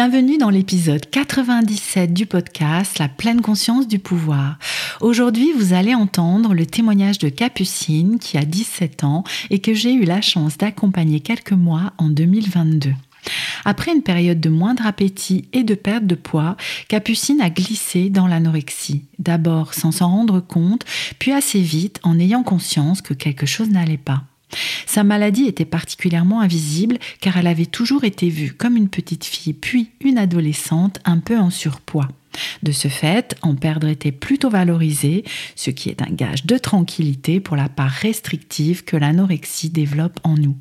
Bienvenue 0.00 0.38
dans 0.38 0.50
l'épisode 0.50 1.10
97 1.10 2.14
du 2.14 2.24
podcast 2.24 3.00
La 3.00 3.08
pleine 3.08 3.40
conscience 3.40 3.88
du 3.88 3.98
pouvoir. 3.98 4.56
Aujourd'hui, 5.00 5.50
vous 5.56 5.72
allez 5.72 5.92
entendre 5.92 6.54
le 6.54 6.66
témoignage 6.66 7.18
de 7.18 7.28
Capucine 7.28 8.20
qui 8.20 8.38
a 8.38 8.44
17 8.44 9.02
ans 9.02 9.24
et 9.50 9.58
que 9.58 9.74
j'ai 9.74 9.92
eu 9.92 10.04
la 10.04 10.20
chance 10.20 10.56
d'accompagner 10.56 11.18
quelques 11.18 11.50
mois 11.50 11.94
en 11.98 12.10
2022. 12.10 12.92
Après 13.64 13.92
une 13.92 14.04
période 14.04 14.38
de 14.38 14.48
moindre 14.48 14.86
appétit 14.86 15.48
et 15.52 15.64
de 15.64 15.74
perte 15.74 16.06
de 16.06 16.14
poids, 16.14 16.56
Capucine 16.86 17.40
a 17.40 17.50
glissé 17.50 18.08
dans 18.08 18.28
l'anorexie. 18.28 19.02
D'abord 19.18 19.74
sans 19.74 19.90
s'en 19.90 20.10
rendre 20.10 20.38
compte, 20.38 20.84
puis 21.18 21.32
assez 21.32 21.60
vite 21.60 21.98
en 22.04 22.20
ayant 22.20 22.44
conscience 22.44 23.02
que 23.02 23.14
quelque 23.14 23.46
chose 23.46 23.70
n'allait 23.70 23.96
pas. 23.96 24.22
Sa 24.86 25.04
maladie 25.04 25.46
était 25.46 25.64
particulièrement 25.64 26.40
invisible 26.40 26.98
car 27.20 27.36
elle 27.36 27.46
avait 27.46 27.66
toujours 27.66 28.04
été 28.04 28.28
vue 28.28 28.52
comme 28.52 28.76
une 28.76 28.88
petite 28.88 29.24
fille 29.24 29.52
puis 29.52 29.90
une 30.00 30.18
adolescente 30.18 31.00
un 31.04 31.18
peu 31.18 31.38
en 31.38 31.50
surpoids. 31.50 32.08
De 32.62 32.72
ce 32.72 32.88
fait, 32.88 33.36
en 33.42 33.54
perdre 33.54 33.88
était 33.88 34.12
plutôt 34.12 34.50
valorisé, 34.50 35.24
ce 35.56 35.70
qui 35.70 35.88
est 35.88 36.02
un 36.02 36.10
gage 36.10 36.46
de 36.46 36.56
tranquillité 36.56 37.40
pour 37.40 37.56
la 37.56 37.68
part 37.68 37.90
restrictive 37.90 38.84
que 38.84 38.96
l'anorexie 38.96 39.70
développe 39.70 40.20
en 40.24 40.34
nous. 40.34 40.56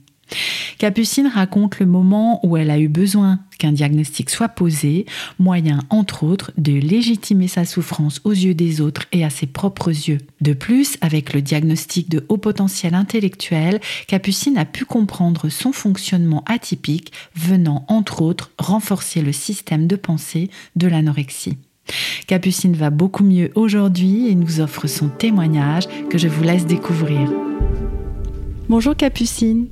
Capucine 0.78 1.28
raconte 1.28 1.80
le 1.80 1.86
moment 1.86 2.40
où 2.46 2.58
elle 2.58 2.70
a 2.70 2.80
eu 2.80 2.88
besoin 2.88 3.40
qu'un 3.58 3.72
diagnostic 3.72 4.30
soit 4.30 4.50
posé, 4.50 5.06
moyen 5.40 5.80
entre 5.90 6.24
autres 6.24 6.52
de 6.58 6.74
légitimer 6.74 7.48
sa 7.48 7.66
souffrance 7.66 8.22
aux 8.24 8.32
yeux 8.32 8.54
des 8.54 8.82
autres 8.82 9.06
et 9.12 9.26
à 9.26 9.30
ses 9.30 9.48
propres 9.48 9.90
yeux. 9.90 10.20
De 10.42 10.54
plus, 10.54 10.98
avec 11.02 11.34
le 11.34 11.42
diagnostic 11.42 12.10
de 12.10 12.26
haut 12.30 12.38
potentiel 12.38 12.94
intellectuel, 12.94 13.80
Capucine 14.08 14.58
a 14.58 14.66
pu 14.66 14.86
comprendre 14.86 15.50
son 15.50 15.72
fonctionnement 15.72 16.44
atypique 16.46 17.12
venant 17.36 17.86
entre 17.88 18.22
autres 18.22 18.52
renforcer 18.60 19.22
le 19.22 19.32
système 19.32 19.88
de 19.88 19.96
pensée 19.96 20.50
de 20.76 20.88
l'anorexie. 20.88 21.58
Capucine 22.28 22.76
va 22.76 22.90
beaucoup 22.90 23.24
mieux 23.24 23.52
aujourd'hui 23.56 24.28
et 24.28 24.36
nous 24.36 24.60
offre 24.60 24.88
son 24.88 25.08
témoignage 25.08 25.88
que 26.10 26.18
je 26.18 26.28
vous 26.28 26.44
laisse 26.44 26.66
découvrir. 26.66 27.32
Bonjour 28.70 28.96
Capucine. 28.96 29.68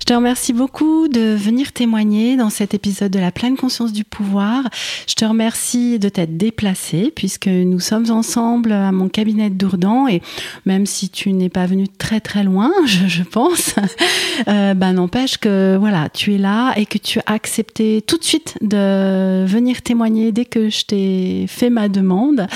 Je 0.00 0.04
te 0.04 0.12
remercie 0.12 0.52
beaucoup 0.52 1.08
de 1.08 1.34
venir 1.34 1.72
témoigner 1.72 2.36
dans 2.36 2.50
cet 2.50 2.74
épisode 2.74 3.12
de 3.12 3.18
la 3.18 3.32
pleine 3.32 3.56
conscience 3.56 3.92
du 3.92 4.04
pouvoir. 4.04 4.64
Je 5.08 5.14
te 5.14 5.24
remercie 5.24 5.98
de 5.98 6.08
t'être 6.08 6.36
déplacé 6.36 7.12
puisque 7.14 7.46
nous 7.46 7.80
sommes 7.80 8.10
ensemble 8.10 8.72
à 8.72 8.92
mon 8.92 9.08
cabinet 9.08 9.50
de 9.50 9.54
Dourdan 9.54 10.08
et 10.08 10.22
même 10.66 10.86
si 10.86 11.08
tu 11.08 11.32
n'es 11.32 11.48
pas 11.48 11.66
venu 11.66 11.88
très 11.88 12.20
très 12.20 12.44
loin, 12.44 12.70
je, 12.86 13.22
pense, 13.22 13.74
euh, 14.48 14.74
bah, 14.74 14.92
n'empêche 14.92 15.38
que 15.38 15.76
voilà, 15.78 16.08
tu 16.08 16.34
es 16.34 16.38
là 16.38 16.72
et 16.76 16.86
que 16.86 16.98
tu 16.98 17.18
as 17.20 17.32
accepté 17.32 18.02
tout 18.06 18.18
de 18.18 18.24
suite 18.24 18.56
de 18.60 19.44
venir 19.46 19.82
témoigner 19.82 20.32
dès 20.32 20.44
que 20.44 20.68
je 20.68 20.84
t'ai 20.84 21.46
fait 21.48 21.70
ma 21.70 21.88
demande. 21.88 22.46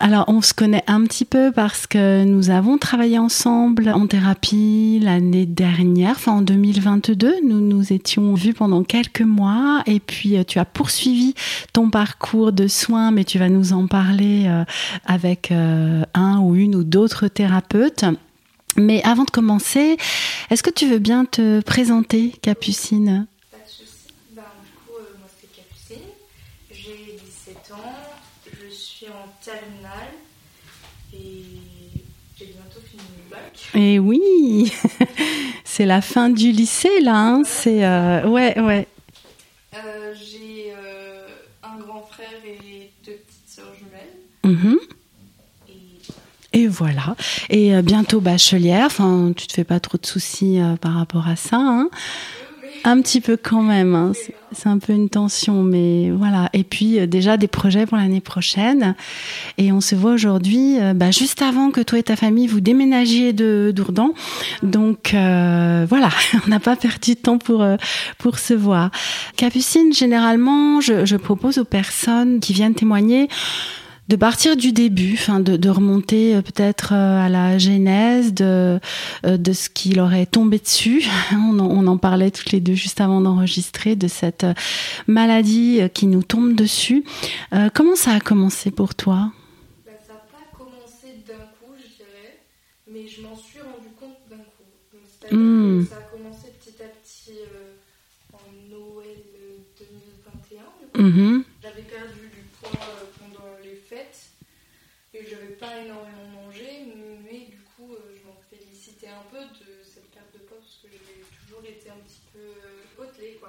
Alors 0.00 0.24
on 0.28 0.42
se 0.42 0.52
connaît 0.52 0.84
un 0.86 1.04
petit 1.04 1.24
peu 1.24 1.52
parce 1.52 1.86
que 1.86 2.24
nous 2.24 2.50
avons 2.50 2.78
travaillé 2.78 3.18
ensemble 3.18 3.88
en 3.88 4.06
thérapie 4.06 5.00
l'année 5.02 5.46
dernière, 5.46 6.12
enfin 6.12 6.32
en 6.32 6.42
2022. 6.56 7.40
Nous 7.44 7.60
nous 7.60 7.92
étions 7.92 8.34
vus 8.34 8.54
pendant 8.54 8.82
quelques 8.82 9.20
mois 9.20 9.82
et 9.86 10.00
puis 10.00 10.36
euh, 10.36 10.44
tu 10.44 10.58
as 10.58 10.64
poursuivi 10.64 11.34
ton 11.72 11.90
parcours 11.90 12.52
de 12.52 12.66
soins, 12.66 13.10
mais 13.10 13.24
tu 13.24 13.38
vas 13.38 13.48
nous 13.48 13.72
en 13.72 13.86
parler 13.86 14.46
euh, 14.46 14.64
avec 15.04 15.52
euh, 15.52 16.02
un 16.14 16.40
ou 16.40 16.54
une 16.54 16.74
ou 16.74 16.84
d'autres 16.84 17.28
thérapeutes. 17.28 18.04
Mais 18.76 19.02
avant 19.04 19.24
de 19.24 19.30
commencer, 19.30 19.96
est-ce 20.50 20.62
que 20.62 20.70
tu 20.70 20.88
veux 20.88 20.98
bien 20.98 21.24
te 21.24 21.60
présenter, 21.60 22.30
Capucine? 22.42 23.26
Pas 23.50 23.58
de 23.58 23.70
soucis. 23.70 24.14
Ben, 24.32 24.42
du 24.64 24.72
coup, 24.86 24.98
moi 25.18 25.28
c'est 25.38 25.48
Capucine, 25.54 26.08
j'ai 26.70 27.18
17 27.46 27.72
ans, 27.72 27.94
je 28.46 28.74
suis 28.74 29.06
en 29.06 29.28
Et 33.76 33.98
oui 33.98 34.72
c'est 35.64 35.84
la 35.84 36.00
fin 36.00 36.30
du 36.30 36.50
lycée 36.50 37.00
là. 37.02 37.14
Hein. 37.14 37.42
C'est 37.44 37.84
euh, 37.84 38.26
ouais, 38.26 38.58
ouais. 38.58 38.88
Euh, 39.74 40.14
j'ai 40.14 40.72
euh, 40.72 41.26
un 41.62 41.78
grand 41.78 42.08
frère 42.10 42.26
et 42.46 42.90
deux 43.04 43.12
petites 43.12 43.48
sœurs 43.48 43.74
jumelles. 43.78 44.56
Mhm. 44.62 44.78
Et... 46.54 46.66
voilà. 46.66 47.14
Et 47.50 47.82
bientôt 47.82 48.20
bachelière. 48.20 48.86
Enfin, 48.86 49.32
tu 49.36 49.46
te 49.46 49.52
fais 49.52 49.64
pas 49.64 49.78
trop 49.78 49.98
de 49.98 50.06
soucis 50.06 50.58
par 50.80 50.94
rapport 50.94 51.28
à 51.28 51.36
ça. 51.36 51.58
Hein. 51.58 51.90
Un 52.86 53.00
petit 53.02 53.20
peu 53.20 53.36
quand 53.36 53.62
même. 53.62 53.96
Hein. 53.96 54.12
C'est 54.52 54.68
un 54.68 54.78
peu 54.78 54.92
une 54.92 55.08
tension, 55.08 55.64
mais 55.64 56.12
voilà. 56.12 56.48
Et 56.52 56.62
puis 56.62 57.00
euh, 57.00 57.08
déjà 57.08 57.36
des 57.36 57.48
projets 57.48 57.84
pour 57.84 57.96
l'année 57.96 58.20
prochaine. 58.20 58.94
Et 59.58 59.72
on 59.72 59.80
se 59.80 59.96
voit 59.96 60.12
aujourd'hui, 60.12 60.78
euh, 60.80 60.94
bah, 60.94 61.10
juste 61.10 61.42
avant 61.42 61.72
que 61.72 61.80
toi 61.80 61.98
et 61.98 62.04
ta 62.04 62.14
famille 62.14 62.46
vous 62.46 62.60
déménagiez 62.60 63.32
de 63.32 63.72
Dourdan. 63.74 64.12
Donc 64.62 65.14
euh, 65.14 65.84
voilà, 65.88 66.10
on 66.46 66.48
n'a 66.48 66.60
pas 66.60 66.76
perdu 66.76 67.14
de 67.14 67.18
temps 67.18 67.38
pour 67.38 67.66
pour 68.18 68.38
se 68.38 68.54
voir. 68.54 68.92
Capucine, 69.36 69.92
généralement, 69.92 70.80
je, 70.80 71.04
je 71.04 71.16
propose 71.16 71.58
aux 71.58 71.64
personnes 71.64 72.38
qui 72.38 72.52
viennent 72.52 72.76
témoigner 72.76 73.28
de 74.08 74.16
partir 74.16 74.56
du 74.56 74.72
début, 74.72 75.14
enfin 75.14 75.40
de, 75.40 75.56
de 75.56 75.68
remonter 75.68 76.36
euh, 76.36 76.42
peut-être 76.42 76.92
euh, 76.92 77.24
à 77.26 77.28
la 77.28 77.58
genèse 77.58 78.32
de, 78.34 78.78
euh, 79.24 79.36
de 79.36 79.52
ce 79.52 79.68
qui 79.68 79.90
leur 79.94 80.12
est 80.14 80.26
tombé 80.26 80.58
dessus. 80.58 81.04
On 81.32 81.58
en, 81.58 81.66
on 81.66 81.86
en 81.86 81.98
parlait 81.98 82.30
toutes 82.30 82.52
les 82.52 82.60
deux 82.60 82.74
juste 82.74 83.00
avant 83.00 83.20
d'enregistrer 83.20 83.96
de 83.96 84.08
cette 84.08 84.46
maladie 85.06 85.80
qui 85.94 86.06
nous 86.06 86.22
tombe 86.22 86.54
dessus. 86.54 87.04
Euh, 87.52 87.68
comment 87.74 87.96
ça 87.96 88.12
a 88.12 88.20
commencé 88.20 88.70
pour 88.70 88.94
toi? 88.94 89.32
Bah, 89.84 89.92
ça 90.06 90.12
n'a 90.14 90.18
pas 90.20 90.56
commencé 90.56 91.22
d'un 91.26 91.34
coup, 91.58 91.72
je 91.78 91.96
dirais, 91.96 92.38
mais 92.90 93.08
je 93.08 93.22
m'en 93.22 93.36
suis 93.36 93.60
rendu 93.60 93.90
compte 93.98 94.18
d'un 94.30 94.36
coup. 94.36 94.64
Donc, 95.22 95.32
Mm. 95.32 95.82
que 95.84 95.90
ça 95.90 95.96
a 95.98 96.16
commencé 96.16 96.46
petit 96.60 96.78
à 96.82 96.86
petit 96.86 97.40
euh, 97.42 97.74
en 98.32 98.46
Noël 98.70 99.18
euh, 99.34 99.58
2021. 99.80 100.62
du 100.62 100.86
coup. 100.86 101.02
Mhm. 101.02 101.44
J'avais 101.62 101.82
perdu 101.82 102.30
du 102.30 102.42
poids 102.60 102.70
euh, 102.78 103.10
pendant 103.18 103.50
les 103.64 103.74
fêtes 103.74 104.30
et 105.14 105.26
j'avais 105.28 105.58
pas 105.58 105.82
énormément 105.82 106.30
mangé, 106.46 106.86
mais 107.26 107.50
du 107.50 107.58
coup, 107.74 107.90
euh, 107.90 108.14
je 108.14 108.22
m'en 108.28 108.38
félicitais 108.50 109.08
un 109.10 109.26
peu 109.34 109.42
de 109.58 109.66
cette 109.82 110.06
perte 110.14 110.30
de 110.34 110.46
poids 110.46 110.58
parce 110.62 110.78
que 110.78 110.88
j'ai 110.94 111.26
toujours 111.42 111.64
été 111.66 111.90
un 111.90 111.98
petit 112.06 112.22
peu 112.32 112.38
euh, 112.38 112.86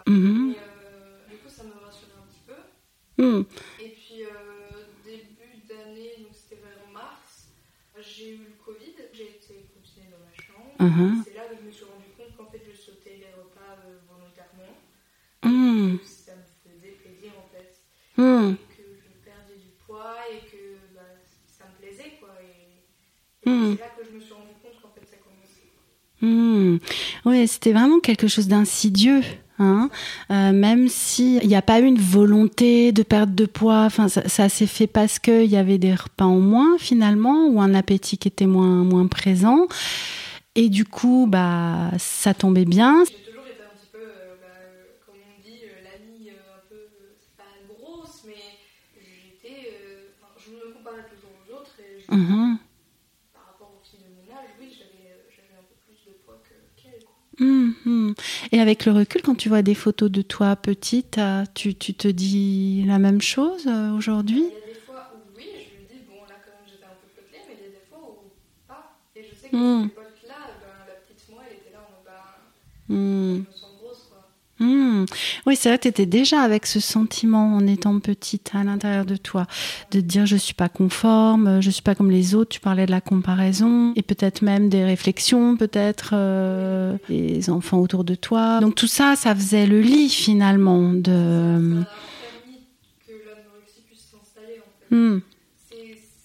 Mhm. 0.07 0.56
Et, 0.56 0.62
euh, 0.63 1.27
du 1.30 1.38
coup, 1.38 1.50
ça 1.50 1.63
me 1.63 1.74
rassurait 1.86 2.12
un 2.18 2.27
petit 2.27 2.42
peu. 2.45 3.24
Mhm. 3.24 3.45
Et 3.80 3.89
puis 3.89 4.24
euh, 4.24 4.86
début 5.06 5.57
d'année, 5.68 6.15
donc 6.21 6.31
c'était 6.33 6.62
vers 6.62 6.77
mars, 6.94 7.50
j'ai 7.98 8.30
eu 8.36 8.45
le 8.45 8.56
Covid, 8.65 8.94
j'ai 9.13 9.25
été 9.25 9.68
confinée 9.74 10.07
dans 10.12 10.19
ma 10.24 10.33
chambre. 10.45 10.71
Mhm. 10.80 11.24
C'est 11.27 11.33
là 11.33 11.44
que 11.50 11.56
je 11.59 11.65
me 11.65 11.71
suis 11.71 11.86
rendu 11.86 12.09
compte 12.15 12.36
qu'en 12.38 12.50
fait 12.51 12.62
je 12.65 12.74
sautais 12.75 13.15
les 13.19 13.30
repas 13.36 13.75
euh, 13.86 14.00
volontairement, 14.07 14.80
Mhm. 15.44 16.00
que 16.00 16.06
ça 16.25 16.36
me 16.36 16.44
faisait 16.71 16.95
plaisir 17.03 17.33
en 17.38 17.48
fait, 17.51 17.68
et 18.18 18.81
que 18.81 18.98
je 19.03 19.10
perdais 19.25 19.57
du 19.60 19.71
poids 19.86 20.18
et 20.33 20.39
que 20.51 20.80
bah, 20.95 21.07
ça 21.60 21.65
me 21.68 21.75
plaisait 21.77 22.13
quoi. 22.19 22.33
Et, 22.44 22.80
et 23.45 23.53
c'est 23.68 23.77
là 23.80 23.89
que 23.95 24.03
je 24.06 24.12
me 24.15 24.19
suis 24.19 24.33
rendu 24.33 24.53
compte 24.62 24.75
qu'en 24.81 24.92
fait 24.94 25.06
ça 25.10 25.18
commençait. 25.18 25.71
Hmm. 26.21 26.77
Oui, 27.25 27.48
c'était 27.48 27.74
vraiment 27.74 28.00
quelque 28.00 28.27
chose 28.27 28.48
d'insidieux. 28.48 29.21
Hein 29.59 29.89
Euh, 30.31 30.51
même 30.54 30.88
s'il 30.88 31.48
n'y 31.48 31.56
a 31.56 31.62
pas 31.62 31.80
eu 31.80 31.86
une 31.86 32.00
volonté 32.00 32.92
de 32.92 33.04
perte 33.04 33.33
de 33.33 33.45
poids, 33.45 33.83
enfin, 33.86 34.07
ça, 34.07 34.27
ça 34.27 34.50
s'est 34.50 34.68
fait 34.68 34.88
parce 34.88 35.19
qu'il 35.19 35.45
y 35.45 35.57
avait 35.57 35.77
des 35.77 35.95
repas 35.95 36.25
en 36.25 36.39
moins 36.39 36.77
finalement, 36.77 37.48
ou 37.48 37.62
un 37.62 37.74
appétit 37.74 38.18
qui 38.18 38.27
était 38.27 38.45
moins, 38.45 38.83
moins 38.83 39.07
présent. 39.07 39.68
Et 40.56 40.69
du 40.69 40.86
coup, 40.86 41.25
bah, 41.27 41.92
ça 41.98 42.33
tombait 42.33 42.65
bien. 42.65 43.04
J'ai 43.06 43.15
toujours 43.15 43.44
Mhm. 57.39 58.16
Et 58.51 58.60
avec 58.60 58.86
le 58.86 58.92
recul, 58.94 59.22
quand 59.22 59.36
tu 59.36 59.50
vois 59.50 59.62
des 59.62 59.75
photos 59.75 60.10
de 60.10 60.22
toi 60.22 60.56
petite, 60.56 61.18
euh, 61.19 61.44
tu, 61.54 61.75
tu 61.75 61.94
te 61.94 62.07
dis 62.07 62.84
la 62.88 62.98
même 63.00 63.22
chose 63.22 63.68
euh, 63.68 63.92
aujourd'hui? 63.95 64.44
Il 64.50 64.54
y 64.54 64.57
a 64.63 64.74
des 64.74 64.74
fois 64.80 65.12
où 65.13 65.36
oui, 65.36 65.45
je 65.54 65.80
me 65.80 65.86
dis, 65.88 66.01
bon, 66.06 66.24
là 66.28 66.36
quand 66.44 66.51
même 66.51 66.66
j'étais 66.68 66.86
un 66.86 66.98
peu 67.00 67.07
potelée, 67.07 67.44
mais 67.48 67.56
il 67.56 67.62
y 67.62 67.68
a 67.68 67.69
des 67.69 67.86
fois 67.89 68.00
où 68.10 68.31
pas. 68.68 68.86
Et 69.16 69.24
je 69.24 69.34
sais 69.36 69.50
que 69.50 69.56
Mm. 69.56 69.84
cette 69.84 69.92
époque-là, 69.92 70.57
ben, 70.62 70.86
la 70.88 70.94
petite 70.95 71.24
moi, 71.30 71.44
elle 71.50 71.57
était 71.57 71.72
là 71.72 71.80
en 71.86 71.92
mode, 71.92 72.04
bah, 72.06 72.24
Hmm. 74.59 75.06
Oui, 75.45 75.56
c'est 75.56 75.69
vrai, 75.69 75.77
tu 75.77 75.88
étais 75.88 76.06
déjà 76.06 76.42
avec 76.42 76.65
ce 76.65 76.80
sentiment 76.80 77.56
en 77.56 77.68
étant 77.68 78.00
petite 78.00 78.51
à 78.54 78.63
l'intérieur 78.63 79.06
de 79.06 79.15
toi, 79.15 79.45
de 79.92 80.00
te 80.00 80.06
dire 80.06 80.25
je 80.25 80.36
suis 80.36 80.56
pas 80.56 80.69
conforme, 80.69 81.62
je 81.62 81.69
suis 81.69 81.83
pas 81.83 81.94
comme 81.94 82.09
les 82.09 82.33
autres. 82.33 82.50
Tu 82.50 82.59
parlais 82.59 82.86
de 82.86 82.92
la 82.92 83.01
comparaison 83.01 83.94
et 83.95 84.01
peut-être 84.01 84.42
même 84.42 84.69
des 84.69 84.83
réflexions, 84.83 85.57
peut-être 85.57 86.12
euh, 86.13 86.98
des 87.09 87.50
enfants 87.50 87.80
autour 87.80 88.04
de 88.04 88.15
toi. 88.15 88.59
Donc 88.59 88.75
tout 88.75 88.88
ça, 88.88 89.15
ça 89.15 89.36
faisait 89.36 89.68
le 89.68 89.81
lit 89.81 90.09
finalement 90.09 90.94
de. 90.94 91.83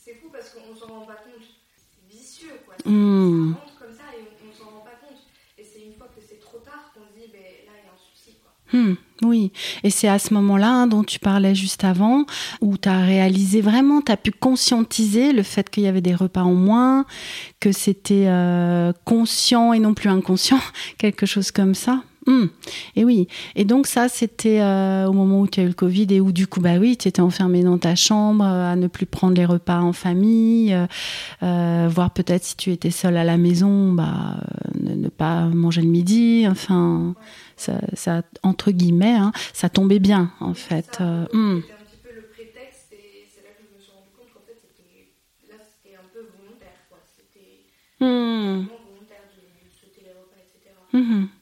C'est 0.05 0.15
fou 0.15 0.29
parce 0.33 0.51
qu'on 0.51 0.75
s'en 0.75 0.87
rend 0.93 1.07
pas 1.07 1.15
compte. 1.25 1.43
C'est 1.77 2.17
vicieux, 2.17 2.49
quoi. 2.65 2.75
Hmm. 2.91 3.55
Ça 3.55 3.61
rentre 3.61 3.79
comme 3.79 3.95
ça 3.97 4.05
et 4.17 4.23
on, 4.23 4.49
on 4.49 4.53
s'en 4.53 4.71
rend 4.71 4.85
pas 4.85 4.99
compte. 5.01 5.19
Et 5.59 5.65
c'est 5.65 5.83
une 5.85 5.95
fois 5.95 6.09
que 6.15 6.23
c'est 6.27 6.41
trop 6.41 6.59
tard 6.59 6.93
qu'on 6.95 7.03
se 7.03 7.21
dit, 7.21 7.31
ben 7.33 7.41
là, 7.41 7.73
il 7.81 7.85
y 7.85 7.89
a 7.89 7.93
un 7.93 7.99
souci, 7.99 8.37
quoi. 8.43 8.53
Hmm, 8.73 8.95
oui, 9.23 9.53
et 9.85 9.91
c'est 9.91 10.09
à 10.09 10.19
ce 10.19 10.33
moment-là 10.35 10.69
hein, 10.69 10.87
dont 10.87 11.05
tu 11.05 11.19
parlais 11.19 11.55
juste 11.55 11.85
avant, 11.85 12.25
où 12.61 12.77
tu 12.79 12.89
as 12.89 13.01
réalisé 13.01 13.61
vraiment, 13.61 14.01
tu 14.01 14.11
as 14.11 14.17
pu 14.17 14.33
conscientiser 14.33 15.33
le 15.33 15.43
fait 15.43 15.69
qu'il 15.69 15.83
y 15.83 15.87
avait 15.87 16.01
des 16.01 16.15
repas 16.15 16.43
en 16.43 16.55
moins, 16.55 17.05
que 17.61 17.71
c'était 17.71 18.27
euh, 18.29 18.93
conscient 19.05 19.73
et 19.73 19.79
non 19.79 19.95
plus 19.95 20.09
inconscient, 20.09 20.61
quelque 20.99 21.27
chose 21.27 21.51
comme 21.51 21.75
ça. 21.75 22.03
Hmm. 22.27 22.47
Et 22.95 23.05
oui, 23.05 23.27
et 23.57 23.65
donc 23.65 23.89
ça 23.89 24.09
c'était 24.09 24.61
euh, 24.61 25.07
au 25.09 25.13
moment 25.13 25.41
où 25.41 25.49
tu 25.49 25.59
as 25.59 25.65
eu 25.65 25.67
le 25.67 25.73
Covid 25.73 26.07
et 26.11 26.21
où 26.21 26.31
du 26.31 26.47
coup 26.47 26.61
bah 26.61 26.77
oui 26.79 26.97
tu 26.97 27.09
étais 27.09 27.21
enfermée 27.21 27.65
dans 27.65 27.79
ta 27.79 27.97
chambre 27.97 28.45
euh, 28.45 28.73
à 28.73 28.77
ne 28.77 28.87
plus 28.87 29.07
prendre 29.07 29.35
les 29.35 29.45
repas 29.45 29.81
en 29.81 29.93
famille, 29.93 30.73
euh, 30.73 30.87
euh, 31.43 31.89
voire 31.91 32.13
peut-être 32.13 32.45
si 32.45 32.57
tu 32.57 32.71
étais 32.71 32.93
seule 32.93 33.17
à 33.17 33.25
la 33.25 33.39
maison 33.39 33.93
bah 33.93 34.37
ne, 34.81 34.95
ne 34.95 35.09
pas 35.09 35.47
manger 35.47 35.83
le 35.83 35.89
midi, 35.89 36.47
enfin 36.49 37.17
ça, 37.57 37.81
ça 37.95 38.23
entre 38.45 38.71
guillemets 38.71 39.17
hein, 39.17 39.33
ça 39.53 39.69
tombait 39.69 39.99
bien 39.99 40.31
en 40.41 40.55
fait. 40.55 40.95
Ça, 40.99 41.05
euh, 41.05 41.27
C'était 50.91 51.42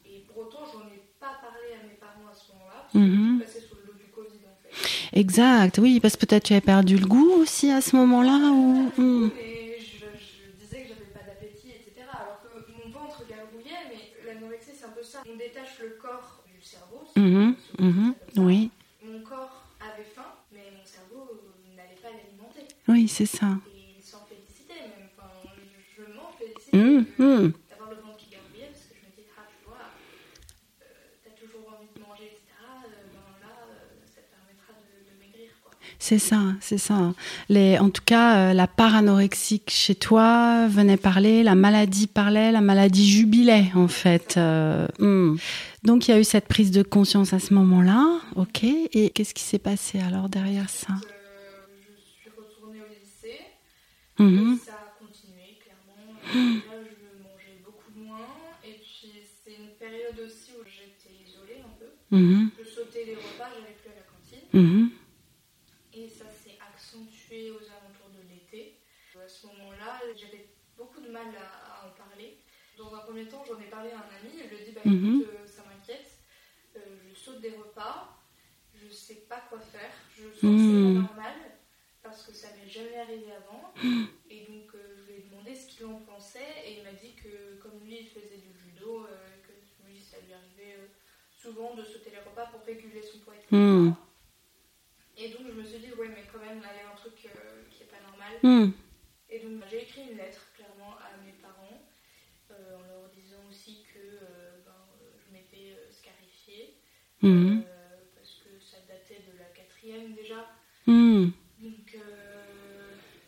Exact, 5.12 5.78
oui, 5.78 6.00
parce 6.00 6.16
que 6.16 6.26
peut-être 6.26 6.44
tu 6.44 6.52
avais 6.52 6.60
perdu 6.60 6.96
le 6.96 7.06
goût 7.06 7.30
aussi 7.38 7.70
à 7.70 7.80
ce 7.80 7.96
moment-là 7.96 8.52
ou. 8.52 8.92
Et 8.98 9.78
je, 9.80 10.06
je 10.06 10.64
disais 10.64 10.82
que 10.82 10.88
j'avais 10.88 11.10
pas 11.12 11.20
d'appétit, 11.26 11.68
etc. 11.70 12.06
Alors 12.18 12.40
que 12.42 12.48
mon 12.72 12.90
ventre 12.90 13.22
gargouillait, 13.28 13.84
mais 13.88 14.00
l'anorexie, 14.26 14.70
c'est 14.74 14.86
un 14.86 14.90
peu 14.94 15.02
ça. 15.02 15.22
On 15.28 15.36
détache 15.36 15.78
le 15.80 15.96
corps 16.00 16.44
du 16.54 16.62
cerveau. 16.62 17.02
Mhm, 17.16 17.54
mhm, 17.78 18.14
oui, 18.38 18.70
Mon 19.04 19.20
corps 19.20 19.66
avait 19.80 20.08
faim, 20.14 20.30
mais 20.52 20.70
mon 20.76 20.84
cerveau 20.84 21.40
n'allait 21.76 22.00
pas 22.02 22.10
l'alimenter. 22.14 22.66
oui, 22.88 23.08
c'est 23.08 23.26
ça. 23.26 23.46
Et 23.74 23.98
il 23.98 24.04
s'en 24.04 24.22
félicitait 24.28 24.82
même. 24.86 25.08
Enfin, 25.18 25.30
je, 25.56 26.02
je 26.02 26.02
m'en 26.14 26.30
félicitais 26.38 26.76
Hmm, 26.76 27.04
que- 27.04 27.22
hmm. 27.22 27.52
d'avoir 27.68 27.90
le 27.90 27.96
ventre 28.02 28.16
qui 28.18 28.28
gargouillait 28.30 28.70
parce 28.70 28.86
que 28.86 28.94
je 28.94 29.02
me 29.06 29.12
dis, 29.16 29.26
ah, 29.36 29.44
tu 29.58 29.64
vois, 29.66 29.82
euh, 30.82 30.86
t'as 31.24 31.34
toujours 31.36 31.64
envie 31.72 31.90
de 31.94 32.00
manger, 32.00 32.28
etc. 32.30 32.84
Euh, 32.86 33.10
ben 33.12 33.26
là, 33.42 33.54
euh, 33.68 34.04
ça 34.14 34.20
te 34.22 34.30
permettra 34.30 34.72
de, 34.76 34.86
de 35.08 35.12
maigrir, 35.18 35.52
quoi. 35.64 35.72
C'est 36.02 36.18
ça, 36.18 36.40
c'est 36.62 36.78
ça. 36.78 37.12
Les, 37.50 37.78
en 37.78 37.90
tout 37.90 38.02
cas, 38.04 38.36
euh, 38.50 38.52
la 38.54 38.66
part 38.66 38.94
anorexique 38.94 39.70
chez 39.70 39.94
toi 39.94 40.66
venait 40.66 40.96
parler, 40.96 41.42
la 41.42 41.54
maladie 41.54 42.06
parlait, 42.06 42.50
la 42.52 42.62
maladie 42.62 43.06
jubilait 43.08 43.70
en 43.74 43.86
fait. 43.86 44.36
Euh, 44.38 44.88
hmm. 44.98 45.36
Donc 45.84 46.08
il 46.08 46.12
y 46.12 46.14
a 46.14 46.18
eu 46.18 46.24
cette 46.24 46.48
prise 46.48 46.70
de 46.70 46.82
conscience 46.82 47.34
à 47.34 47.38
ce 47.38 47.52
moment-là, 47.52 48.18
ok. 48.34 48.64
Et 48.64 49.10
qu'est-ce 49.10 49.34
qui 49.34 49.42
s'est 49.42 49.58
passé 49.58 50.00
alors 50.00 50.30
derrière 50.30 50.70
ça? 50.70 50.94
Je 51.04 52.22
suis 52.22 52.30
retournée 52.30 52.80
au 52.80 52.88
lycée. 52.88 53.40
Mhm. 54.18 54.58
Ça 54.64 54.72
a 54.72 55.04
continué, 55.04 55.58
clairement. 55.60 56.16
Là, 56.66 56.76
je 56.80 57.22
mangeais 57.22 57.60
beaucoup 57.62 57.92
moins. 57.94 58.26
Et 58.64 58.80
puis, 58.80 59.12
c'est 59.44 59.52
une 59.52 59.72
période 59.78 60.16
aussi 60.26 60.52
où 60.58 60.64
j'étais 60.64 61.12
isolée 61.28 61.60
un 61.60 61.72
peu. 61.78 62.16
Mhm. 62.16 62.50
Je 62.58 62.68
sautais 62.68 63.04
les 63.04 63.14
repas, 63.16 63.52
j'allais 63.52 63.76
plus 63.76 63.90
à 63.90 63.96
la 63.96 64.04
cantine. 64.08 64.48
Mhm. 64.54 64.90
Accentué 66.80 67.50
aux 67.50 67.60
alentours 67.60 68.08
de 68.16 68.26
l'été. 68.26 68.80
À 69.14 69.28
ce 69.28 69.46
moment-là, 69.48 70.00
j'avais 70.16 70.48
beaucoup 70.78 71.00
de 71.02 71.10
mal 71.10 71.26
à, 71.36 71.82
à 71.84 71.86
en 71.86 71.90
parler. 71.90 72.38
Dans 72.78 72.94
un 72.94 73.00
premier 73.00 73.28
temps, 73.28 73.44
j'en 73.46 73.60
ai 73.60 73.66
parlé 73.68 73.90
à 73.90 73.98
un 73.98 74.08
ami. 74.18 74.32
Lui 74.48 74.56
ai 74.56 74.64
dit 74.64 74.72
bah, 74.72 74.80
Mhm. 74.86 75.20
écoute, 75.20 75.28
euh, 75.28 75.46
ça 75.46 75.62
m'inquiète. 75.68 76.10
Euh, 76.76 76.80
je 77.06 77.14
saute 77.14 77.40
des 77.42 77.50
repas. 77.50 78.16
Je 78.74 78.88
sais 78.88 79.26
pas 79.28 79.42
quoi 79.50 79.60
faire. 79.60 79.92
Je 80.16 80.22
sens 80.32 80.40
que 80.40 80.46
c'est 80.56 80.72
Mhm. 80.72 80.94
pas 80.94 81.00
normal. 81.02 81.34
Parce 82.02 82.22
que 82.26 82.32
ça 82.32 82.48
m'est 82.56 82.68
jamais 82.68 82.96
arrivé 82.96 83.30
avant. 83.32 83.74
Et 84.30 84.46
donc, 84.46 84.74
euh, 84.74 84.96
je 84.96 85.12
lui 85.12 85.18
ai 85.20 85.22
demandé 85.28 85.54
ce 85.54 85.66
qu'il 85.68 85.84
en 85.84 85.98
pensait. 86.00 86.64
Et 86.64 86.78
il 86.78 86.82
m'a 86.84 86.92
dit 86.92 87.14
que, 87.14 87.60
comme 87.62 87.78
lui, 87.84 87.98
il 88.00 88.08
faisait 88.08 88.38
du 88.38 88.54
judo, 88.58 89.06
que 89.46 89.52
lui, 89.86 90.00
ça 90.00 90.16
lui 90.24 90.32
arrivait 90.32 90.78
souvent 91.36 91.74
de 91.74 91.84
sauter 91.84 92.08
les 92.10 92.20
repas 92.20 92.46
pour 92.46 92.62
réguler 92.64 93.02
son 93.02 93.18
poids. 93.18 93.34
Et 95.22 95.28
donc 95.28 95.42
je 95.48 95.52
me 95.60 95.64
suis 95.64 95.78
dit, 95.78 95.92
ouais, 95.98 96.08
mais 96.08 96.24
quand 96.32 96.40
même, 96.40 96.60
là, 96.62 96.68
il 96.72 96.80
y 96.80 96.86
a 96.86 96.90
un 96.92 96.96
truc 96.96 97.12
euh, 97.26 97.62
qui 97.70 97.82
est 97.84 97.86
pas 97.92 98.00
normal. 98.08 98.32
Mhm. 98.42 98.72
Et 99.30 99.38
donc 99.40 99.62
j'ai 99.70 99.82
écrit 99.82 100.02
une 100.10 100.16
lettre, 100.16 100.40
clairement, 100.56 100.96
à 100.98 101.12
mes 101.24 101.32
parents, 101.42 101.82
euh, 102.50 102.76
en 102.76 102.82
leur 102.88 103.10
disant 103.14 103.42
aussi 103.48 103.84
que 103.92 104.00
euh, 104.00 104.64
ben, 104.64 104.80
je 105.20 105.32
m'étais 105.32 105.76
scarifiée, 105.92 106.74
euh, 107.22 107.60
parce 108.16 108.30
que 108.42 108.48
ça 108.64 108.78
datait 108.88 109.20
de 109.30 109.38
la 109.38 109.44
quatrième 109.54 110.14
déjà. 110.14 110.48
Mhm. 110.86 111.32
Donc 111.62 111.96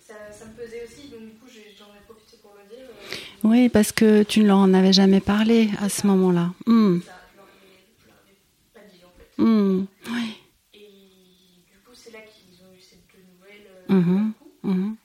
ça 0.00 0.46
me 0.46 0.54
pesait 0.54 0.84
aussi, 0.84 1.08
donc 1.10 1.20
du 1.20 1.34
coup 1.38 1.46
j'en 1.78 1.92
ai 1.94 2.00
profité 2.08 2.38
pour 2.42 2.56
le 2.56 2.64
dire. 2.74 2.88
Oui, 3.44 3.68
parce 3.68 3.92
que 3.92 4.22
tu 4.22 4.40
ne 4.40 4.46
leur 4.46 4.58
en 4.58 4.72
avais 4.74 4.92
jamais 4.92 5.20
parlé 5.20 5.68
à 5.78 5.88
ce 5.88 6.06
moment-là. 6.06 6.52
Hmm, 6.66 6.98
ça, 7.00 7.10
je 7.32 7.36
leur 7.36 7.46
ai, 7.46 7.84
je 8.00 8.06
leur 8.08 8.16
avais 8.18 8.36
pas 8.74 8.80
dit 8.90 9.04
en 9.04 9.12
fait. 9.16 9.42
hmm, 9.42 9.86
oui. 10.10 10.34
Et 10.74 10.88
du 11.70 11.78
coup, 11.84 11.92
c'est 11.94 12.10
là 12.12 12.20
qu'ils 12.20 12.58
ont 12.64 12.72
eu 12.76 12.80
ces 12.80 12.96
deux 13.12 13.22
Mhm. 13.92 14.32
mhm. 14.62 14.96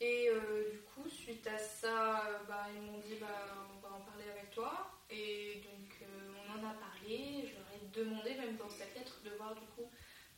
Et 0.00 0.28
euh, 0.28 0.70
du 0.70 0.78
coup, 0.80 1.08
suite 1.08 1.46
à 1.46 1.58
ça, 1.58 2.26
euh, 2.28 2.44
bah, 2.46 2.66
ils 2.74 2.82
m'ont 2.82 2.98
dit 2.98 3.14
bah, 3.18 3.56
on 3.74 3.80
va 3.80 3.96
en 3.96 4.00
parler 4.00 4.24
avec 4.30 4.50
toi. 4.50 5.00
Et 5.10 5.62
donc, 5.64 5.96
euh, 6.02 6.32
on 6.36 6.52
en 6.52 6.70
a 6.70 6.74
parlé. 6.74 7.48
Je 7.48 7.54
leur 7.56 7.68
ai 7.72 7.88
demandé, 7.92 8.34
même 8.34 8.56
dans 8.56 8.68
cette 8.68 8.94
lettre, 8.94 9.20
de 9.24 9.30
voir 9.36 9.54
du 9.54 9.66
coup 9.74 9.90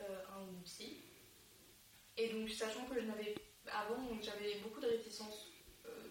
euh, 0.02 0.04
un 0.04 0.62
psy. 0.64 0.98
Et 2.16 2.28
donc, 2.28 2.48
sachant 2.48 2.84
que 2.84 2.94
je 2.94 3.06
n'avais. 3.06 3.34
Avant, 3.66 4.00
j'avais 4.22 4.60
beaucoup 4.62 4.80
de 4.80 4.86
réticences 4.86 5.50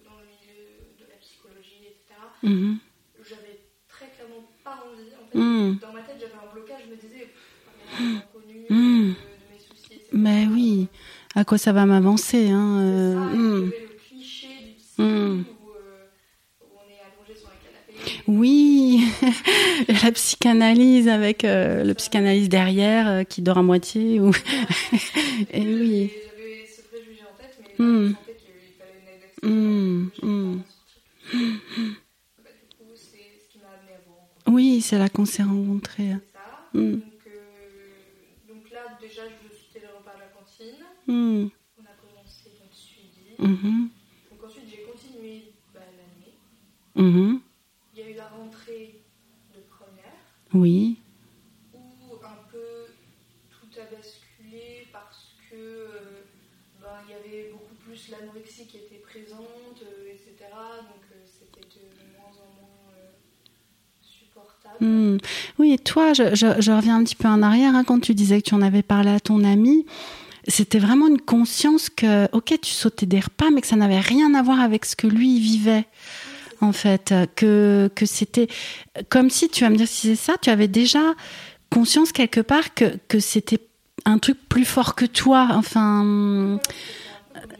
dans 0.06 0.20
le 0.20 0.26
milieu 0.26 0.96
de 1.00 1.06
la 1.10 1.16
psychologie, 1.18 1.82
etc. 1.88 2.20
Mhm. 2.44 2.78
J'avais 3.24 3.60
très 3.88 4.10
clairement 4.10 4.48
pas 4.64 4.84
envie. 4.86 5.12
En 5.16 5.28
fait, 5.28 5.80
dans 5.80 5.94
ma 5.94 6.04
tête, 6.04 6.18
j'avais 6.20 6.34
un 6.34 6.54
blocage. 6.54 6.84
Je 6.86 6.92
me 6.92 6.98
disais, 6.98 7.26
pff, 7.26 7.98
à 7.98 8.02
un 8.02 8.16
inconnu, 8.18 9.16
Mais 10.12 10.48
oui, 10.52 10.88
à 11.36 11.44
quoi 11.46 11.58
ça 11.58 11.72
va 11.72 11.86
m'avancer 11.86 12.50
hein, 12.50 12.80
euh, 12.80 13.14
ça, 13.14 13.20
hmm. 13.36 13.56
avait 13.56 13.66
le 13.66 14.00
cliché 14.08 14.48
du 14.48 14.74
psy 14.76 15.02
Mm. 15.02 15.04
où, 15.04 15.66
où 16.62 16.66
on 16.76 16.90
est 16.90 17.38
sur 17.38 17.48
canapé. 17.50 18.24
Oui, 18.28 19.02
la 20.04 20.12
psychanalyse 20.12 21.08
avec 21.08 21.46
euh, 21.46 21.84
le 21.86 21.94
psychanalyste 21.94 22.50
derrière 22.52 23.08
euh, 23.08 23.24
qui 23.24 23.42
dort 23.42 23.60
à 23.60 23.64
moitié. 23.64 24.20
Ou... 24.20 24.32
Et 25.54 25.62
oui. 25.62 26.12
J'avais 26.12 26.66
ce 26.68 26.82
préjugé 26.90 27.22
en 27.24 27.38
tête, 27.42 27.58
mais 27.80 27.86
Mm. 27.86 28.08
je 28.08 28.12
sentais 28.12 28.36
qu'il 28.36 28.52
fallait 28.78 29.22
une. 29.44 29.50
Mm, 29.50 30.12
mm. 30.22 30.62
Bah, 32.44 32.50
du 32.60 32.76
coup, 32.76 32.92
c'est 32.96 33.30
ce 33.48 33.54
qui 33.54 33.60
m'a 33.60 33.68
amené 33.70 33.94
à 33.96 34.02
vous 34.06 34.16
rencontrer. 34.16 34.52
Oui, 34.52 34.82
c'est 34.82 34.98
là 34.98 35.08
qu'on 35.08 35.26
s'est 35.26 35.44
rencontrés. 35.44 36.04
C'est 36.10 36.34
ça? 36.34 36.80
Mm. 36.82 36.92
Donc, 36.92 37.04
euh, 37.28 38.54
donc 38.54 38.72
là, 38.74 38.80
déjà, 39.00 39.22
je 39.24 39.48
c'était 39.72 39.86
le 39.86 39.94
repas 39.98 40.12
de 40.16 40.20
la 40.20 40.28
On 41.14 41.46
a 41.84 41.96
commencé 42.00 42.52
notre 42.62 42.76
suivi. 42.76 43.34
mhm, 43.40 43.90
Donc 44.32 44.44
ensuite, 44.46 44.66
j'ai 44.70 44.82
continué 44.84 45.44
bah, 45.74 45.80
l'année. 45.98 47.10
mhm. 47.10 47.42
Il 47.94 48.00
y 48.00 48.04
a 48.04 48.10
eu 48.12 48.16
la 48.16 48.28
rentrée 48.28 49.02
de 49.56 49.60
première. 49.62 50.14
Oui, 50.54 50.98
où 51.74 51.80
un 52.24 52.38
peu 52.52 52.94
tout 53.50 53.68
a 53.80 53.96
basculé 53.96 54.88
parce 54.92 55.36
que 55.50 55.56
euh, 55.56 56.22
ben, 56.82 56.88
il 57.08 57.12
y 57.12 57.16
avait 57.16 57.50
beaucoup 57.52 57.76
plus 57.76 58.10
l'anorexie 58.10 58.68
qui 58.68 58.78
était 58.78 59.02
présente, 59.02 59.82
euh, 59.84 60.08
etc. 60.14 60.50
Donc 60.82 61.04
euh, 61.12 61.26
c'était 61.26 61.68
de 61.68 61.86
moins 62.18 62.32
en 62.38 62.50
moins 62.62 62.94
supportable. 64.02 64.86
Hmm. 64.86 65.18
Oui, 65.58 65.74
et 65.74 65.78
toi, 65.80 66.14
je, 66.14 66.36
je- 66.36 66.62
je 66.62 66.72
reviens 66.72 66.98
un 66.98 67.04
petit 67.04 67.16
peu 67.16 67.28
en 67.28 67.42
arrière, 67.42 67.76
hein, 67.76 67.84
quand 67.84 68.00
tu 68.00 68.14
disais 68.14 68.42
que 68.42 68.48
tu 68.50 68.56
en 68.56 68.62
avais 68.62 68.84
parlé 68.84 69.10
à 69.10 69.20
ton 69.20 69.44
ami, 69.44 69.86
c'était 70.50 70.80
vraiment 70.80 71.08
une 71.08 71.22
conscience 71.22 71.90
que, 71.90 72.26
ok, 72.36 72.60
tu 72.62 72.72
sautais 72.72 73.06
des 73.06 73.20
repas, 73.20 73.50
mais 73.52 73.62
que 73.62 73.68
ça 73.68 73.76
n'avait 73.76 74.00
rien 74.00 74.34
à 74.34 74.42
voir 74.42 74.60
avec 74.60 74.86
ce 74.86 74.96
que 74.96 75.08
lui 75.08 75.40
vivait, 75.40 75.86
en 76.62 76.74
fait, 76.74 77.12
euh, 77.12 77.26
que, 77.36 77.90
que 77.96 78.06
c'était 78.06 78.48
comme 79.10 79.30
si, 79.30 79.50
tu 79.50 79.64
vas 79.64 79.70
me 79.70 79.78
dire 79.78 79.88
si 79.88 80.08
c'est 80.08 80.16
ça, 80.16 80.34
tu 80.42 80.50
avais 80.50 80.68
déjà 80.68 81.14
conscience 81.70 82.12
quelque 82.12 82.42
part 82.42 82.74
que, 82.74 82.98
que 83.08 83.20
c'était 83.20 83.60
un 84.06 84.18
truc 84.18 84.38
plus 84.50 84.66
fort 84.66 84.96
que 84.96 85.06
toi, 85.06 85.50
enfin, 85.52 86.60
Ouais, 87.36 87.42
euh, 87.42 87.56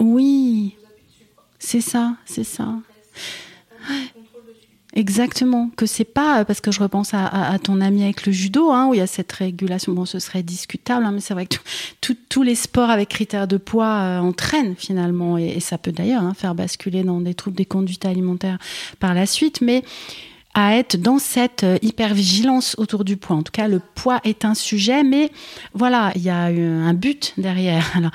oui, 0.00 0.76
c'est 1.58 1.80
ça, 1.80 2.16
c'est 2.26 2.44
ça. 2.44 2.68
Après, 3.80 4.21
Exactement, 4.94 5.70
que 5.76 5.86
c'est 5.86 6.04
pas 6.04 6.40
euh, 6.40 6.44
parce 6.44 6.60
que 6.60 6.70
je 6.70 6.78
repense 6.80 7.14
à, 7.14 7.24
à- 7.26 7.52
à 7.54 7.58
ton 7.58 7.80
ami 7.80 8.02
avec 8.02 8.26
le 8.26 8.32
judo, 8.32 8.70
hein, 8.72 8.88
où 8.88 8.94
il 8.94 8.98
y 8.98 9.00
a 9.00 9.06
cette 9.06 9.32
régulation. 9.32 9.92
Bon, 9.94 10.04
ce 10.04 10.18
serait 10.18 10.42
discutable, 10.42 11.06
hein, 11.06 11.12
mais 11.12 11.20
c'est 11.20 11.32
vrai 11.32 11.46
que 11.46 11.56
tous 12.28 12.42
les 12.42 12.54
sports 12.54 12.90
avec 12.90 13.08
critères 13.08 13.48
de 13.48 13.56
poids 13.56 13.86
euh, 14.00 14.18
entraînent 14.20 14.74
finalement, 14.76 15.38
et, 15.38 15.46
et 15.56 15.60
ça 15.60 15.78
peut 15.78 15.92
d'ailleurs 15.92 16.22
hein, 16.22 16.34
faire 16.36 16.54
basculer 16.54 17.04
dans 17.04 17.20
des 17.20 17.32
troubles 17.34 17.56
des 17.56 17.64
conduites 17.64 18.04
alimentaires 18.04 18.58
par 19.00 19.14
la 19.14 19.24
suite. 19.24 19.62
Mais 19.62 19.82
à 20.54 20.76
être 20.76 20.96
dans 21.00 21.18
cette 21.18 21.64
euh, 21.64 21.78
hypervigilance 21.80 22.74
autour 22.76 23.04
du 23.04 23.16
poids. 23.16 23.36
En 23.36 23.42
tout 23.42 23.52
cas, 23.52 23.68
le 23.68 23.80
poids 23.94 24.20
est 24.24 24.44
un 24.44 24.52
sujet, 24.54 25.02
mais 25.04 25.30
voilà, 25.72 26.12
il 26.16 26.20
y 26.22 26.28
a 26.28 26.36
un 26.44 26.92
but 26.92 27.32
derrière. 27.38 27.90
Alors, 27.96 28.10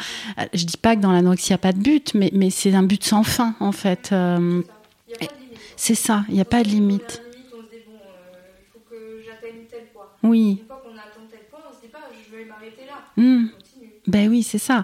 je 0.54 0.64
dis 0.66 0.78
pas 0.78 0.96
que 0.96 1.02
dans 1.02 1.12
l'anorexie 1.12 1.48
il 1.50 1.54
n'y 1.54 1.56
a 1.56 1.58
pas 1.58 1.72
de 1.74 1.80
but, 1.80 2.14
mais, 2.14 2.30
mais 2.36 2.52
c'est 2.52 2.76
un 2.76 2.84
but 2.84 3.04
sans 3.04 3.24
fin 3.24 3.56
en 3.60 3.72
fait. 3.72 4.10
Euh, 4.12 4.62
Il 5.10 5.14
a 5.24 5.28
pas. 5.28 5.34
C'est 5.78 5.96
ça, 5.96 6.26
il 6.28 6.34
n'y 6.36 6.42
a 6.42 6.46
pas 6.46 6.64
de 6.64 6.68
limite. 6.70 7.22
On 7.54 7.62
se 7.64 7.70
dit, 7.70 7.84
bon, 7.88 7.94
euh, 7.96 8.58
il 8.60 8.66
faut 8.74 8.80
que 8.90 9.22
j'atteigne 9.26 9.66
tel 9.70 9.86
poids. 9.94 10.14
Oui. 10.24 10.58
Une 10.62 10.68
fois 10.68 10.82
qu'on 10.84 10.92
atteint 10.98 11.28
tel 11.32 11.46
point, 11.50 11.60
on 11.70 11.74
se 11.74 11.82
dit 11.82 11.88
pas, 11.88 12.10
je 12.12 12.36
vais 12.36 12.44
m'arrêter 12.46 12.86
là. 12.86 13.06
On 13.18 13.48
continue. 13.48 13.94
Ben 14.08 14.30
oui, 14.30 14.44
c'est 14.44 14.58
ça, 14.58 14.84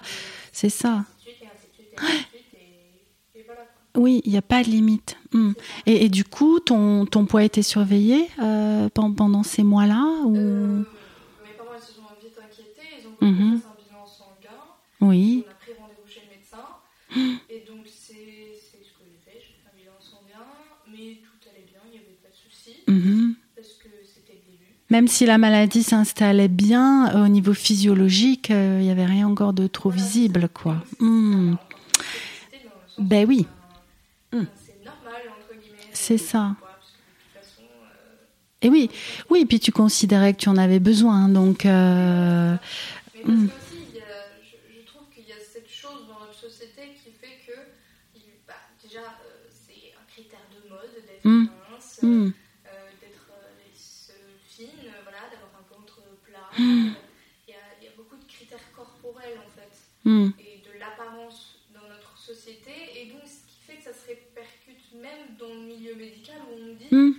c'est 0.51 0.69
ça. 0.69 1.03
Oui, 3.95 4.21
il 4.25 4.31
n'y 4.31 4.38
a 4.38 4.41
pas 4.41 4.63
de 4.63 4.69
limite. 4.69 5.17
Hmm. 5.33 5.51
Et, 5.85 6.05
et 6.05 6.09
du 6.09 6.23
coup, 6.23 6.59
ton, 6.59 7.05
ton 7.05 7.25
poids 7.27 7.43
était 7.43 7.62
surveillé 7.62 8.27
euh, 8.41 8.89
pen- 8.89 9.13
pendant 9.15 9.43
ces 9.43 9.62
mois-là 9.62 10.01
ou... 10.25 10.35
Euh, 10.35 10.79
mes 11.43 11.53
parents 11.55 11.79
se 11.79 11.93
sont 11.93 12.01
vite 12.19 12.33
inquiétés, 12.43 12.88
ils 13.01 13.07
ont 13.07 13.12
voulu 13.12 13.59
fasse 13.59 13.69
un 13.69 13.83
bilan 13.83 14.07
sanguin. 14.07 14.59
Oui. 15.00 15.45
On 15.45 15.51
a 15.51 15.53
pris 15.53 15.71
rendez-vous 15.79 16.09
chez 16.09 16.21
le 16.25 16.29
médecin. 16.35 16.65
Et 17.51 17.59
donc, 17.69 17.85
c'est 17.85 18.57
c'est 18.59 18.81
ce 18.83 18.93
que 18.97 19.05
j'ai 19.05 19.21
fait. 19.23 19.38
J'ai 19.39 19.53
fait 19.62 19.69
un 19.71 19.77
bilan 19.77 20.00
sanguin, 20.00 20.47
mais 20.91 21.21
tout 21.21 21.38
allait 21.53 21.65
bien, 21.69 21.81
il 21.85 21.91
n'y 21.91 21.97
avait 21.97 22.17
pas 22.23 22.33
Mhm. 22.93 23.35
parce 23.55 23.67
que. 23.81 23.88
Même 24.89 25.07
si 25.07 25.25
la 25.25 25.38
maladie 25.39 25.81
s'installait 25.81 26.47
bien 26.50 27.15
euh, 27.15 27.25
au 27.25 27.27
niveau 27.27 27.53
physiologique, 27.53 28.51
euh, 28.51 28.77
il 28.79 28.85
n'y 28.85 28.91
avait 28.91 29.05
rien 29.05 29.27
encore 29.27 29.53
de 29.53 29.65
trop 29.67 29.89
Voilà, 29.89 30.03
visible, 30.03 30.50
quoi. 30.53 30.75
Hmm. 31.00 31.53
sens 31.55 31.59
Ben 33.00 33.25
oui. 33.27 33.47
Hmm. 34.31 34.43
C'est 34.55 34.85
normal, 34.85 35.21
entre 35.39 35.53
guillemets. 35.59 35.89
C'est 35.93 36.17
ça. 36.19 36.47
euh, 36.47 36.55
Et 38.62 38.69
oui, 38.69 38.89
oui, 39.29 39.39
et 39.41 39.45
puis 39.45 39.59
tu 39.59 39.71
considérais 39.71 40.33
que 40.33 40.39
tu 40.41 40.50
en 40.50 40.57
avais 40.57 40.79
besoin, 40.79 41.27
donc... 41.29 41.65
euh, 41.65 42.55
Mais 43.15 43.21
parce 43.21 43.33
Mm. 43.35 43.47
que 43.47 43.53
aussi, 43.55 43.79
il 43.89 43.95
y 43.95 44.00
a- 44.01 44.03
je, 44.43 44.79
je 44.79 44.85
trouve 44.85 45.07
qu'il 45.13 45.27
y 45.27 45.31
a 45.31 45.39
cette 45.41 45.69
chose 45.69 46.05
dans 46.07 46.19
notre 46.25 46.39
société 46.39 46.93
qui 47.03 47.12
fait 47.12 47.39
que, 47.47 47.55
bah, 48.47 48.53
déjà, 48.83 49.00
euh, 49.00 49.47
c'est 49.50 49.91
un 50.00 50.05
critère 50.12 50.45
de 50.53 50.69
mode 50.69 50.93
d'être 50.93 51.25
mince, 51.25 52.00
hmm, 52.01 52.27
euh, 52.29 52.89
d'être 53.01 53.27
euh, 53.31 53.71
lisse, 53.71 54.12
euh, 54.12 54.35
fine, 54.47 54.67
euh, 54.88 55.01
voilà, 55.03 55.24
d'avoir 55.31 55.51
un 55.59 55.65
ventre 55.74 56.00
Il 56.57 56.93
y, 57.48 57.53
a, 57.53 57.57
il 57.81 57.86
y 57.86 57.88
a 57.88 57.91
beaucoup 57.98 58.15
de 58.15 58.25
critères 58.25 58.72
corporels 58.75 59.38
en 59.38 59.50
fait 59.50 60.10
hmm, 60.10 60.29
et 60.39 60.62
de 60.65 60.79
l'apparence 60.79 61.60
dans 61.74 61.88
notre 61.88 62.17
société, 62.17 62.72
et 62.95 63.05
donc 63.12 63.22
ce 63.25 63.45
qui 63.48 63.60
fait 63.65 63.77
que 63.77 63.83
ça 63.83 63.93
se 63.93 64.07
répercute 64.07 64.93
même 65.01 65.36
dans 65.38 65.53
le 65.53 65.62
milieu 65.62 65.95
médical 65.95 66.38
où 66.50 66.53
on 66.53 66.74
dit 66.75 67.12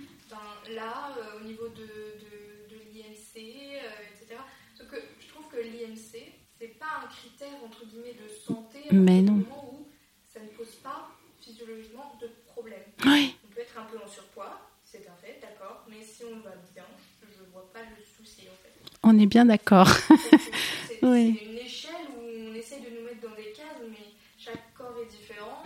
est 19.25 19.27
bien 19.27 19.45
d'accord. 19.45 19.89
C'est 19.89 20.37
Oui. 21.01 21.37
une 21.51 21.57
échelle 21.57 22.07
où 22.15 22.21
on 22.51 22.55
essaie 22.57 22.79
de 22.79 22.89
nous 22.95 23.05
mettre 23.05 23.21
dans 23.21 23.35
des 23.35 23.51
cases, 23.53 23.81
mais 23.91 24.13
chaque 24.37 24.73
corps 24.77 24.95
est 25.01 25.09
différent. 25.11 25.63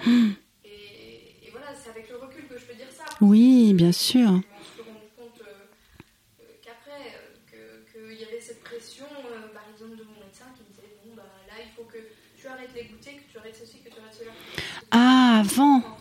Et, 0.66 1.48
et 1.48 1.50
voilà, 1.52 1.68
c'est 1.76 1.90
avec 1.92 2.10
le 2.10 2.18
recul 2.18 2.48
que 2.48 2.58
je 2.58 2.66
peux 2.66 2.74
dire 2.76 2.92
ça. 2.92 3.04
Oui, 3.22 3.74
bien 3.74 3.92
sûr. 3.92 4.28
Je 4.28 4.34
m'en 4.34 4.42
suis 4.74 4.82
rendu 4.82 5.08
compte 5.16 5.42
euh, 5.42 5.66
euh, 6.42 6.44
qu'après, 6.64 7.16
euh, 7.16 7.36
que- 7.52 7.92
qu'il 7.92 8.20
y 8.20 8.24
avait 8.26 8.40
cette 8.42 8.64
pression, 8.64 9.06
euh, 9.32 9.54
par 9.54 9.64
exemple, 9.74 9.98
de 9.98 10.04
mon 10.04 10.20
médecin 10.20 10.46
qui 10.56 10.64
me 10.64 10.70
disait 10.76 10.96
Bon, 11.04 11.12
bah 11.16 11.24
là, 11.48 11.56
il 11.64 11.72
faut 11.76 11.84
que 11.88 12.00
tu 12.36 12.48
arrêtes 12.48 12.74
les 12.76 12.84
goûters, 12.86 13.16
que 13.26 13.32
tu 13.32 13.38
arrêtes 13.38 13.56
ceci, 13.60 13.80
que 13.84 13.90
tu 13.90 14.00
arrêtes 14.00 14.18
cela. 14.20 14.32
Ah, 14.92 15.40
avant. 15.44 15.78
Enfant, 15.78 15.96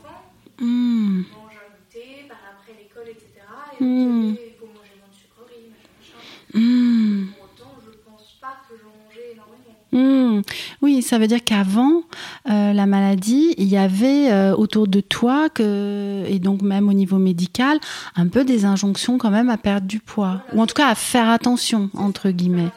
Hmm, 0.60 1.22
mange 1.30 1.54
un 1.54 1.70
goûter, 1.70 2.26
par 2.28 2.38
après 2.58 2.72
l'école, 2.74 3.08
etc. 3.08 3.78
Et 3.78 3.84
Mm. 3.84 4.36
il 4.42 4.58
faut 4.58 4.66
manger 4.66 4.94
moins 4.98 5.08
de 5.08 5.14
sucreries, 5.14 5.70
machin, 5.70 5.94
machin. 5.98 6.58
hmm. 6.58 7.26
Pour 7.34 7.44
autant, 7.44 7.78
je 7.84 7.90
pense 8.04 8.38
pas 8.40 8.58
que 8.68 8.74
j'en 8.76 8.90
mangeais 8.90 9.32
énormément. 9.34 9.78
Hmm. 9.92 10.42
Oui, 10.82 11.02
ça 11.18 11.22
veut 11.22 11.26
dire 11.26 11.42
qu'avant 11.42 12.04
euh, 12.48 12.72
la 12.72 12.86
maladie, 12.86 13.52
il 13.58 13.66
y 13.66 13.76
avait 13.76 14.30
euh, 14.30 14.54
autour 14.54 14.86
de 14.86 15.00
toi, 15.00 15.48
que, 15.48 16.22
et 16.28 16.38
donc 16.38 16.62
même 16.62 16.88
au 16.88 16.92
niveau 16.92 17.18
médical, 17.18 17.80
un 18.14 18.28
peu 18.28 18.44
des 18.44 18.64
injonctions 18.64 19.18
quand 19.18 19.32
même 19.32 19.50
à 19.50 19.56
perdre 19.56 19.88
du 19.88 19.98
poids, 19.98 20.42
ou 20.52 20.62
en 20.62 20.66
tout 20.68 20.74
cas 20.74 20.86
à 20.86 20.94
faire 20.94 21.28
attention, 21.28 21.90
entre 21.94 22.30
guillemets. 22.30 22.70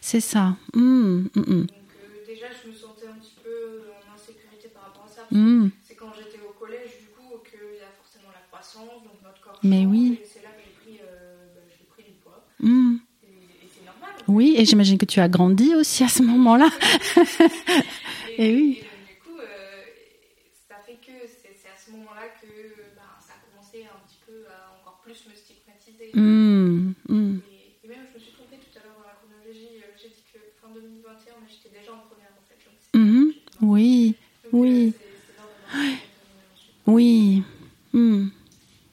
C'est 0.00 0.20
ça. 0.20 0.54
Hmm, 0.72 1.22
hmm, 1.34 1.40
hmm. 1.40 1.42
Donc 1.42 1.70
euh, 1.72 2.32
déjà, 2.32 2.46
je 2.62 2.70
me 2.70 2.74
sentais 2.76 3.08
un 3.08 3.18
petit 3.18 3.34
peu 3.42 3.82
en 5.32 5.36
Hmm. 5.36 5.70
C'est 5.88 5.96
quand 5.96 6.12
j'étais 6.16 6.38
au 6.48 6.52
collège, 6.64 6.90
du 7.00 7.08
coup, 7.08 7.42
qu'il 7.42 7.58
y 7.58 7.82
a 7.82 7.90
forcément 7.98 8.30
la 8.32 8.46
croissance, 8.52 9.02
donc 9.02 9.18
notre 9.24 9.40
corps 9.40 9.58
Mais 9.64 9.82
change, 9.82 9.90
oui. 9.90 10.20
et 10.22 10.26
c'est 10.32 10.42
là 10.44 10.50
que 10.50 10.62
j'ai 10.62 10.92
pris, 10.92 11.00
euh, 11.02 11.46
bah, 11.56 11.60
j'ai 11.66 11.86
pris 11.90 12.04
du 12.08 12.16
poids. 12.22 12.40
Hmm. 12.60 12.98
Et, 13.24 13.66
et 13.66 13.68
c'est 13.74 13.84
normal. 13.84 14.10
Oui, 14.30 14.54
et 14.56 14.64
j'imagine 14.64 14.96
que 14.98 15.04
tu 15.06 15.20
as 15.20 15.28
grandi 15.28 15.74
aussi 15.74 16.04
à 16.04 16.08
ce 16.08 16.22
moment-là. 16.22 16.68
Et, 18.38 18.50
Et 18.50 18.54
oui. 18.54 18.78
et 18.80 18.84
donc, 18.84 19.06
du 19.08 19.16
coup, 19.18 19.38
euh, 19.38 19.82
ça 20.68 20.76
fait 20.86 20.98
que 21.02 21.12
c'est 21.26 21.68
à 21.68 21.76
ce 21.84 21.90
moment-là 21.90 22.28
que 22.40 22.94
bah, 22.96 23.18
ça 23.26 23.34
a 23.34 23.40
commencé 23.50 23.84
un 23.84 23.98
petit 24.06 24.20
peu 24.26 24.46
à 24.48 24.78
encore 24.78 25.00
plus 25.04 25.18
me 25.28 25.34
stigmatiser. 25.34 26.10
Hmm, 26.14 26.92
hmm. 27.08 27.38
Et, 27.50 27.84
et 27.84 27.88
même, 27.88 28.06
je 28.08 28.14
me 28.14 28.20
suis 28.22 28.32
trompée 28.32 28.58
tout 28.62 28.72
à 28.78 28.82
l'heure 28.86 28.96
dans 29.02 29.06
la 29.08 29.16
chronologie. 29.18 29.82
euh, 29.82 29.98
J'ai 30.00 30.08
dit 30.14 30.24
que 30.32 30.38
fin 30.62 30.68
2021, 30.72 31.34
mais 31.42 31.50
j'étais 31.50 31.74
déjà 31.74 31.92
en 31.92 32.02
première 32.06 32.32
en 32.38 32.44
fait. 32.46 32.58
Donc, 32.62 32.78
Mhm. 32.94 33.32
Oui, 33.62 34.14
donc, 34.52 34.62
oui. 34.62 34.94
euh, 35.74 35.80
oui. 36.86 37.42
Hmm. 37.92 38.28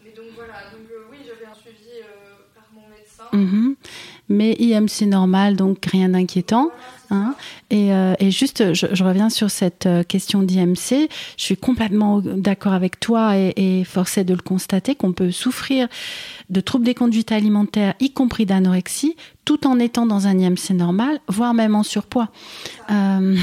Mais 0.04 0.12
donc 0.16 0.26
voilà, 0.36 0.72
donc 0.74 0.90
euh, 0.92 1.06
oui, 1.12 1.18
j'avais 1.26 1.46
un 1.46 1.56
suivi 1.56 1.90
euh, 2.02 2.36
par 2.56 2.68
mon 2.74 2.88
médecin. 2.90 3.30
Mais 4.30 4.54
IMC 4.60 5.04
normal, 5.08 5.56
donc 5.56 5.86
rien 5.86 6.10
d'inquiétant. 6.10 6.70
Hein. 7.10 7.36
Et, 7.70 7.94
euh, 7.94 8.14
et 8.20 8.32
juste, 8.32 8.74
je, 8.74 8.88
je 8.92 9.04
reviens 9.06 9.30
sur 9.30 9.50
cette 9.50 9.86
euh, 9.86 10.04
question 10.04 10.42
d'IMC. 10.44 11.08
Je 11.38 11.44
suis 11.44 11.56
complètement 11.56 12.20
d'accord 12.22 12.74
avec 12.74 13.00
toi 13.00 13.38
et, 13.38 13.54
et 13.56 13.84
forcée 13.86 14.26
de 14.26 14.34
le 14.34 14.42
constater 14.42 14.96
qu'on 14.96 15.14
peut 15.14 15.32
souffrir 15.32 15.88
de 16.50 16.60
troubles 16.60 16.84
des 16.84 16.94
conduites 16.94 17.32
alimentaires, 17.32 17.94
y 18.02 18.12
compris 18.12 18.46
d'anorexie, 18.46 19.16
tout 19.46 19.66
en 19.66 19.80
étant 19.80 20.06
dans 20.06 20.28
un 20.28 20.38
IMC 20.38 20.72
normal, 20.72 21.20
voire 21.30 21.54
même 21.54 21.76
en 21.76 21.84
surpoids. 21.84 22.28
Euh, 22.92 23.38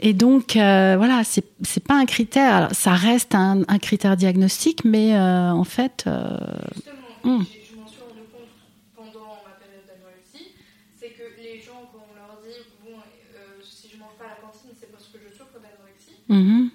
et 0.00 0.12
donc, 0.12 0.56
euh, 0.56 0.96
voilà, 0.98 1.22
c'est 1.24 1.84
pas 1.84 1.94
un 1.94 2.04
critère. 2.04 2.54
Alors, 2.54 2.72
ça 2.72 2.92
reste 2.92 3.34
un, 3.34 3.62
un 3.68 3.78
critère 3.78 4.18
diagnostique, 4.18 4.84
mais 4.84 5.14
euh, 5.16 5.50
en 5.52 5.64
fait, 5.64 6.04
euh, 6.06 6.36
Justement, 6.74 6.94
Mm. 7.24 7.42
j'ai- 7.50 7.64
je 7.72 7.76
m'en 7.80 7.88
suis 7.88 8.00
rendu 8.06 8.22
compte 8.30 8.52
pendant 8.94 9.40
ma 9.42 9.56
période 9.58 9.82
d'anorexie, 9.88 10.52
c'est 11.00 11.10
que 11.16 11.24
les 11.42 11.58
gens, 11.64 11.88
quand 11.92 12.04
on 12.06 12.14
leur 12.14 12.38
dit, 12.46 12.54
bon, 12.84 12.92
euh, 12.94 13.58
si 13.64 13.88
je 13.92 13.98
mange 13.98 14.14
pas 14.18 14.26
à 14.30 14.38
la 14.38 14.40
cantine, 14.46 14.70
c'est 14.78 14.92
parce 14.92 15.08
que 15.10 15.18
je 15.18 15.34
souffre 15.36 15.58
mhm. 16.28 16.70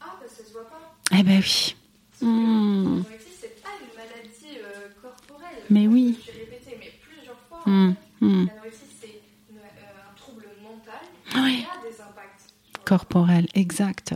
ah, 0.00 0.04
bah 0.20 0.26
ça 0.28 0.44
se 0.44 0.52
voit 0.52 0.68
pas. 0.68 0.94
eh 1.18 1.22
ben 1.22 1.38
oui. 1.40 1.74
Parce 2.10 2.20
que 2.20 2.24
Mm. 2.24 2.84
L'anorexie, 3.02 3.28
c'est 3.40 3.60
pas 3.62 3.68
une 3.80 3.94
maladie 3.98 4.58
euh, 4.62 4.88
corporelle. 5.02 5.62
Mais 5.70 5.88
oui. 5.88 6.16
Suis 6.22 6.30
répétée, 6.38 6.76
mais 6.78 6.92
plusieurs 7.02 7.38
fois. 7.48 7.58
Mm, 7.66 7.94
mm. 8.20 8.46
L'anorexie, 8.46 8.80
c'est 9.00 9.22
une- 9.50 9.58
euh, 9.58 10.10
un 10.10 10.14
trouble 10.14 10.46
mental 10.62 11.00
Oui. 11.34 11.66
qui 11.66 11.78
a 11.86 11.90
des 11.90 12.00
impacts. 12.00 12.40
sur 12.40 12.78
le 12.78 12.84
Corporel, 12.84 13.46
exact. 13.54 14.10
C'est 14.10 14.14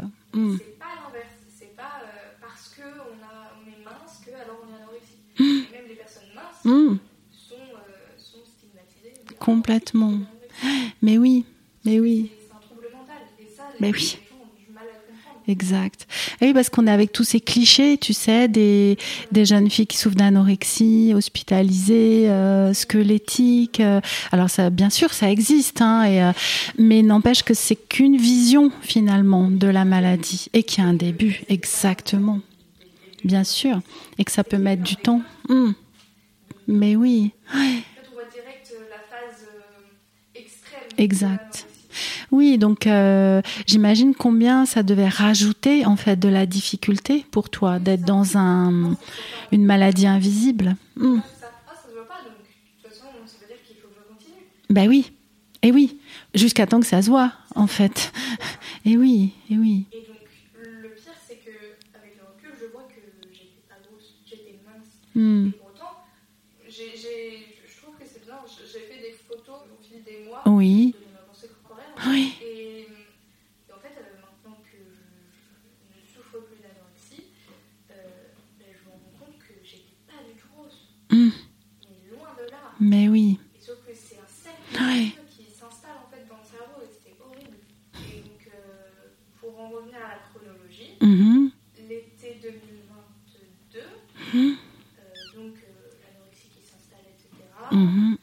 pas 0.78 0.86
l'inverse. 0.94 1.34
C'est 1.58 1.74
pas 1.76 2.00
euh, 2.04 2.32
parce 2.40 2.74
qu'on 2.76 2.82
on 2.82 3.66
est 3.72 3.84
mince 3.84 4.20
que 4.24 4.30
alors 4.34 4.58
on 4.62 4.70
est 4.72 4.76
anorexique. 4.82 5.26
Et 5.38 5.72
même 5.76 5.88
les 5.88 5.94
personnes 5.96 6.30
minces 6.34 6.62
sont, 6.62 7.54
euh, 7.54 8.16
sont 8.18 8.44
stigmatisées. 8.44 9.14
Ah, 9.30 9.32
Complètement. 9.44 10.18
c'est. 10.62 10.68
Mais 11.02 11.18
oui, 11.18 11.44
mais 11.84 11.98
oui. 12.00 12.30
C'est 12.38 12.46
c'est 12.48 12.54
un 12.54 12.60
trouble 12.60 12.88
mental. 12.92 13.22
Et 13.40 13.46
ça, 13.46 13.64
Mais 13.80 13.90
oui. 13.92 14.18
les 14.22 14.28
gens 14.28 14.42
ont 14.44 14.54
du 14.66 14.72
mal 14.72 14.84
à 14.84 14.92
le 14.98 15.12
comprendre. 15.12 15.35
Exact. 15.48 16.08
Et 16.40 16.46
oui, 16.46 16.54
parce 16.54 16.70
qu'on 16.70 16.86
est 16.86 16.90
avec 16.90 17.12
tous 17.12 17.22
ces 17.22 17.40
clichés, 17.40 17.98
tu 17.98 18.12
sais, 18.12 18.48
des, 18.48 18.98
des 19.30 19.44
jeunes 19.44 19.70
filles 19.70 19.86
qui 19.86 19.96
souffrent 19.96 20.16
d'anorexie, 20.16 21.12
hospitalisées, 21.14 22.28
euh, 22.28 22.74
squelettiques. 22.74 23.80
euh, 23.80 24.00
alors 24.32 24.50
ça, 24.50 24.70
bien 24.70 24.90
sûr, 24.90 25.12
ça 25.12 25.30
existe, 25.30 25.80
hein, 25.80 26.04
et, 26.04 26.22
euh, 26.22 26.32
mais 26.78 27.02
n'empêche 27.02 27.44
que 27.44 27.54
c'est 27.54 27.76
qu'une 27.76 28.16
vision 28.16 28.72
finalement 28.82 29.48
de 29.50 29.68
la 29.68 29.84
maladie 29.84 30.46
et 30.52 30.64
qu'il 30.64 30.82
y 30.82 30.86
a 30.86 30.90
un 30.90 30.94
début, 30.94 31.42
exactement. 31.48 32.40
Bien 33.24 33.44
sûr, 33.44 33.80
et 34.18 34.24
que 34.24 34.32
ça 34.32 34.44
peut 34.44 34.58
mettre 34.58 34.82
du 34.82 34.96
temps. 34.96 35.22
Hmm. 35.48 35.72
Mais 36.68 36.96
oui, 36.96 37.32
Exact. 40.98 41.66
Oui. 42.32 42.58
Donc 42.58 42.86
euh, 42.86 43.40
j'imagine 43.66 44.14
combien 44.14 44.66
ça 44.66 44.82
devait 44.82 45.08
rajouter 45.08 45.84
en 45.86 45.96
fait 45.96 46.16
de 46.16 46.28
la 46.28 46.46
difficulté 46.46 47.24
pour 47.30 47.50
toi 47.50 47.78
d'être 47.78 48.04
dans 48.04 48.36
un 48.36 48.94
une 49.52 49.64
maladie 49.64 50.06
invisible. 50.06 50.76
Ça, 50.96 51.02
ça 51.04 51.88
se 51.88 51.92
voit 51.94 52.06
pas, 52.08 52.22
donc 52.24 52.36
de 52.38 52.42
toute 52.42 52.90
façon, 52.92 53.06
ça 53.26 53.38
veut 53.40 53.46
dire 53.48 53.62
qu'il 53.66 53.76
faut 53.76 53.88
que 53.88 53.94
je 53.94 54.12
continue. 54.12 54.46
Ben 54.70 54.88
oui, 54.88 55.12
et 55.62 55.72
oui, 55.72 55.98
jusqu'à 56.34 56.66
temps 56.66 56.80
que 56.80 56.86
ça 56.86 57.02
se 57.02 57.08
voit, 57.10 57.32
en 57.54 57.66
fait. 57.66 58.12
Et 58.84 58.96
oui, 58.96 59.32
et 59.50 59.56
oui. 59.58 59.84
Et 59.92 59.98
donc, 60.06 60.18
le 60.62 60.88
pire, 60.90 61.12
c'est 61.26 61.36
que 61.36 61.50
avec 61.98 62.16
le 62.16 62.22
recul, 62.22 62.50
je 62.60 62.66
vois 62.72 62.84
que 62.84 63.00
j'étais 63.32 63.66
pas 63.68 63.74
grosse, 63.88 64.14
j'étais 64.28 64.58
mince. 64.64 64.86
Hmm. 65.14 65.48
Et 65.48 65.52
pourtant, 65.58 65.96
j'ai, 66.68 66.92
j'ai- 66.96 67.56
je 67.66 67.82
trouve 67.82 67.94
que 67.98 68.04
c'est 68.06 68.24
bien, 68.24 68.36
j'ai 68.46 68.78
fait 68.80 69.00
des 69.02 69.14
photos 69.26 69.56
au 69.72 69.82
fil 69.82 70.02
des 70.04 70.24
mois 70.28 70.42
Oui, 70.46 70.94
de. 70.94 71.05
Oui, 72.08 72.34
Et, 72.42 72.80
et 73.68 73.72
en 73.72 73.78
fait, 73.80 73.94
euh, 73.98 74.20
maintenant 74.20 74.58
que 74.62 74.76
je, 74.76 76.00
ne 76.00 76.06
souffre 76.06 76.38
plus 76.46 76.56
d'anorexie, 76.62 77.24
euh, 77.90 77.94
ben, 78.58 78.66
je 78.72 78.84
me 78.86 78.90
rends 78.92 79.18
compte 79.18 79.38
que 79.38 79.54
j'étais 79.64 79.96
pas 80.06 80.22
du 80.26 80.38
tout 80.40 80.48
grosse. 80.54 80.88
Hmm. 81.10 81.30
Mais 81.88 82.10
loin 82.10 82.28
de 82.36 82.50
là. 82.50 82.72
mais 82.80 83.08
oui, 83.08 83.38
Et 83.56 83.60
sauf 83.60 83.78
que 83.86 83.94
c'est 83.94 84.16
un 84.18 84.26
cercle 84.28 84.84
Ouais. 84.84 85.04
vicieux 85.04 85.22
qui 85.30 85.44
s'installe 85.50 85.96
en 86.04 86.10
fait 86.10 86.26
dans 86.28 86.38
le 86.38 86.44
cerveau 86.44 86.82
et 86.82 86.90
c'était 86.92 87.16
horrible. 87.20 87.58
Et 88.12 88.20
donc, 88.22 88.50
euh, 88.54 89.08
pour 89.40 89.58
en 89.60 89.70
revenir 89.70 89.96
à 89.96 90.08
la 90.16 90.18
chronologie, 90.30 90.96
Mhm. 91.00 91.50
l'été 91.88 92.38
2022, 92.42 93.80
Mhm. 94.34 94.56
donc 95.34 95.54
l'anorexie 96.02 96.48
qui 96.48 96.62
s'installe, 96.62 97.06
etc. 97.12 97.44
Mhm. 97.72 98.18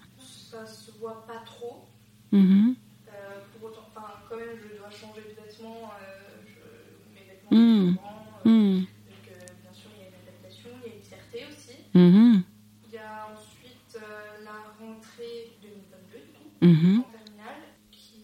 Ça 0.51 0.65
se 0.65 0.91
voit 0.99 1.25
pas 1.25 1.39
trop. 1.45 1.85
Euh, 2.33 3.39
pour 3.53 3.69
autant, 3.69 3.85
enfin, 3.87 4.07
quand 4.27 4.37
même, 4.37 4.42
je 4.61 4.77
dois 4.77 4.89
changer 4.91 5.21
de 5.21 5.35
vêtements. 5.41 5.91
euh, 6.01 6.41
je- 6.45 7.13
mes 7.15 7.25
vêtements 7.27 7.49
sont 7.51 7.93
grands. 8.01 8.39
Donc, 8.43 9.27
euh, 9.31 9.45
bien 9.61 9.73
sûr, 9.73 9.89
il 9.95 10.01
y 10.01 10.05
a 10.05 10.07
une 10.09 10.19
adaptation, 10.27 10.69
il 10.83 10.89
y 10.89 10.93
a 10.93 10.95
une 10.97 11.01
fierté 11.01 11.45
aussi. 11.49 11.77
Mhm. 11.93 12.43
Il 12.85 12.91
y 12.93 12.97
a 12.97 13.27
ensuite 13.33 13.95
euh, 13.95 14.43
la 14.43 14.73
rentrée 14.79 15.53
2022, 15.61 16.17
du 16.19 16.33
coup. 16.33 16.49
Mhm. 16.61 16.99
en 16.99 17.11
terminale 17.11 17.61
qui 17.91 18.23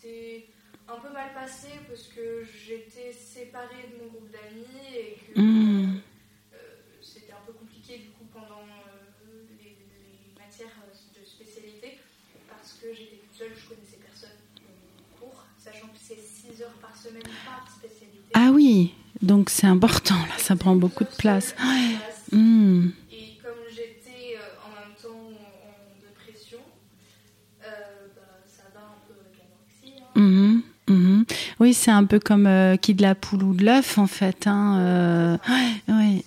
s'est 0.00 0.46
un 0.88 0.98
peu 1.00 1.10
mal 1.12 1.32
passé 1.34 1.68
parce 1.86 2.08
que 2.08 2.44
j'étais 2.44 3.12
séparée 3.12 3.88
de 3.92 4.02
mon 4.02 4.08
groupe 4.10 4.30
d'amis 4.30 4.64
et 4.94 5.16
que 5.34 5.40
Mm. 5.40 6.00
euh, 6.54 6.56
c'était 7.02 7.32
un 7.32 7.40
peu 7.46 7.52
compliqué 7.52 7.98
du 7.98 8.10
coup 8.10 8.24
pendant 8.32 8.62
euh, 8.62 9.44
les, 9.58 9.70
les 9.70 10.38
matières 10.38 10.68
de 11.18 11.24
spécialité 11.24 11.98
parce 12.48 12.74
que 12.74 12.92
j'étais 12.94 13.16
toute 13.16 13.34
seule, 13.36 13.52
je 13.56 13.68
connaissais 13.68 13.98
personne 13.98 14.36
au 14.68 15.16
cours, 15.18 15.44
sachant 15.58 15.88
que 15.88 15.98
c'est 16.00 16.16
6 16.20 16.62
heures 16.62 16.78
par 16.80 16.94
semaine 16.96 16.96
par 16.96 16.96
spécialité. 16.96 16.97
Ah 18.32 18.50
oui, 18.52 18.92
donc 19.22 19.50
c'est 19.50 19.66
important, 19.66 20.14
là, 20.14 20.34
ça 20.38 20.56
prend 20.56 20.76
beaucoup 20.76 21.04
de 21.04 21.10
place. 21.16 21.54
Ouais. 21.60 21.98
Hmm. 22.38 22.88
Et 23.10 23.32
comme 23.42 23.64
j'étais 23.68 24.36
euh, 24.36 24.66
en 24.66 24.70
même 24.72 24.94
temps 25.00 25.08
en, 25.08 25.94
en 25.94 25.98
dépression, 26.00 26.58
euh, 27.64 28.08
bah, 28.14 28.22
ça 28.56 28.62
va 28.74 28.80
un 28.80 29.00
peu 29.06 29.14
avec 29.18 29.32
l'anorexie. 29.38 29.96
hein. 30.16 30.20
Mhm. 30.20 30.62
Mhm. 30.88 31.24
Oui, 31.60 31.74
c'est 31.74 31.90
un 31.90 32.04
peu 32.04 32.18
comme 32.18 32.46
euh, 32.46 32.76
qui 32.76 32.94
de 32.94 33.02
la 33.02 33.14
poule 33.14 33.42
ou 33.42 33.54
de 33.54 33.64
l'œuf, 33.64 33.98
en 33.98 34.06
fait. 34.06 34.46
Hein, 34.46 34.78
euh, 34.80 35.38
ouais, 35.48 35.94
ouais. 35.94 36.24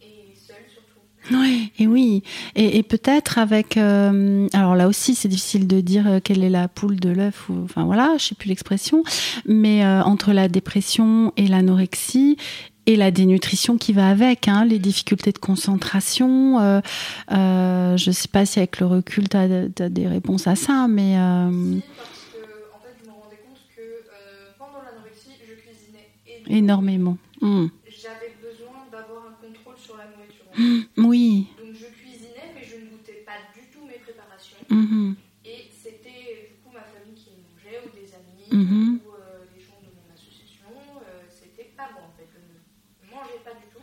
Et 0.00 0.34
seul 0.36 0.56
surtout. 0.72 1.00
Oui, 1.32 1.72
et 1.78 1.86
oui, 1.86 2.22
et, 2.54 2.78
et 2.78 2.82
peut-être 2.82 3.38
avec, 3.38 3.76
euh, 3.76 4.48
alors 4.52 4.74
là 4.74 4.88
aussi 4.88 5.14
c'est 5.14 5.28
difficile 5.28 5.66
de 5.66 5.80
dire 5.80 6.06
euh, 6.06 6.20
quelle 6.22 6.42
est 6.44 6.50
la 6.50 6.68
poule 6.68 6.98
de 6.98 7.10
l'œuf, 7.10 7.50
enfin 7.64 7.84
voilà, 7.84 8.14
je 8.18 8.26
sais 8.26 8.34
plus 8.34 8.48
l'expression, 8.48 9.02
mais 9.46 9.84
euh, 9.84 10.02
entre 10.02 10.32
la 10.32 10.48
dépression 10.48 11.32
et 11.36 11.46
l'anorexie 11.46 12.36
et 12.86 12.96
la 12.96 13.10
dénutrition 13.10 13.76
qui 13.78 13.92
va 13.92 14.08
avec, 14.08 14.48
hein, 14.48 14.64
les 14.64 14.78
difficultés 14.78 15.32
de 15.32 15.38
concentration, 15.38 16.58
euh, 16.60 16.80
euh, 17.30 17.96
je 17.96 18.10
sais 18.10 18.26
pas 18.28 18.46
si 18.46 18.58
avec 18.58 18.80
le 18.80 18.86
recul 18.86 19.28
tu 19.28 19.36
as, 19.36 19.68
des 19.90 20.08
réponses 20.08 20.46
à 20.46 20.56
ça, 20.56 20.86
mais 20.88 21.16
euh, 21.18 21.50
Si, 21.50 21.82
parce 21.96 22.18
que 22.32 22.38
en 22.74 22.80
fait, 22.82 22.94
je 23.00 23.06
me 23.08 23.12
rendais 23.12 23.36
compte 23.44 23.60
que 23.76 23.80
euh, 23.80 24.50
pendant 24.58 24.80
l'anorexie, 24.82 25.36
je 25.46 25.54
cuisinais 25.54 26.08
énormément. 26.50 27.16
Hmm. 27.40 27.68
J'avais 27.88 28.34
besoin 28.42 28.86
d'avoir 28.92 29.26
un 29.28 29.32
contrôle 29.40 29.76
sur 29.78 29.96
la 29.96 30.06
nourriture. 30.06 30.44
Oui. 30.98 31.46
Donc 31.58 31.74
je 31.74 31.86
cuisinais, 31.86 32.52
mais 32.54 32.64
je 32.64 32.76
ne 32.76 32.90
goûtais 32.90 33.24
pas 33.26 33.38
du 33.54 33.66
tout 33.72 33.84
mes 33.86 33.98
préparations. 33.98 34.56
Mhm. 34.68 35.14
Et 35.44 35.70
c'était 35.72 36.48
du 36.50 36.54
coup 36.62 36.70
ma 36.74 36.82
famille 36.82 37.14
qui 37.14 37.30
les 37.30 37.42
mangeait, 37.42 37.80
ou 37.86 37.90
des 37.96 38.12
amis, 38.14 38.44
Mhm. 38.52 39.00
ou 39.06 39.10
euh, 39.14 39.44
les 39.56 39.62
gens 39.62 39.80
de 39.80 39.88
mon 39.88 40.06
association. 40.12 40.68
Euh, 41.00 41.22
c'était 41.30 41.70
pas 41.76 41.88
bon 41.94 42.04
en 42.04 42.12
fait, 42.16 42.28
je 42.28 42.38
ne 43.06 43.10
mangeais 43.10 43.40
pas 43.44 43.54
du 43.54 43.66
tout. 43.72 43.80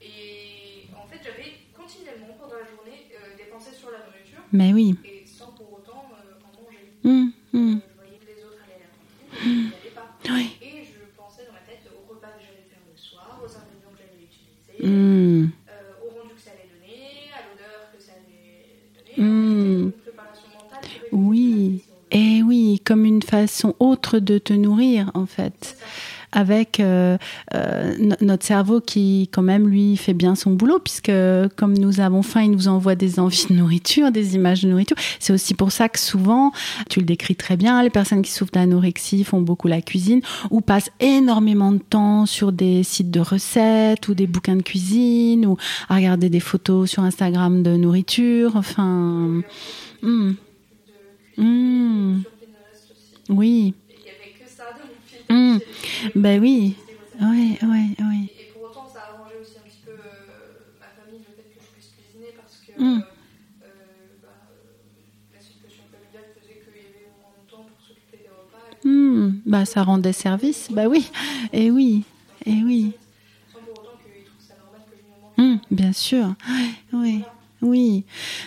Et 0.00 0.86
en 0.94 1.06
fait, 1.08 1.18
j'avais 1.24 1.66
continuellement 1.76 2.34
pendant 2.38 2.54
la 2.62 2.64
journée 2.64 3.10
euh, 3.16 3.36
des 3.36 3.50
pensées 3.50 3.74
sur 3.74 3.90
la 3.90 3.98
nourriture, 4.06 4.38
Mais 4.52 4.72
oui. 4.72 4.94
et 5.04 5.26
sans 5.26 5.50
pour 5.52 5.72
autant 5.82 6.06
euh, 6.14 6.38
en 6.46 6.62
manger. 6.62 6.94
Mhm. 7.02 7.32
Euh, 7.54 7.58
Mhm. 7.58 7.80
je 7.82 7.94
voyais 7.98 8.18
que 8.22 8.26
les 8.30 8.44
autres 8.44 8.60
allaient 8.62 8.78
à 8.78 8.86
la 8.86 8.92
cantine, 8.94 9.26
mais 9.34 9.38
je 9.42 9.48
n'y 9.48 9.74
allais 9.82 9.94
pas. 9.98 10.06
Oui. 10.30 10.46
Et 10.62 10.84
je 10.86 11.02
pensais 11.18 11.44
dans 11.46 11.52
ma 11.58 11.64
tête 11.66 11.82
au 11.90 12.06
repas 12.06 12.28
que 12.38 12.42
j'allais 12.46 12.68
faire 12.70 12.84
le 12.86 12.96
soir, 12.96 13.40
aux 13.42 13.50
ingrédients 13.50 13.90
que 13.90 13.98
j'allais 13.98 14.22
Mhm. 14.88 15.50
euh, 15.68 16.06
au 16.06 16.10
rendu 16.20 16.34
que 16.34 16.40
ça 16.40 16.50
allait 16.52 16.68
donner, 16.72 17.30
à 17.36 17.42
l'odeur 17.48 17.90
que 17.92 17.98
ça 18.00 18.12
allait 18.12 19.14
donner. 19.16 19.28
Mm. 19.28 19.82
Une 19.86 19.92
préparation 19.92 20.48
mentale 20.50 20.88
Oui. 21.12 21.84
Et 22.10 22.42
oui, 22.42 22.80
comme 22.84 23.04
une 23.04 23.22
façon 23.22 23.74
autre 23.80 24.18
de 24.18 24.38
te 24.38 24.52
nourrir, 24.54 25.10
en 25.14 25.26
fait. 25.26 25.76
Avec 26.32 26.78
euh, 26.78 27.16
euh, 27.54 27.94
no- 27.98 28.16
notre 28.20 28.44
cerveau 28.44 28.80
qui, 28.82 29.28
quand 29.32 29.40
même, 29.42 29.66
lui, 29.66 29.96
fait 29.96 30.12
bien 30.12 30.34
son 30.34 30.50
boulot, 30.50 30.78
puisque 30.78 31.10
comme 31.56 31.72
nous 31.78 32.00
avons 32.00 32.22
faim, 32.22 32.42
il 32.42 32.50
nous 32.50 32.68
envoie 32.68 32.94
des 32.96 33.18
envies 33.18 33.46
de 33.48 33.54
nourriture, 33.54 34.12
des 34.12 34.34
images 34.34 34.62
de 34.62 34.68
nourriture. 34.68 34.96
C'est 35.20 35.32
aussi 35.32 35.54
pour 35.54 35.72
ça 35.72 35.88
que 35.88 35.98
souvent, 35.98 36.52
tu 36.90 37.00
le 37.00 37.06
décris 37.06 37.34
très 37.34 37.56
bien, 37.56 37.82
les 37.82 37.88
personnes 37.90 38.20
qui 38.22 38.30
souffrent 38.30 38.52
d'anorexie 38.52 39.24
font 39.24 39.40
beaucoup 39.40 39.68
la 39.68 39.80
cuisine 39.80 40.20
ou 40.50 40.60
passent 40.60 40.90
énormément 41.00 41.72
de 41.72 41.78
temps 41.78 42.26
sur 42.26 42.52
des 42.52 42.82
sites 42.82 43.10
de 43.10 43.20
recettes 43.20 44.08
ou 44.08 44.14
des 44.14 44.26
bouquins 44.26 44.56
de 44.56 44.62
cuisine 44.62 45.46
ou 45.46 45.56
à 45.88 45.96
regarder 45.96 46.28
des 46.28 46.40
photos 46.40 46.90
sur 46.90 47.02
Instagram 47.04 47.62
de 47.62 47.76
nourriture. 47.76 48.56
Enfin, 48.56 49.42
Pinterest 52.24 52.90
aussi. 52.90 53.22
oui, 53.30 53.74
Et 53.90 53.94
il 53.94 54.02
n'y 54.02 54.10
avait 54.10 54.34
que 54.38 54.48
ça 54.50 54.64
ben 56.14 56.40
oui, 56.40 56.76
j'ai- 57.18 57.26
oui, 57.26 57.58
oui, 57.62 57.94
oui. 58.00 58.30
Et 58.38 58.44
pour 58.44 58.62
autant, 58.62 58.86
ça 58.92 59.00
a 59.00 59.10
arrangé 59.12 59.38
aussi 59.38 59.58
un 59.58 59.64
petit 59.64 59.78
peu 59.84 59.92
euh, 59.92 60.26
ma 60.80 60.88
famille, 60.88 61.24
le 61.24 61.32
fait 61.32 61.44
que 61.52 61.60
je 61.60 61.70
puisse 61.72 61.88
cuisiner 61.90 62.32
parce 62.36 62.56
que 62.56 62.68
Mm. 62.76 63.02
euh, 63.02 63.02
euh, 63.62 64.16
bah, 64.20 65.28
la 65.32 65.40
situation 65.42 65.86
familiale 65.90 66.24
faisait 66.32 66.50
qu'il 66.50 66.64
y 66.64 66.68
avait 66.68 66.82
moins 66.82 67.12
de 67.12 67.50
temps 67.50 67.68
pour 67.70 67.82
s'occuper 67.86 68.18
des 68.18 68.28
repas. 68.30 68.60
Et 68.72 68.78
Hmm, 68.84 69.40
bah 69.46 69.64
ça 69.64 69.82
rendait 69.82 70.12
service, 70.12 70.68
bah 70.70 70.86
oui, 70.88 71.10
et 71.52 71.70
oui, 71.70 72.04
et 72.46 72.62
oui, 72.64 72.98
Sans 73.52 73.60
pour 73.62 73.76
autant 73.78 73.96
qu'ils 73.96 74.10
trouvent 74.20 74.42
ça 74.46 74.54
normal 74.58 74.84
que 74.88 74.96
je 74.96 75.04
me 75.04 75.12
mange. 75.12 75.58
Hmm, 75.60 75.74
bien 75.74 75.92
sûr, 75.92 76.34
oui, 76.92 77.28
oui, 77.62 78.04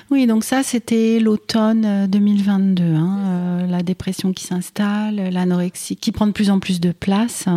oui. 0.09 0.25
Donc 0.27 0.43
ça, 0.43 0.63
c'était 0.63 1.19
l'automne 1.19 1.85
euh, 1.85 2.07
2022, 2.07 2.83
hein, 2.83 3.17
euh, 3.63 3.67
la 3.67 3.83
dépression 3.83 4.31
qui 4.33 4.43
s'installe, 4.45 5.15
l'anorexie 5.31 5.95
qui 5.97 6.11
prend 6.11 6.27
de 6.27 6.31
plus 6.31 6.49
en 6.49 6.59
plus 6.59 6.79
de 6.79 6.91
place. 6.91 7.41
Et 7.47 7.49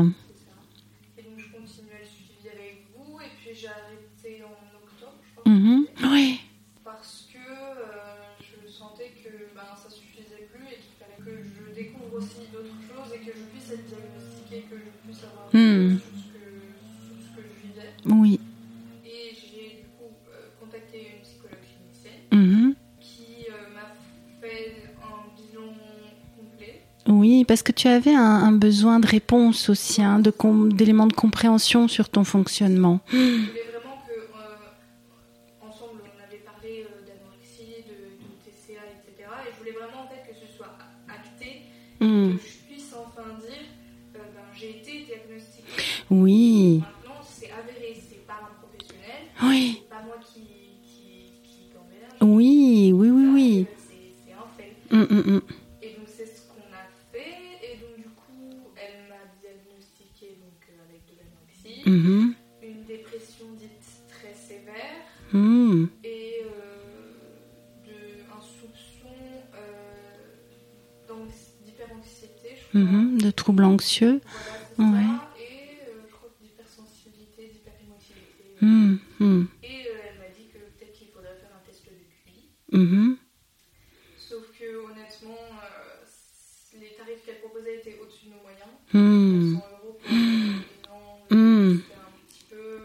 donc, 1.23 1.39
je 1.39 1.45
continuais 1.57 2.01
le 2.03 2.09
suivi 2.09 2.49
avec 2.53 2.85
vous. 2.97 3.19
Et 3.21 3.31
puis, 3.41 3.51
j'ai 3.61 3.69
arrêté 3.69 4.43
en 4.43 4.51
octobre, 4.77 5.19
je 5.23 5.41
crois. 5.41 5.53
Mhm, 5.53 5.85
Oui, 6.13 6.41
Parce 6.85 7.29
que 7.33 7.39
euh, 7.39 8.35
je 8.41 8.71
sentais 8.73 9.13
que 9.23 9.31
ben, 9.55 9.63
ça 9.81 9.89
suffisait 9.91 10.49
plus 10.53 10.67
et 10.67 10.79
qu'il 10.83 10.97
fallait 10.99 11.23
que 11.25 11.43
je 11.45 11.75
découvre 11.75 12.19
aussi 12.19 12.51
d'autres 12.53 12.75
choses 12.83 13.13
et 13.15 13.19
que 13.25 13.33
je 13.33 13.45
puisse 13.53 13.71
être 13.71 13.87
diagnostiquée, 13.87 14.67
que 14.69 14.77
je 14.77 14.91
puisse 15.07 15.23
avoir 15.23 15.49
sur, 15.51 15.59
ce 15.59 16.33
que, 16.35 16.43
ce 17.23 17.37
que 17.37 17.43
je 17.47 17.55
vivais. 17.69 18.21
oui, 18.21 18.41
oui, 27.25 27.45
parce 27.45 27.63
que 27.63 27.73
tu 27.73 27.89
avais 27.89 28.15
un, 28.15 28.21
un 28.23 28.53
besoin 28.53 29.01
de 29.01 29.07
réponse 29.07 29.69
aussi, 29.69 30.03
hein, 30.03 30.19
de 30.19 30.31
com- 30.31 30.73
d'éléments 30.73 31.07
de 31.07 31.13
compréhension 31.15 31.89
sur 31.89 32.09
ton 32.09 32.25
fonctionnement. 32.25 33.01
Je 33.11 33.17
voulais 33.17 33.65
vraiment 33.73 33.97
que, 34.07 34.13
euh, 34.13 35.67
ensemble, 35.67 36.03
on 36.05 36.21
avait 36.27 36.43
parlé 36.45 36.85
euh, 36.85 37.07
d'anorexie, 37.07 37.83
de, 37.89 37.97
de 38.25 38.29
TCA, 38.45 38.85
etc. 38.93 39.29
Et 39.47 39.53
je 39.53 39.59
voulais 39.59 39.73
vraiment 39.81 40.05
en 40.05 40.09
fait 40.09 40.23
que 40.29 40.35
ce 40.39 40.47
soit 40.57 40.77
acté, 41.09 41.63
Hmm, 42.01 42.37
que 42.37 42.43
je 42.47 42.59
puisse 42.75 42.93
enfin 42.93 43.29
dire 43.41 43.63
euh, 44.17 44.19
ben, 44.35 44.47
j'ai 44.59 44.71
été 44.81 44.93
diagnostiquée. 45.07 45.65
Oui, 46.11 46.85
Maintenant, 46.85 47.25
c'est 47.25 47.51
avéré, 47.51 47.95
c'est 48.09 48.27
par 48.27 48.41
un 48.51 48.55
professionnel, 48.61 49.23
oui, 49.63 49.73
c'est 49.81 49.89
pas 49.89 50.03
moi 50.05 50.17
qui, 50.21 50.41
qui, 50.85 51.73
oui, 52.21 52.93
oui, 52.95 53.11
oui, 53.11 53.27
oui. 53.37 53.69
C'est 53.77 54.13
c'est 54.27 54.35
un 54.35 54.49
fait. 54.57 54.71
Hmm, 54.95 55.37
hmm, 55.37 55.41
Mhm, 61.87 62.35
une 62.63 62.85
dépression 62.85 63.45
dite 63.59 63.83
très 64.09 64.33
sévère 64.35 65.05
hmm. 65.33 65.87
et 66.03 66.41
euh, 66.45 67.13
de, 67.85 68.23
un 68.35 68.41
soupçon 68.41 69.15
euh, 69.55 70.05
d'hyperanxiété, 71.61 72.49
je 72.57 72.69
crois. 72.69 72.81
Mhm, 72.81 73.19
de 73.21 73.31
troubles 73.31 73.65
anxieux. 73.65 74.21
Voilà, 74.23 74.59
c'est 74.77 74.83
Ouais. 74.83 75.19
ça. 75.21 75.29
Et 75.39 75.89
euh, 75.89 76.03
je 76.09 76.13
crois 76.15 76.31
que 76.31 76.43
d'hypersensibilité, 76.45 77.49
d'hyperémotivité. 77.53 78.45
Hmm, 78.63 78.97
hmm, 79.21 79.45
Et 79.63 79.87
euh, 79.89 80.09
elle 80.09 80.19
m'a 80.21 80.29
dit 80.35 80.47
que 80.53 80.59
peut-être 80.59 80.93
qu'il 80.93 81.09
faudrait 81.09 81.37
faire 81.37 81.51
un 81.55 81.67
test 81.67 81.85
de 81.85 81.91
QI. 81.91 82.49
mhm. 82.73 83.17
Sauf 84.17 84.45
que 84.59 84.65
honnêtement, 84.91 85.37
euh, 85.53 86.05
c- 86.07 86.79
les 86.81 86.93
tarifs 86.97 87.25
qu'elle 87.27 87.41
proposait 87.41 87.77
étaient 87.81 87.99
au-dessus 88.03 88.27
de 88.27 88.31
nos 88.31 88.41
moyens. 88.41 88.73
Hmm, 88.95 89.53
900 89.55 89.67
euros 89.83 89.99
pour 90.03 90.11
un 90.11 90.15
Hmm. 91.31 91.79
c'était 91.81 91.95
un 91.99 92.13
petit 92.29 92.45
peu. 92.51 92.79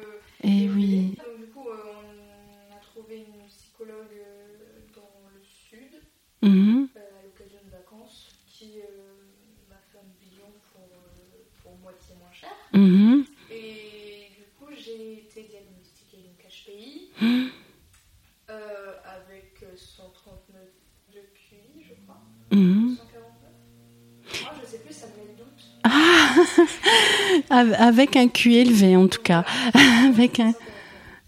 Eh 0.43 0.47
élevé. 0.63 0.73
oui. 0.75 1.15
Donc 1.17 1.37
du 1.39 1.45
coup, 1.51 1.67
euh, 1.69 1.93
on 2.01 2.75
a 2.75 2.79
trouvé 2.79 3.17
une 3.17 3.45
psychologue 3.47 4.15
euh, 4.17 4.79
dans 4.95 5.29
le 5.33 5.41
sud 5.43 6.01
Mhm, 6.41 6.87
euh, 6.95 6.99
à 7.19 7.23
l'occasion 7.23 7.59
de 7.65 7.69
vacances 7.71 8.29
qui 8.47 8.79
euh, 8.79 9.13
m'a 9.69 9.75
fait 9.91 9.97
un 9.99 10.09
bilan 10.19 10.51
pour, 10.71 10.83
euh, 10.83 11.43
pour 11.61 11.77
moitié 11.79 12.15
moins 12.17 12.31
cher. 12.31 12.49
mhm, 12.73 13.25
Et 13.51 14.31
du 14.37 14.45
coup, 14.57 14.71
j'ai 14.73 15.13
été 15.25 15.43
diagnostiquée 15.43 16.17
donc 16.23 16.39
HPI 16.49 17.11
Hmm. 17.21 17.47
euh, 18.49 18.93
avec 19.03 19.61
euh, 19.63 19.75
139 19.75 20.63
de 21.13 21.19
QI, 21.35 21.83
je 21.83 21.93
crois. 22.05 22.21
mhm. 22.51 22.95
149. 22.97 24.41
Moi, 24.43 24.51
je 24.61 24.65
sais 24.67 24.79
plus, 24.79 24.93
ça 24.93 25.07
me 25.07 25.15
met 25.17 25.31
le 25.31 25.37
doute. 25.43 25.63
Av- 25.83 27.48
Avec 27.59 28.15
un 28.15 28.27
QI 28.27 28.57
élevé, 28.57 28.95
en 28.95 29.07
tout 29.07 29.21
cas. 29.21 29.45
Avec 30.07 30.39
un, 30.39 30.53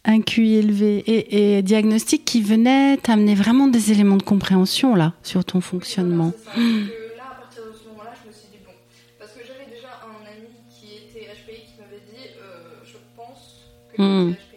un 0.05 0.21
QI 0.21 0.55
élevé. 0.55 1.03
Et, 1.07 1.57
et 1.57 1.61
diagnostic 1.61 2.25
qui 2.25 2.41
venait 2.41 2.97
t'amener 2.97 3.35
vraiment 3.35 3.67
des 3.67 3.91
éléments 3.91 4.17
de 4.17 4.23
compréhension, 4.23 4.95
là, 4.95 5.13
sur 5.23 5.45
ton 5.45 5.61
fonctionnement. 5.61 6.33
Voilà, 13.97 14.50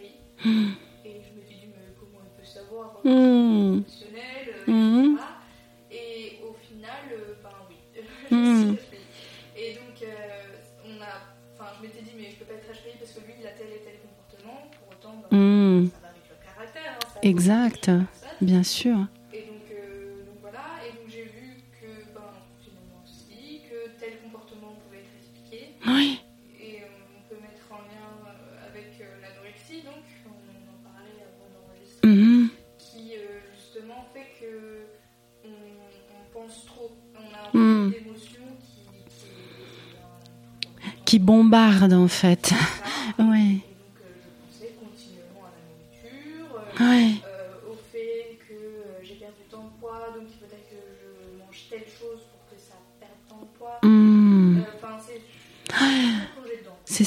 parce 13.15 13.25
que 13.25 13.31
lui, 13.31 13.37
il 13.39 13.47
a 13.47 13.51
tel 13.51 13.67
et 13.67 13.79
tel 13.83 13.95
comportement. 14.01 14.69
Pour 14.77 14.89
autant, 14.91 15.23
ben, 15.31 15.37
Hmm. 15.37 15.89
ça 15.89 15.99
va 16.03 16.09
avec 16.09 16.27
le 16.29 16.35
caractère. 16.43 16.91
hein, 16.95 17.07
ça 17.13 17.19
Exact. 17.23 17.91
Bien 18.41 18.63
sûr. 18.63 18.97
Et 19.33 19.43
donc, 19.43 19.63
euh, 19.71 20.25
donc 20.25 20.35
voilà, 20.41 20.59
et 20.85 20.91
donc 20.91 21.07
j'ai 21.07 21.23
vu 21.23 21.55
que 21.79 21.87
ben, 22.13 22.35
finalement 22.59 23.01
aussi, 23.05 23.61
que 23.69 23.89
tel 23.99 24.19
comportement 24.23 24.75
pouvait 24.83 24.99
être 24.99 25.15
expliqué, 25.19 25.75
Oui. 25.87 26.19
et 26.59 26.81
euh, 26.83 27.15
on 27.15 27.21
peut 27.33 27.39
mettre 27.41 27.71
en 27.71 27.79
lien 27.87 28.11
euh, 28.27 28.67
avec 28.69 28.99
euh, 28.99 29.21
l'anorexie, 29.21 29.81
donc 29.83 30.03
on 30.27 30.29
en 30.75 30.79
parlait 30.83 31.23
avant 31.23 31.47
d'enregistrer, 31.55 32.09
Mhm. 32.09 32.49
qui 32.77 33.15
euh, 33.15 33.39
justement 33.55 34.05
fait 34.13 34.27
que 34.41 34.87
on, 35.45 35.49
on 35.49 36.33
pense 36.33 36.65
trop, 36.65 36.91
on 37.15 37.33
a 37.33 37.57
Mm. 37.57 37.91
des 37.91 37.97
émotions 37.99 38.49
qui, 38.59 38.83
qui, 39.15 39.31
Qui 41.05 41.19
bombarde, 41.19 41.93
en 41.93 42.07
fait. 42.07 42.51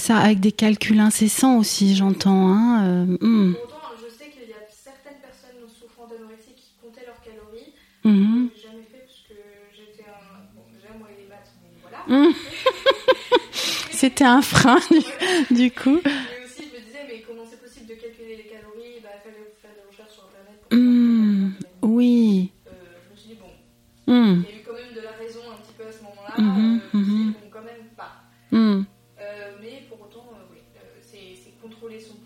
ça, 0.08 0.16
avec 0.16 0.40
des 0.40 0.52
calculs 0.52 0.98
incessants 1.00 1.58
aussi, 1.58 1.94
j'entends. 1.94 2.48
Hein, 2.48 2.82
euh, 2.86 3.04
hmm. 3.20 3.54
je 4.00 4.08
sais 4.08 4.30
qu'il 4.30 4.48
y 4.48 4.52
a 4.54 4.64
certaines 4.70 5.20
personnes 5.20 5.60
souffrant 5.68 6.06
d'anorexie 6.08 6.54
qui 6.56 6.72
comptaient 6.80 7.04
leurs 7.04 7.20
calories. 7.20 7.72
Mm 8.04 8.10
-hmm. 8.10 8.48
Je 8.56 8.62
jamais 8.62 8.86
fait 8.90 9.04
parce 9.04 9.20
que 9.28 9.36
j'étais 9.76 10.08
un. 10.08 10.48
Bon, 10.56 10.64
déjà, 10.72 10.96
moi, 10.98 11.08
les 11.12 11.28
maths, 11.28 11.52
mais 11.60 11.76
voilà. 11.84 12.00
Mm. 12.08 12.32
C'était 14.00 14.24
un 14.24 14.40
frein, 14.40 14.80
du, 14.90 15.02
du 15.60 15.70
coup. 15.70 16.00
Mais 16.02 16.40
aussi, 16.46 16.62
je 16.68 16.72
me 16.76 16.80
disais, 16.86 17.04
mais 17.06 17.18
comment 17.26 17.44
c'est 17.50 17.60
possible 17.64 17.86
de 17.92 17.96
calculer 18.04 18.36
les 18.40 18.48
calories? 18.52 18.96
Bah, 19.04 19.12
il 19.12 19.20
bah, 19.20 19.24
fallait 19.24 19.52
faire 19.60 19.74
des 19.78 19.84
recherches 19.90 20.14
sur 20.16 20.24
Internet. 20.30 20.56
Pour 20.70 20.78
hmm. 20.78 21.52
oui. 21.82 22.50
Euh, 22.66 22.70
je 23.04 23.08
me 23.12 23.16
suis 23.20 23.28
dit, 23.32 23.38
bon. 23.44 23.52
Hmm. 24.10 24.40
Il 24.40 24.48
y 24.48 24.56
a 24.56 24.58
eu 24.60 24.64
quand 24.68 24.78
même 24.80 24.94
de 24.98 25.02
la 25.10 25.14
raison 25.22 25.42
un 25.52 25.58
petit 25.60 25.74
peu 25.76 25.84
à 25.90 25.92
ce 25.96 26.00
moment-là. 26.06 26.32
-hmm, 26.40 26.80
euh, 26.96 27.04
-hmm. 27.04 27.26
bon, 27.36 27.48
quand 27.54 27.66
même, 27.70 27.84
pas. 28.00 28.12
Bah, 28.52 28.87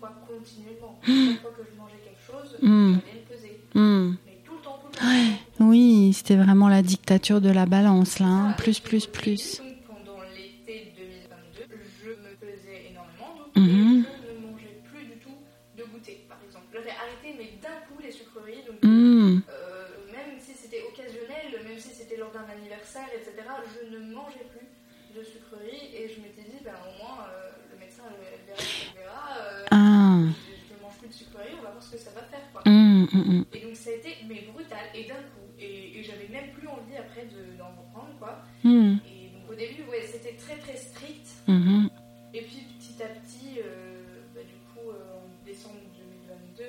poids 0.03 0.27
continuellement. 0.27 0.99
Mhm. 1.07 1.31
Chaque 1.33 1.41
fois 1.41 1.51
que 1.57 1.63
je 1.71 1.77
mangeais 1.77 2.01
quelque 2.03 2.23
chose, 2.27 2.57
Mhm. 2.61 2.99
j'allais 3.01 3.19
me 3.19 3.25
peser. 3.31 3.59
Mhm. 3.75 4.17
Mais 4.27 4.33
tout 4.45 4.53
le 4.55 4.61
temps, 4.61 4.77
tout 4.81 4.87
le 4.91 4.97
temps. 4.99 5.07
Ouais. 5.07 5.39
le. 5.59 5.65
Oui, 5.69 6.13
c'était 6.13 6.35
vraiment 6.35 6.67
la 6.69 6.81
dictature 6.81 7.39
de 7.41 7.49
la 7.49 7.65
balance 7.65 8.19
là. 8.19 8.27
hein. 8.27 8.51
Plus, 8.57 8.79
plus, 8.79 9.07
plus. 9.07 9.57
donc, 9.57 9.67
pendant 9.87 10.19
l'été 10.35 10.91
2022, 10.97 11.63
je 12.03 12.09
me 12.09 12.31
pesais 12.35 12.91
énormément, 12.91 13.31
donc, 13.39 13.63
Mhm. 13.63 14.03
je 14.03 14.33
ne 14.33 14.47
mangeais 14.47 14.75
plus 14.83 15.05
du 15.05 15.15
tout 15.23 15.37
de 15.77 15.83
goûter, 15.85 16.25
par 16.27 16.39
exemple. 16.45 16.67
J'avais 16.73 16.91
arrêté, 16.91 17.31
mais 17.37 17.47
d'un 17.63 17.79
coup, 17.87 17.97
les 18.03 18.11
sucreries, 18.11 18.63
donc 18.67 18.83
euh, 18.83 19.39
même 20.11 20.35
si 20.39 20.53
c'était 20.53 20.83
occasionnel, 20.83 21.63
même 21.63 21.79
si 21.79 21.89
c'était 21.95 22.17
lors 22.17 22.31
d'un 22.31 22.45
anniversaire, 22.51 23.07
etc., 23.15 23.31
je 23.73 23.81
ne 23.95 24.13
mangeais 24.13 24.45
plus 24.51 24.67
de 25.15 25.21
sucreries, 25.23 25.93
et 25.95 26.09
je 26.09 26.17
m'étais 26.21 26.43
dit, 26.49 26.59
ben, 26.65 26.73
au 26.89 26.93
moins, 27.01 27.21
euh, 27.29 27.49
le 27.71 27.77
médecin, 27.79 28.03
elle 28.09 28.45
verra 28.49 28.61
ce 28.61 28.89
quoi. 32.63 32.71
Mhm, 32.71 33.07
mhm. 33.13 33.45
Et 33.53 33.59
donc 33.59 33.75
ça 33.75 33.89
a 33.89 33.93
été 33.93 34.15
mais 34.27 34.41
brutal 34.51 34.85
et 34.95 35.03
d'un 35.05 35.15
coup 35.15 35.47
et, 35.59 35.99
et 35.99 36.03
j'avais 36.03 36.27
même 36.29 36.51
plus 36.51 36.67
envie 36.67 36.95
après 36.97 37.25
de- 37.25 37.57
d'en 37.57 37.69
reprendre 37.69 38.13
quoi. 38.19 38.41
Et 39.05 39.29
donc 39.33 39.49
au 39.51 39.55
début 39.55 39.83
ouais 39.89 40.01
c'était 40.11 40.33
très 40.35 40.55
très 40.57 40.75
strict 40.77 41.27
et 42.33 42.41
puis 42.41 42.63
petit 42.79 43.03
à 43.03 43.07
petit 43.07 43.59
euh, 43.59 44.03
bah, 44.33 44.41
du 44.41 44.57
coup 44.73 44.89
euh, 44.89 45.19
en 45.19 45.45
décembre 45.45 45.75
2022 45.97 46.63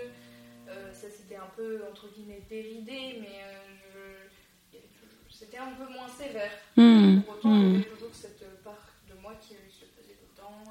euh, 0.69 0.93
ça 0.93 1.09
s'était 1.11 1.37
un 1.37 1.51
peu 1.57 1.83
entre 1.91 2.09
guillemets 2.15 2.43
déridé 2.49 3.17
mais 3.21 3.41
c'était 5.31 5.59
un 5.59 5.73
peu 5.73 5.93
moins 5.93 6.09
sévère. 6.09 6.51
Pour 7.25 7.35
autant 7.35 7.55
il 7.55 7.61
y 7.61 7.65
Mhm. 7.65 7.75
avait 7.77 7.85
toujours 7.85 8.15
cette 8.15 8.63
part 8.63 8.89
de 9.09 9.15
moi 9.21 9.35
qui 9.41 9.55
se 9.55 9.85
faisait 9.97 10.15
tout 10.15 10.29
le 10.31 10.37
temps. 10.41 10.65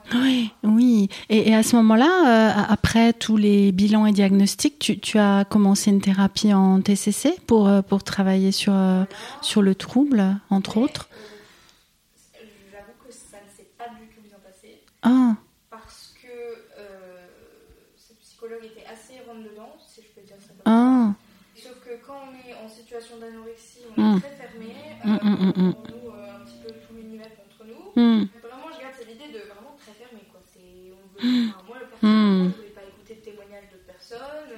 Oui. 0.63 1.09
Et, 1.29 1.49
et 1.49 1.55
à 1.55 1.63
ce 1.63 1.75
moment-là, 1.77 2.11
euh, 2.59 2.63
après 2.69 3.13
tous 3.13 3.37
les 3.37 3.71
bilans 3.71 4.05
et 4.05 4.11
diagnostics, 4.11 4.79
tu, 4.79 4.99
tu 4.99 5.17
as 5.19 5.45
commencé 5.45 5.91
une 5.91 6.01
thérapie 6.01 6.53
en 6.53 6.81
TCC 6.81 7.35
pour, 7.47 7.67
euh, 7.67 7.81
pour 7.81 8.03
travailler 8.03 8.51
sur, 8.51 8.73
euh, 8.73 9.03
sur 9.41 9.61
le 9.61 9.75
trouble, 9.75 10.35
entre 10.49 10.77
Mais, 10.77 10.83
autres 10.83 11.09
euh, 11.11 12.45
J'avoue 12.71 12.93
que 13.07 13.11
ça 13.13 13.37
ne 13.45 13.49
s'est 13.55 13.69
pas 13.77 13.89
du 13.89 14.07
tout 14.07 14.21
bien 14.21 14.37
passé. 14.43 14.81
Ah, 15.01 15.35
parce 15.69 16.13
que 16.21 16.27
euh, 16.27 17.25
cette 17.97 18.19
psychologue 18.19 18.63
était 18.65 18.85
assez 18.85 19.19
rentre 19.27 19.43
dedans, 19.49 19.73
si 19.87 20.01
je 20.01 20.07
peux 20.19 20.25
dire 20.25 20.37
ça 20.41 20.49
comme 20.53 20.61
ah, 20.73 21.13
ça. 21.55 21.63
Sauf 21.63 21.79
que 21.85 22.05
quand 22.05 22.19
on 22.27 22.33
est 22.35 22.53
en 22.55 22.67
situation 22.69 23.17
d'anorexie, 23.19 23.85
on 23.95 24.01
Mm. 24.01 24.17
est 24.17 24.19
très 24.21 24.35
fermé, 24.35 24.73
Mm, 25.05 25.11
euh, 25.11 25.19
mm, 25.23 25.29
mm, 25.29 25.53
on 25.55 25.61
nous 25.61 26.11
un 26.11 26.45
petit 26.45 26.59
peu 26.65 26.71
tout 26.73 26.93
l'univers 26.95 27.29
contre 27.35 27.61
nous. 27.69 27.83
hmm, 28.01 28.25
Vraiment, 28.41 28.69
je 28.73 28.79
garde 28.81 28.95
cette 28.97 29.11
idée 29.11 29.29
de 29.31 29.39
vraiment 29.51 29.75
très 29.79 29.93
fermé. 29.93 30.23
Quoi. 30.31 30.41
C'est, 30.51 30.91
on 30.91 31.03
veut, 31.12 31.12
Mm. 31.12 31.12
Enfin, 31.23 31.63
moi, 31.67 31.77
personnellement, 31.89 32.49
je 32.51 32.55
voulais 32.57 32.69
pas 32.75 32.83
écouter 32.83 33.15
de 33.15 33.21
témoignages 33.21 33.69
d'autres 33.71 33.86
personnes. 33.86 34.57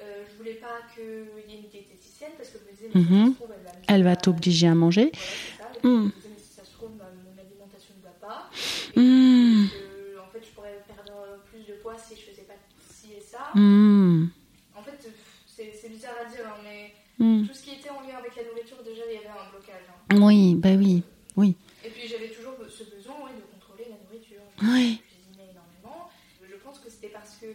Euh, 0.00 0.24
je 0.30 0.36
voulais 0.36 0.54
pas 0.54 0.80
qu'il 0.94 1.04
y 1.48 1.54
ait 1.54 1.60
une 1.62 1.68
diététicienne 1.68 2.32
parce 2.36 2.50
que 2.50 2.58
je 2.58 2.64
me 2.64 2.72
disais, 2.74 2.88
mais 2.92 3.00
si 3.02 3.08
Mhm. 3.08 3.24
ça 3.26 3.30
se 3.30 3.36
trouve, 3.36 3.50
elle 3.54 3.94
elle 3.94 4.02
va 4.04 4.16
t'obliger 4.16 4.66
à 4.66 4.74
manger. 4.74 5.12
Voilà, 5.58 5.72
ça. 5.74 5.88
Mm. 5.88 5.90
je 5.90 6.06
me 6.06 6.10
disais, 6.16 6.28
mais 6.34 6.42
si 6.42 6.52
ça 6.54 6.64
se 6.64 6.72
trouve, 6.72 6.90
ma- 6.96 7.04
mon 7.10 7.38
alimentation 7.38 7.94
ne 7.98 8.02
va 8.02 8.14
pas. 8.18 8.50
Et 8.96 9.00
Hmm, 9.00 9.66
que, 9.68 10.18
en 10.20 10.26
fait, 10.32 10.42
je 10.44 10.50
pourrais 10.54 10.82
perdre 10.88 11.38
plus 11.50 11.62
de 11.66 11.74
poids 11.80 11.96
si 11.98 12.16
je 12.16 12.22
faisais 12.30 12.42
pas 12.42 12.54
ci 12.90 13.12
et 13.16 13.20
ça. 13.20 13.50
hmm, 13.54 14.26
En 14.74 14.82
fait, 14.82 14.98
c'est 15.46 15.88
bizarre 15.88 16.16
à 16.20 16.24
dire, 16.24 16.46
hein, 16.46 16.58
mais 16.64 16.94
hmm. 17.18 17.46
tout 17.46 17.54
ce 17.54 17.62
qui 17.62 17.74
était 17.76 17.90
en 17.90 18.00
lien 18.00 18.16
avec 18.18 18.34
la 18.34 18.42
nourriture, 18.44 18.82
déjà, 18.82 19.02
il 19.08 19.14
y 19.14 19.18
avait 19.18 19.28
un 19.28 19.50
blocage. 19.50 19.86
hein. 19.88 20.16
Oui, 20.20 20.54
bah 20.56 20.74
oui, 20.76 21.02
oui. 21.36 21.54
Et 21.84 21.90
puis, 21.90 22.08
j'avais 22.08 22.28
toujours 22.30 22.54
ce 22.68 22.84
besoin 22.84 23.14
ouais, 23.22 23.34
de 23.36 23.42
contrôler 23.54 23.86
la 23.90 23.96
nourriture. 24.02 24.42
Ouais. 24.62 24.98
Je 24.98 25.14
cuisinais 25.14 25.50
énormément. 25.52 26.08
Je 26.42 26.56
pense 26.56 26.78
que 26.80 26.90
c'était 26.90 27.08
parce 27.12 27.36
que 27.36 27.46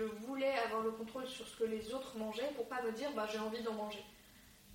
je 0.00 0.26
voulais 0.26 0.54
avoir 0.64 0.82
le 0.82 0.90
contrôle 0.90 1.26
sur 1.26 1.46
ce 1.46 1.56
que 1.56 1.64
les 1.64 1.92
autres 1.92 2.16
mangeaient 2.18 2.52
pour 2.56 2.68
pas 2.68 2.82
me 2.82 2.92
dire, 2.92 3.10
bah, 3.14 3.26
j'ai 3.30 3.38
envie 3.38 3.62
d'en 3.62 3.74
manger. 3.74 4.04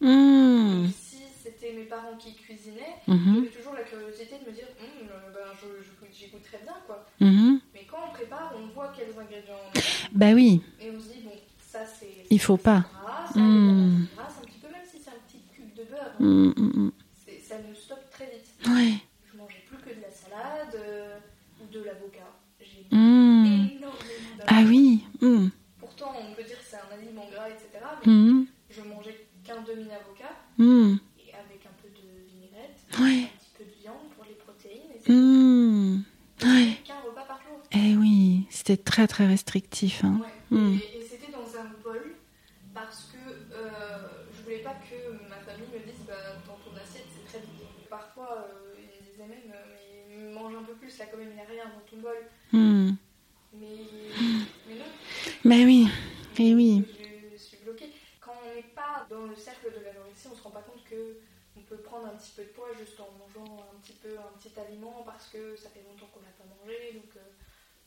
Hmm, 0.02 0.88
si 0.92 1.24
c'était 1.42 1.74
mes 1.74 1.86
parents 1.86 2.18
qui 2.18 2.36
cuisinaient, 2.36 2.96
mhm, 3.08 3.34
j'avais 3.36 3.50
toujours 3.50 3.74
la 3.74 3.84
curiosité 3.84 4.36
de 4.44 4.50
me 4.50 4.56
dire, 4.56 4.68
Hum, 4.80 5.08
euh, 5.10 5.32
ben, 5.34 6.10
j'y 6.12 6.28
goûte 6.28 6.44
très 6.44 6.60
bien, 6.60 6.74
quoi. 6.86 7.06
mhm. 7.20 7.60
Mais 7.74 7.86
quand 7.88 7.98
on 8.08 8.12
prépare, 8.12 8.54
on 8.56 8.68
voit 8.74 8.90
quels 8.96 9.18
ingrédients 9.18 9.56
on 9.74 9.80
a. 9.80 9.82
Bah 10.14 10.32
oui, 10.34 10.62
Et 10.82 10.90
on 10.92 11.00
se 11.00 11.08
dit, 11.14 11.22
bon, 11.24 11.32
ça 11.60 11.80
c'est. 11.86 12.10
Il 12.30 12.40
faut 12.40 12.58
pas. 12.58 12.86
Gras, 13.02 13.18
ça 13.34 13.40
Mm. 13.40 14.06
gras, 14.16 14.28
un 14.42 14.46
petit 14.46 14.60
peu, 14.60 14.68
même 14.68 14.86
si 14.90 14.98
c'est 15.00 15.10
un 15.10 15.20
petit 15.28 15.42
cube 15.56 15.74
de 15.76 15.84
beurre, 15.84 16.12
hein, 16.20 16.26
Hmm, 16.26 16.52
hmm, 16.56 16.72
hmm. 16.88 16.92
ça 17.48 17.56
nous 17.68 17.76
stoppe 17.76 18.10
très 18.12 18.26
vite. 18.26 18.48
Ouais. 18.68 18.94
Je 19.32 19.38
mangeais 19.38 19.64
plus 19.68 19.78
que 19.78 19.90
de 19.96 20.02
la 20.02 20.10
salade 20.12 20.76
euh, 20.76 21.18
ou 21.62 21.68
de 21.68 21.80
l'avocat. 21.84 22.32
J'ai 22.60 22.86
Hmm. 22.92 23.68
énormément. 23.78 23.98
Ah 24.48 24.64
oui. 24.68 25.04
Hmm, 25.26 25.50
Pourtant, 25.80 26.14
on 26.20 26.34
peut 26.34 26.44
dire 26.44 26.58
que 26.58 26.66
c'est 26.66 26.78
un 26.78 26.92
aliment 26.98 27.28
gras, 27.32 27.50
etc. 27.50 27.68
Mais 28.06 28.12
hmm, 28.12 28.46
je 28.70 28.82
mangeais 28.82 29.28
qu'un 29.44 29.62
demi-avocat 29.62 30.34
hmm. 30.58 30.96
et 31.20 31.34
avec 31.34 31.66
un 31.66 31.76
peu 31.82 31.90
de 31.90 32.26
vinaigrette, 32.28 32.78
Ouais. 33.00 33.24
un 33.24 33.38
petit 33.38 33.52
peu 33.58 33.64
de 33.66 33.82
viande 33.82 34.10
pour 34.16 34.26
les 34.26 34.34
protéines. 34.36 34.92
Et 34.96 35.00
c'est 35.04 35.12
Hmm. 35.12 36.04
Ouais. 36.44 36.78
qu'un 36.84 37.00
repas 37.02 37.24
par 37.26 37.40
jour. 37.44 37.60
Eh 37.72 37.96
oui, 37.98 38.46
c'était 38.50 38.78
très 38.78 39.08
très 39.08 39.26
restrictif. 39.28 40.04
hein. 40.04 40.20
Ouais. 40.52 40.60
Et, 40.60 40.98
et 41.00 41.02
c'était 41.02 41.32
dans 41.32 41.48
un 41.60 41.66
bol 41.84 42.16
parce 42.74 43.12
que 43.14 43.18
euh, 43.54 44.08
je 44.36 44.44
voulais 44.44 44.60
pas 44.60 44.76
que 44.90 45.12
ma 45.30 45.38
famille 45.38 45.68
me 45.74 45.80
dise 45.86 46.04
bah, 46.08 46.14
dans 46.46 46.56
ton 46.64 46.76
assiette 46.78 47.06
c'est 47.14 47.26
très 47.26 47.40
vide. 47.40 47.66
Parfois 47.90 48.46
euh, 48.50 48.76
ils 48.78 49.06
disaient 49.12 49.28
même 49.28 49.54
mais 50.10 50.32
mange 50.34 50.54
un 50.56 50.64
peu 50.64 50.74
plus 50.74 50.98
là 51.00 51.06
quand 51.10 51.18
même 51.18 51.30
il 51.30 51.36
n'y 51.36 51.42
a 51.42 51.46
rien 51.46 51.66
dans 51.66 51.86
ton 51.90 52.02
bol. 52.02 52.18
Mais. 53.54 53.78
Mais 55.46 55.64
oui, 55.66 55.88
eh 56.40 56.56
oui. 56.56 56.84
Je 57.32 57.38
suis 57.38 57.58
bloquée. 57.64 57.90
Quand 58.20 58.34
on 58.44 58.56
n'est 58.56 58.64
pas 58.76 59.06
dans 59.10 59.26
le 59.28 59.36
cercle 59.36 59.68
de 59.72 59.86
l'anorexie, 59.86 60.28
on 60.32 60.36
se 60.36 60.42
rend 60.42 60.50
pas 60.50 60.62
compte 60.64 60.84
que 60.90 61.18
on 61.58 61.62
peut 61.62 61.78
prendre 61.78 62.08
un 62.08 62.18
petit 62.18 62.32
peu 62.36 62.42
de 62.44 62.50
poids 62.50 62.68
juste 62.78 63.00
en 63.00 63.08
mangeant 63.18 63.54
un 63.72 63.80
petit 63.82 63.94
peu 64.04 64.10
un 64.18 64.38
petit 64.40 64.52
aliment 64.60 65.04
parce 65.06 65.28
que 65.30 65.56
ça 65.56 65.70
fait 65.70 65.84
longtemps 65.88 66.10
qu'on 66.14 66.20
n'a 66.20 66.34
pas 66.38 66.44
mangé 66.60 66.92
donc 66.94 67.10
euh, 67.16 67.22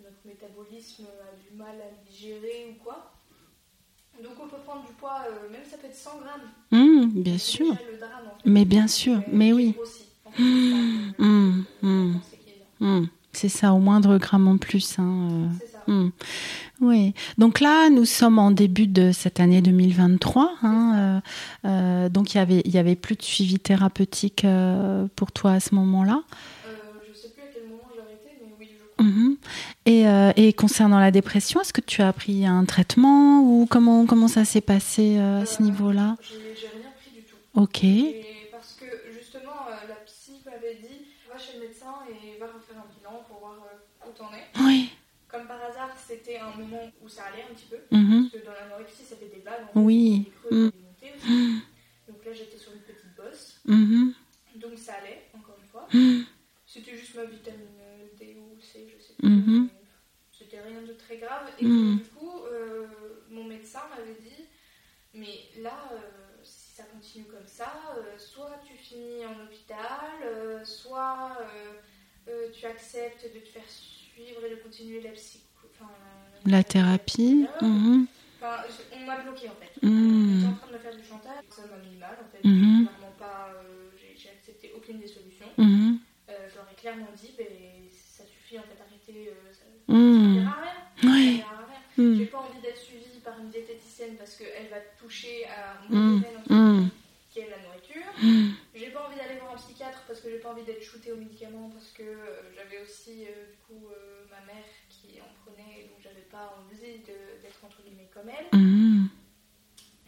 notre 0.01 0.17
métabolisme 0.25 1.05
a 1.05 1.37
du 1.37 1.55
mal 1.57 1.77
à 1.81 1.91
le 1.91 2.09
digérer 2.09 2.71
ou 2.71 2.83
quoi. 2.83 3.13
Donc 4.23 4.33
on 4.41 4.49
peut 4.49 4.63
prendre 4.65 4.87
du 4.87 4.93
poids, 4.95 5.23
euh, 5.29 5.51
même 5.51 5.65
ça 5.69 5.77
peut 5.77 5.87
être 5.87 5.95
100 5.97 6.19
grammes. 6.21 6.49
Hmm, 6.71 7.09
bien 7.21 7.35
C'est 7.35 7.39
sûr. 7.39 7.73
déjà 7.75 7.91
le 7.93 7.99
drame, 7.99 8.27
en 8.27 8.39
fait. 8.39 8.49
Mais 8.49 8.65
bien 8.65 8.87
sûr, 8.89 9.21
mais 9.31 9.49
qui 9.49 9.53
oui. 9.53 9.75
c'est 13.33 13.49
ça, 13.49 13.73
au 13.73 13.79
moindre 13.79 14.17
gramme 14.19 14.49
en 14.49 14.57
plus. 14.59 14.99
hein, 14.99 15.29
euh. 15.31 15.49
C'est 15.61 15.73
ça. 15.73 15.78
Hmm. 15.89 16.11
Oui, 16.83 17.15
donc 17.39 17.61
là, 17.61 17.89
nous 17.89 18.05
sommes 18.05 18.39
en 18.39 18.51
début 18.51 18.87
de 18.87 19.11
cette 19.11 19.41
année 19.41 19.63
2023. 19.63 20.53
hein, 20.63 21.23
euh, 21.65 21.69
euh, 21.69 22.09
donc 22.11 22.35
il 22.35 22.37
y 22.37 22.41
avait, 22.41 22.61
il 22.67 22.71
y 22.71 22.79
avait 22.79 22.95
plus 22.95 23.17
de 23.17 23.23
suivi 23.23 23.59
thérapeutique 23.59 24.45
euh, 24.45 25.07
pour 25.17 25.33
toi 25.33 25.53
à 25.53 25.61
ce 25.61 25.75
moment-là. 25.75 26.21
Euh, 26.67 26.71
je 27.09 27.19
sais 27.19 27.29
plus 27.31 27.43
à 27.43 27.47
quel 27.53 27.63
moment 27.69 27.83
j'ai 27.95 28.01
arrêté, 28.03 28.39
mais 28.41 28.53
oui, 28.61 28.69
je 28.71 29.03
crois. 29.03 29.05
Mhm. 29.07 29.37
Et, 29.87 30.07
euh, 30.07 30.33
et 30.37 30.53
concernant 30.53 31.01
la 31.01 31.11
dépression, 31.11 31.63
est-ce 31.63 31.73
que 31.73 31.81
tu 31.81 32.03
as 32.03 32.13
pris 32.13 32.45
un 32.47 32.67
traitement 32.67 33.41
ou 33.41 33.67
comment, 33.69 34.05
comment 34.05 34.29
ça 34.29 34.45
s'est 34.45 34.61
passé 34.61 35.17
à 35.19 35.47
ce 35.47 35.63
niveau-là? 35.63 36.17
J'ai 36.21 36.37
rien 36.69 36.91
pris 37.01 37.11
du 37.19 37.23
tout. 37.27 37.37
Ok. 37.55 37.83
Et 37.83 38.51
parce 38.53 38.77
que 38.79 38.85
justement, 39.19 39.57
la 39.89 39.95
psy 40.05 40.33
m'avait 40.45 40.75
dit 40.83 41.07
va 41.33 41.39
chez 41.39 41.55
le 41.59 41.67
médecin 41.67 41.95
et 42.11 42.39
va 42.39 42.47
refaire 42.47 42.77
un 42.77 42.87
bilan 42.95 43.25
pour 43.27 43.41
voir 43.41 43.57
où 44.07 44.11
t'en 44.17 44.29
es. 44.37 44.45
Oui. 44.65 44.91
Comme 45.31 45.47
par 45.47 45.59
hasard, 45.59 45.78
c'était 46.09 46.39
un 46.39 46.51
moment 46.53 46.91
où 47.03 47.09
ça 47.09 47.25
allait 47.25 47.43
un 47.43 47.55
petit 47.55 47.67
peu. 47.67 47.77
Mhm. 47.91 48.29
Parce 48.31 48.41
que 48.43 48.47
dans 48.47 48.55
l'anorexie, 48.55 49.05
ça 49.05 49.17
fait 49.17 49.27
des 49.29 49.41
vagues. 49.41 49.63
En 49.65 49.67
fait, 49.73 49.79
Oui. 49.81 50.21
Des 50.25 50.31
creux, 50.31 50.67
Mm. 50.67 50.71
des 51.01 51.11
aussi. 51.13 51.63
Donc 52.09 52.25
là, 52.25 52.33
j'étais 52.33 52.57
sur 52.59 52.73
une 52.73 52.81
petite 52.81 53.15
bosse. 53.15 53.61
Mhm. 53.67 54.15
Donc 54.57 54.79
ça 54.79 54.95
allait, 54.95 55.25
encore 55.35 55.57
une 55.61 55.67
fois. 55.69 55.87
Mhm. 55.93 56.25
C'était 56.67 56.97
juste 56.97 57.15
ma 57.15 57.25
vitamine 57.25 57.79
D 58.19 58.37
ou 58.39 58.59
C, 58.61 58.89
je 58.95 59.03
sais 59.03 59.15
plus. 59.19 59.29
Mhm. 59.29 59.69
mais 59.71 59.87
C'était 60.39 60.61
rien 60.61 60.83
de 60.83 60.93
très 60.95 61.19
grave. 61.19 61.51
Et 61.59 61.65
Mhm. 61.65 61.99
du 61.99 62.05
coup, 62.07 62.43
euh, 62.45 62.87
mon 63.31 63.45
médecin 63.45 63.83
m'avait 63.91 64.15
dit 64.21 64.45
Mais 65.15 65.49
là, 65.63 65.89
euh, 65.93 65.99
si 66.45 66.71
ça 66.77 66.85
continue 66.85 67.25
comme 67.25 67.47
ça, 67.47 67.73
euh, 67.97 68.19
soit 68.19 68.61
tu 68.67 68.75
finis 68.75 69.25
en 69.27 69.43
hôpital, 69.45 70.65
soit 70.65 71.39
tu 72.55 72.67
acceptes 72.67 73.25
de 73.35 73.41
te 73.41 73.49
faire 73.49 73.69
suivre 73.69 74.45
et 74.45 74.51
de 74.51 74.57
continuer 74.57 75.01
la 75.01 75.11
psycho. 75.13 75.48
La 76.47 76.63
thérapie. 76.65 77.47
Mhm. 77.61 78.07
Enfin, 78.41 78.63
je- 78.69 78.97
on 78.97 79.05
m'a 79.07 79.17
bloqué 79.21 79.49
en 79.49 79.55
fait. 79.61 79.87
Hmm. 79.87 80.41
J'étais 80.41 80.47
en 80.53 80.55
train 80.55 80.67
de 80.69 80.73
me 80.73 80.79
faire 80.79 80.97
du 80.97 81.03
chantage, 81.05 81.45
ça 81.51 81.63
m'a 81.67 81.77
mis 81.79 81.97
mal 81.97 82.17
en 82.23 82.29
fait. 82.31 82.47
Mhm. 82.49 82.87
Clairement 82.87 83.15
pas, 83.19 83.51
euh, 83.55 83.91
j'ai 84.17 84.31
accepté 84.31 84.73
aucune 84.77 84.99
des 85.01 85.09
solutions. 85.09 85.49
Mhm. 85.59 85.99
Euh, 86.31 86.33
je 86.49 86.55
leur 86.57 86.69
ai 86.71 86.75
clairement 86.81 87.09
dit, 87.17 87.33
ben, 87.37 87.47
ça 87.93 88.23
suffit 88.25 88.59
en 88.59 88.63
fait, 88.63 88.79
arrêtez, 88.81 89.29
euh, 89.31 89.53
ça, 89.53 89.65
ça 89.65 89.93
Hmm. 89.93 90.35
sert 90.37 90.49
à 90.49 90.63
rien. 90.63 91.11
Ouais. 91.11 91.43
rien. 91.43 91.47
Hmm. 91.97 92.17
J'ai 92.17 92.27
pas 92.27 92.39
envie 92.39 92.61
d'être 92.61 92.79
suivie 92.79 93.19
par 93.25 93.39
une 93.41 93.49
diététicienne 93.51 94.15
parce 94.17 94.37
qu'elle 94.37 94.69
va 94.71 94.79
toucher 94.99 95.45
à 95.47 95.81
mon 95.91 96.21
domaine 96.21 96.91
qui 97.31 97.41
est 97.41 97.51
la 97.51 97.59
nourriture. 97.59 98.55
J'ai 98.75 98.91
pas 98.91 99.05
envie 99.07 99.17
d'aller 99.17 99.39
voir 99.41 99.53
un 99.55 99.57
psychiatre 99.57 100.03
parce 100.07 100.21
que 100.21 100.31
j'ai 100.31 100.39
pas 100.39 100.51
envie 100.51 100.63
d'être 100.65 100.83
shootée 100.83 101.11
aux 101.13 101.17
médicaments 101.17 101.69
parce 101.71 101.91
que 101.91 102.03
euh, 102.03 102.41
j'avais 102.55 102.81
aussi 102.83 103.25
euh, 103.27 103.51
du 103.51 103.57
coup 103.67 103.89
euh, 103.91 104.25
ma 104.31 104.41
mère 104.47 104.65
qui 105.01 105.21
en 105.21 105.31
prenait 105.45 105.83
donc 105.89 105.99
j'avais 106.03 106.27
pas 106.31 106.55
envie 106.59 106.79
d'être 107.07 107.61
entre 107.65 107.83
guillemets 107.85 108.09
comme 108.13 108.29
elle. 108.29 108.59
Hmm. 108.59 109.07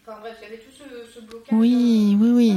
Enfin 0.02 0.18
bref, 0.20 0.36
il 0.40 0.44
y 0.44 0.46
avait 0.46 0.58
tout 0.62 0.70
ce, 0.72 1.12
ce 1.12 1.24
blocage. 1.24 1.48
Oui, 1.52 2.14
euh, 2.14 2.22
oui, 2.22 2.30
oui. 2.30 2.48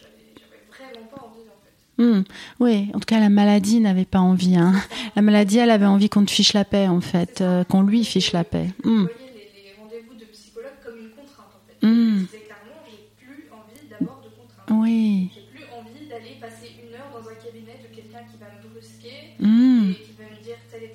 J'avais 0.00 0.92
vraiment 0.92 1.06
pas 1.06 1.22
envie 1.24 1.48
en 1.48 1.58
fait. 1.62 2.02
Hmm. 2.02 2.22
Oui, 2.60 2.90
en 2.94 2.98
tout 3.00 3.06
cas, 3.06 3.20
la 3.20 3.28
maladie 3.28 3.80
n'avait 3.80 4.04
pas 4.04 4.20
envie. 4.20 4.56
Hein. 4.56 4.74
La 5.16 5.22
maladie, 5.22 5.58
elle 5.58 5.70
avait 5.70 5.86
envie 5.86 6.08
qu'on 6.08 6.24
te 6.24 6.30
fiche 6.30 6.52
la 6.52 6.64
paix, 6.64 6.86
en 6.86 7.00
fait, 7.00 7.40
euh, 7.40 7.64
qu'on 7.64 7.82
lui 7.82 8.04
fiche 8.04 8.32
la 8.32 8.44
paix. 8.44 8.68
Je 8.84 8.88
Hmm. 8.88 9.02
voyais 9.04 9.18
les, 9.34 9.62
les 9.64 9.74
rendez-vous 9.80 10.14
de 10.14 10.24
psychologue 10.26 10.78
comme 10.84 10.98
une 10.98 11.10
contrainte 11.10 11.50
en 11.56 11.66
fait. 11.66 11.74
Je 11.82 11.88
disais 11.88 12.38
clairement, 12.46 12.78
j'ai 12.86 13.24
plus 13.26 13.44
envie 13.50 13.88
d'avoir 13.88 14.20
de 14.22 14.28
contraintes. 14.30 14.70
Oui. 14.78 15.30
J'ai 15.34 15.42
plus 15.50 15.64
envie 15.74 16.06
d'aller 16.08 16.36
passer 16.40 16.70
une 16.82 16.94
heure 16.94 17.10
dans 17.10 17.26
un 17.28 17.34
cabinet 17.34 17.78
de 17.82 17.88
quelqu'un 17.94 18.22
qui 18.30 18.36
va 18.38 18.46
me 18.54 18.68
brusquer 18.68 19.34
Hmm. 19.40 19.90
et 19.90 19.94
qui 19.94 20.12
va 20.18 20.24
me 20.30 20.42
dire 20.44 20.58
telle 20.70 20.84
et 20.84 20.92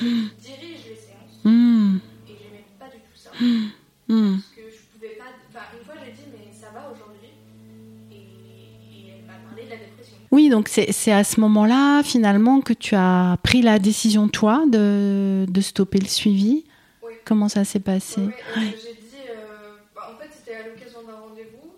dirige 0.38 0.86
les 0.88 0.96
séances. 0.96 1.40
Hmm. 1.44 1.98
Et 2.28 2.36
j'aimais 2.36 2.66
pas 2.78 2.86
du 2.88 2.98
tout 2.98 3.16
ça. 3.16 3.30
Hmm. 4.08 4.36
Parce 4.38 4.54
que 4.56 4.62
je 4.70 4.82
pouvais 4.92 5.14
pas. 5.16 5.24
Enfin, 5.48 5.64
une 5.78 5.84
fois 5.84 5.94
j'ai 6.04 6.12
dit, 6.12 6.28
mais 6.32 6.52
ça 6.52 6.68
va 6.72 6.90
aujourd'hui? 6.92 7.28
Et, 8.10 8.16
et 8.90 9.08
elle 9.18 9.26
m'a 9.26 9.34
parlé 9.48 9.64
de 9.64 9.70
la 9.70 9.76
dépression. 9.76 10.16
Oui, 10.30 10.48
donc 10.48 10.68
c'est 10.68 11.12
à 11.12 11.24
ce 11.24 11.40
moment-là, 11.40 12.02
finalement, 12.02 12.60
que 12.60 12.72
tu 12.72 12.94
as 12.94 13.36
pris 13.42 13.62
la 13.62 13.78
décision, 13.78 14.28
toi, 14.28 14.64
de, 14.68 15.46
de 15.48 15.60
stopper 15.60 15.98
le 15.98 16.06
suivi? 16.08 16.64
Oui. 17.02 17.12
Comment 17.24 17.48
ça 17.48 17.64
s'est 17.64 17.80
passé? 17.80 18.34
Ouais, 18.56 18.62
euh, 18.62 18.76
j'ai 18.76 18.94
dit. 18.94 19.16
euh, 19.28 19.76
bah, 19.94 20.10
en 20.14 20.18
fait, 20.18 20.28
c'était 20.32 20.54
à 20.54 20.66
l'occasion 20.66 21.02
d'un 21.06 21.16
rendez-vous. 21.16 21.74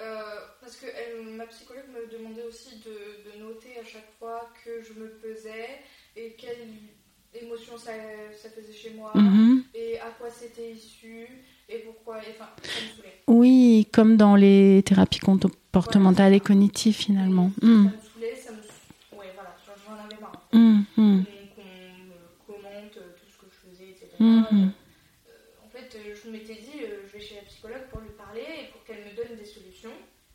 euh, 0.00 0.34
parce 0.60 0.76
que 0.76 0.86
elle- 0.86 1.24
ma 1.36 1.46
psychologue 1.46 1.88
me 1.94 2.10
demandait 2.12 2.44
aussi 2.44 2.80
de, 2.80 2.90
de 3.30 3.38
noter 3.42 3.78
à 3.80 3.84
chaque 3.84 4.10
fois 4.18 4.52
que 4.64 4.82
je 4.82 4.98
me 4.98 5.08
pesais 5.08 5.80
et 6.16 6.34
quelle 6.38 6.68
émotion 7.44 7.76
ça, 7.76 7.92
ça 8.42 8.48
faisait 8.50 8.72
chez 8.72 8.90
moi. 8.96 9.10
Mhm. 9.14 9.64
Et 9.74 9.98
à 9.98 10.10
quoi 10.18 10.28
c'était 10.30 10.72
issu. 10.72 11.28
Et 11.68 11.78
pourquoi. 11.78 12.18
et 12.18 12.30
Enfin, 12.38 12.48
ça 12.62 12.70
me 12.70 12.88
saoulait. 12.96 13.12
Oui, 13.26 13.88
comme 13.92 14.16
dans 14.16 14.36
les 14.36 14.82
thérapies 14.84 15.18
comportementales 15.20 16.34
et 16.34 16.40
cognitives, 16.40 16.94
finalement. 16.96 17.50
Ça 17.60 17.66
Hmm. 17.66 17.84
me 17.84 17.90
saoulait, 17.90 18.36
ça 18.36 18.52
me. 18.52 18.58
sou- 18.62 19.16
Ouais, 19.18 19.30
voilà, 19.34 19.56
j'en- 19.64 20.04
avais 20.04 20.20
marre. 20.20 20.32
Hmm. 20.52 20.82
Hmm. 20.96 21.18
Donc 21.18 21.56
on 21.58 22.04
me 22.04 22.18
commente 22.46 22.92
tout 22.92 23.28
ce 23.32 23.38
que 23.38 23.46
je 23.50 23.70
faisais, 23.70 23.90
etc. 23.90 24.06
Mhm. 24.18 24.44
Euh, 24.52 25.64
en 25.64 25.68
fait, 25.70 25.96
euh, 25.96 26.14
je 26.22 26.30
m'étais 26.30 26.54
dit, 26.54 26.82
euh, 26.84 27.06
je 27.06 27.12
vais 27.16 27.24
chez 27.24 27.36
la 27.36 27.42
psychologue 27.42 27.86
pour 27.90 28.00
lui 28.00 28.10
parler 28.18 28.42
et 28.42 28.72
pour 28.72 28.84
qu'elle 28.84 29.00
me 29.04 29.14
donne 29.16 29.36
des 29.38 29.44
solutions. 29.46 29.94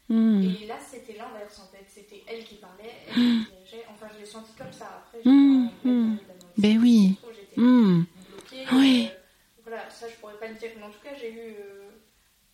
Hmm. 0.10 0.42
Et 0.42 0.66
là, 0.66 0.78
c'était 0.80 1.14
l'inverse 1.18 1.60
en 1.60 1.68
fait. 1.72 1.86
C'était 1.88 2.24
elle 2.28 2.44
qui 2.44 2.56
parlait, 2.56 2.92
elle 3.08 3.14
qui 3.14 3.20
dirigeait. 3.20 3.86
Enfin, 3.92 4.08
je 4.14 4.20
l'ai 4.20 4.26
senti 4.26 4.52
comme 4.58 4.72
ça. 4.74 5.04
Après, 5.06 5.20
période 5.20 5.70
d'annonce. 5.84 6.20
Ben 6.58 6.80
oui. 6.82 7.16
J'étais 7.34 7.62
Hmm. 7.62 8.04
bloquée. 8.32 8.66
Oui. 8.74 9.08
euh, 9.12 9.16
voilà, 9.64 9.90
ça, 9.90 10.08
je 10.10 10.16
pourrais 10.16 10.38
pas 10.40 10.48
le 10.48 10.56
dire. 10.56 10.70
Mais 10.78 10.84
en 10.84 10.90
tout 10.90 11.02
cas, 11.04 11.12
j'ai 11.20 11.32
eu 11.32 11.40
euh, 11.60 11.90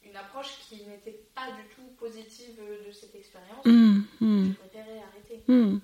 une 0.04 0.16
approche 0.16 0.58
qui 0.68 0.76
n'était 0.86 1.22
pas 1.34 1.48
du 1.52 1.64
tout 1.74 1.88
positive 1.98 2.60
euh, 2.60 2.88
de 2.88 2.92
cette 2.92 3.16
expérience. 3.16 3.64
Hmm. 3.66 4.02
Hmm. 4.20 4.50
Je 4.50 4.54
préférais 4.60 5.02
arrêter. 5.08 5.44
Hmm. 5.48 5.78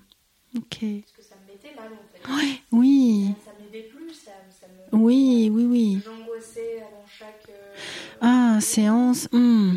Ok. 0.54 0.78
Parce 1.00 1.12
que 1.16 1.22
ça 1.22 1.36
me 1.40 1.50
mettait 1.52 1.74
mal 1.74 1.90
en 1.94 2.04
fait. 2.12 2.30
Ouais. 2.30 2.60
Oui. 2.70 3.28
Ça, 3.42 3.50
ça 3.52 3.56
m'aidait 3.58 3.88
plus, 3.88 4.12
ça, 4.12 4.32
ça 4.50 4.66
me... 4.68 4.98
Oui, 5.02 5.48
oui, 5.50 5.64
oui. 5.64 5.98
J'angoissais 6.04 6.82
avant 6.82 7.06
chaque... 7.08 7.46
euh, 7.48 7.74
Ah, 8.20 8.60
séance. 8.60 9.26
Hmm. 9.32 9.76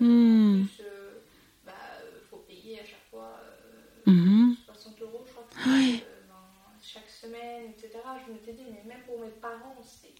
Hmm. 0.00 0.62
En 0.62 0.66
plus, 0.66 0.82
bah, 1.64 1.72
euh, 2.02 2.20
faut 2.30 2.38
payer 2.38 2.80
à 2.80 2.84
chaque 2.84 3.04
fois 3.10 3.40
euh, 4.06 4.10
Mhm. 4.10 4.56
60 4.64 5.00
euros, 5.02 5.24
je 5.26 5.32
crois, 5.32 5.48
Ouais. 5.66 6.00
euh, 6.02 6.22
chaque 6.82 7.08
semaine, 7.10 7.72
etc. 7.72 8.00
Je 8.26 8.32
m'étais 8.32 8.52
dit, 8.52 8.64
mais 8.70 8.82
même 8.84 9.04
pour 9.06 9.20
mes 9.20 9.30
parents, 9.40 9.76
c'est- 9.82 10.14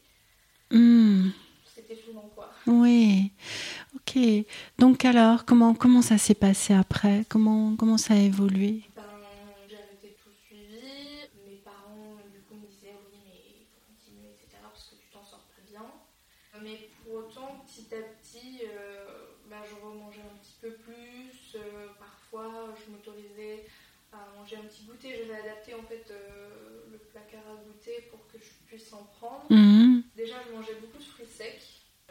Hmm. 0.71 1.31
c'était 1.65 1.97
souvent 1.97 2.29
quoi. 2.35 2.53
Oui. 2.67 3.33
Ok. 3.95 4.19
Donc 4.79 5.05
alors, 5.05 5.45
comment 5.47 5.75
comment 5.75 6.03
ça 6.03 6.19
s'est 6.19 6.35
passé 6.35 6.75
après? 6.75 7.25
Comment 7.29 7.77
comment 7.77 7.99
ça 7.99 8.15
a 8.15 8.19
évolué 8.19 8.83
Ben, 8.97 9.03
j'ai 9.69 9.77
arrêté 9.77 10.17
tout 10.23 10.31
suivi. 10.47 11.29
Mes 11.47 11.57
parents, 11.65 12.17
du 12.33 12.41
coup, 12.43 12.55
me 12.57 12.67
disaient, 12.67 12.97
oui, 13.11 13.19
mais 13.27 13.43
il 13.61 13.67
faut 13.67 13.81
continuer, 13.89 14.31
etc. 14.33 14.69
parce 14.73 14.85
que 14.85 14.97
tu 14.97 15.09
t'en 15.13 15.25
sors 15.25 15.49
pas 15.57 15.63
bien. 15.71 15.87
Mais 16.63 16.91
pour 17.05 17.15
autant, 17.15 17.65
petit 17.67 17.95
à 17.95 18.01
petit, 18.03 18.61
euh, 18.65 19.07
ben, 19.49 19.63
je 19.69 19.75
remangeais 19.85 20.23
un 20.23 20.37
petit 20.43 20.57
peu 20.61 20.73
plus. 20.73 21.55
Euh, 21.57 21.89
parfois, 22.31 22.75
je 22.85 22.91
m'autorisais 22.91 23.65
à 24.13 24.29
manger 24.37 24.57
un 24.57 24.67
petit 24.67 24.85
goûter. 24.85 25.15
J'avais 25.17 25.35
adapté 25.41 25.75
en 25.75 25.83
fait 25.83 26.07
euh, 26.11 26.87
le 26.91 26.99
placard 26.99 27.47
à 27.49 27.57
goûter 27.65 28.07
pour 28.11 28.27
que 28.27 28.39
je 28.39 28.51
puisse 28.67 28.93
en 28.93 29.05
prendre. 29.05 29.49
Mhm. 29.51 30.03
Déjà, 30.17 30.35
je 30.47 30.53
mangeais 30.53 30.79
beaucoup 30.81 30.99
de 30.99 31.05
fruits 31.05 31.27
secs 31.27 31.63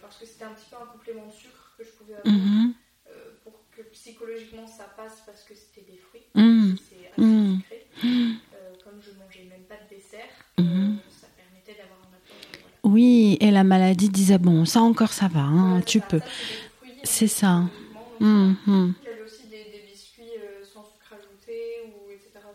parce 0.02 0.18
que 0.18 0.26
c'était 0.26 0.46
un 0.46 0.54
petit 0.54 0.70
peu 0.70 0.76
un 0.78 0.86
complément 0.86 1.28
de 1.28 1.32
sucre 1.34 1.76
que 1.78 1.84
je 1.84 1.92
pouvais 1.92 2.16
avoir 2.16 2.34
Mhm. 2.34 2.74
euh, 3.10 3.38
pour 3.44 3.70
que 3.72 3.82
psychologiquement 3.92 4.68
ça 4.68 4.86
passe 4.96 5.24
parce 5.26 5.44
que 5.44 5.54
c'était 5.56 5.90
des 5.90 5.98
fruits. 5.98 6.28
Mhm. 6.36 6.78
C'est 6.78 7.08
assez 7.08 7.32
sucré. 7.36 8.12
Euh, 8.54 8.76
comme 8.84 9.02
je 9.02 9.12
mangeais 9.12 9.44
même 9.44 9.66
pas 9.66 9.78
de 9.78 9.96
dessert, 9.96 10.30
ça 11.10 11.28
permettait 11.36 11.76
d'avoir 11.76 12.00
un 12.02 12.14
apport. 12.18 12.48
voilà. 12.52 12.70
Oui, 12.84 13.38
et 13.42 13.52
la 13.52 13.64
maladie 13.64 14.10
disait 14.10 14.38
bon, 14.38 14.66
ça 14.66 14.82
encore 14.82 15.14
ça 15.14 15.28
va, 15.28 15.42
hein, 15.42 15.82
tu 15.86 16.00
ça, 16.00 16.06
peux. 16.08 16.22
c'est 17.04 17.28
ça. 17.28 17.64
uniquement, 18.20 18.22
donc, 18.22 18.56
Mhm. 18.68 18.94
J'avais 19.04 19.22
aussi 19.22 19.48
des, 19.48 19.66
des 19.72 19.80
biscuits 19.80 20.38
euh, 20.38 20.66
sans 20.66 20.84
sucre 20.84 21.14
ajouté 21.14 21.82
ou 21.88 22.12
etc. 22.12 22.54